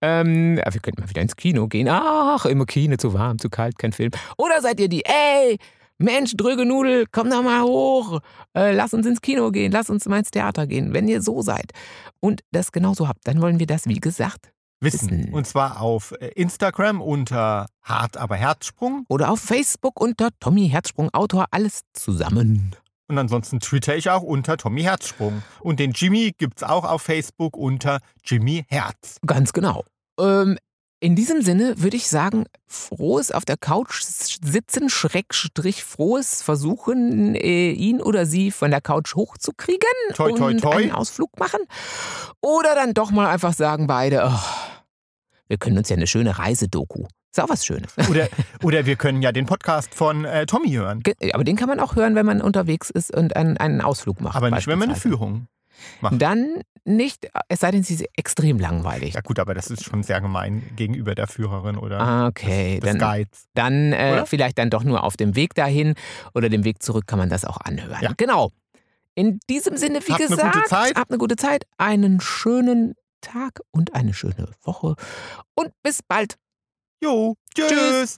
Ähm, 0.00 0.56
wir 0.56 0.80
könnten 0.80 1.02
mal 1.02 1.10
wieder 1.10 1.20
ins 1.22 1.36
Kino 1.36 1.68
gehen. 1.68 1.88
Ach, 1.90 2.46
im 2.46 2.64
Kino 2.64 2.96
zu 2.96 3.12
warm, 3.12 3.38
zu 3.38 3.50
kalt, 3.50 3.78
kein 3.78 3.92
Film. 3.92 4.10
Oder 4.38 4.62
seid 4.62 4.80
ihr 4.80 4.88
die, 4.88 5.04
ey, 5.04 5.58
Mensch, 6.00 6.32
dröge 6.36 6.64
Nudel, 6.64 7.06
komm 7.12 7.30
doch 7.30 7.42
mal 7.42 7.62
hoch. 7.62 8.20
Äh, 8.56 8.72
lass 8.72 8.94
uns 8.94 9.06
ins 9.06 9.20
Kino 9.20 9.50
gehen, 9.50 9.70
lass 9.70 9.90
uns 9.90 10.06
mal 10.06 10.18
ins 10.18 10.30
Theater 10.30 10.66
gehen. 10.66 10.94
Wenn 10.94 11.08
ihr 11.08 11.20
so 11.20 11.42
seid 11.42 11.72
und 12.20 12.40
das 12.52 12.72
genauso 12.72 13.06
habt, 13.06 13.26
dann 13.28 13.40
wollen 13.42 13.58
wir 13.58 13.66
das, 13.66 13.86
wie 13.86 14.00
gesagt, 14.00 14.52
Wissen. 14.80 15.10
Wissen. 15.10 15.34
Und 15.34 15.46
zwar 15.46 15.82
auf 15.82 16.14
äh, 16.20 16.28
Instagram 16.28 17.02
unter 17.02 17.66
Hart 17.82 18.16
aber 18.16 18.36
Herzsprung. 18.36 19.04
oder 19.08 19.30
auf 19.30 19.40
Facebook 19.40 20.00
unter 20.00 20.30
Tommy 20.40 20.70
Herzsprung 20.70 21.10
Autor, 21.12 21.46
alles 21.50 21.80
zusammen. 21.92 22.74
Und 23.06 23.18
ansonsten 23.18 23.60
twitter 23.60 23.96
ich 23.96 24.08
auch 24.08 24.22
unter 24.22 24.56
Tommy 24.56 24.82
Herzsprung. 24.82 25.42
Und 25.60 25.80
den 25.80 25.90
Jimmy 25.90 26.32
gibt 26.38 26.58
es 26.58 26.62
auch 26.62 26.84
auf 26.84 27.02
Facebook 27.02 27.56
unter 27.56 27.98
Jimmy 28.24 28.64
Herz. 28.68 29.16
Ganz 29.26 29.52
genau. 29.52 29.84
Ähm, 30.18 30.56
in 31.00 31.16
diesem 31.16 31.40
Sinne 31.40 31.74
würde 31.78 31.96
ich 31.96 32.08
sagen, 32.08 32.44
frohes 32.66 33.32
auf 33.32 33.46
der 33.46 33.56
Couch 33.56 34.02
sitzen, 34.02 34.90
Schrägstrich 34.90 35.82
frohes 35.82 36.42
Versuchen, 36.42 37.34
äh, 37.34 37.70
ihn 37.70 38.02
oder 38.02 38.26
sie 38.26 38.50
von 38.50 38.70
der 38.70 38.82
Couch 38.82 39.14
hochzukriegen 39.14 39.80
Toi, 40.14 40.32
toi, 40.32 40.50
und 40.50 40.60
toi. 40.60 40.76
einen 40.76 40.92
Ausflug 40.92 41.38
machen. 41.38 41.60
Oder 42.42 42.74
dann 42.74 42.92
doch 42.92 43.10
mal 43.10 43.28
einfach 43.28 43.54
sagen 43.54 43.86
beide, 43.86 44.30
oh, 44.30 44.38
wir 45.48 45.56
können 45.56 45.78
uns 45.78 45.88
ja 45.88 45.96
eine 45.96 46.06
schöne 46.06 46.38
Reisedoku. 46.38 47.06
Ist 47.32 47.40
auch 47.40 47.48
was 47.48 47.64
Schönes. 47.64 47.94
Oder, 48.10 48.28
oder 48.62 48.84
wir 48.84 48.96
können 48.96 49.22
ja 49.22 49.32
den 49.32 49.46
Podcast 49.46 49.94
von 49.94 50.24
äh, 50.24 50.44
Tommy 50.46 50.70
hören. 50.70 51.02
Aber 51.32 51.44
den 51.44 51.56
kann 51.56 51.68
man 51.68 51.80
auch 51.80 51.96
hören, 51.96 52.14
wenn 52.14 52.26
man 52.26 52.42
unterwegs 52.42 52.90
ist 52.90 53.14
und 53.14 53.36
einen, 53.36 53.56
einen 53.56 53.80
Ausflug 53.80 54.20
macht. 54.20 54.36
Aber 54.36 54.50
nicht, 54.50 54.66
wenn 54.66 54.78
man 54.78 54.90
eine. 54.90 54.98
Führung 54.98 55.46
macht. 56.00 56.20
Dann 56.20 56.62
nicht, 56.84 57.28
es 57.48 57.60
sei 57.60 57.70
denn, 57.70 57.82
sie 57.82 57.94
ist 57.94 58.04
extrem 58.16 58.58
langweilig. 58.58 59.14
Ja 59.14 59.20
gut, 59.20 59.38
aber 59.38 59.54
das 59.54 59.70
ist 59.70 59.84
schon 59.84 60.02
sehr 60.02 60.20
gemein 60.20 60.62
gegenüber 60.76 61.14
der 61.14 61.26
Führerin 61.26 61.76
oder 61.76 62.00
Ah, 62.00 62.26
okay. 62.26 62.80
des 62.80 62.90
Dann, 62.90 62.98
Guides. 62.98 63.44
Dann 63.54 63.92
äh, 63.92 64.24
vielleicht 64.26 64.58
dann 64.58 64.70
doch 64.70 64.82
nur 64.82 65.04
auf 65.04 65.16
dem 65.16 65.36
Weg 65.36 65.54
dahin 65.54 65.94
oder 66.34 66.48
dem 66.48 66.64
Weg 66.64 66.82
zurück 66.82 67.06
kann 67.06 67.18
man 67.18 67.28
das 67.28 67.44
auch 67.44 67.58
anhören. 67.58 67.98
Ja. 68.02 68.12
Genau. 68.16 68.50
In 69.14 69.38
diesem 69.50 69.76
Sinne, 69.76 70.00
wie 70.06 70.12
Habt 70.12 70.20
eine 70.22 70.30
gesagt, 70.30 70.54
gute 70.54 70.66
Zeit. 70.66 70.96
habt 70.96 71.10
eine 71.10 71.18
gute 71.18 71.36
Zeit, 71.36 71.64
einen 71.76 72.20
schönen 72.20 72.94
Tag 73.20 73.60
und 73.70 73.94
eine 73.94 74.14
schöne 74.14 74.48
Woche 74.62 74.94
und 75.54 75.72
bis 75.82 76.00
bald. 76.02 76.36
Jo, 77.02 77.34
tschüss. 77.54 77.68
Tschüss. 77.68 78.16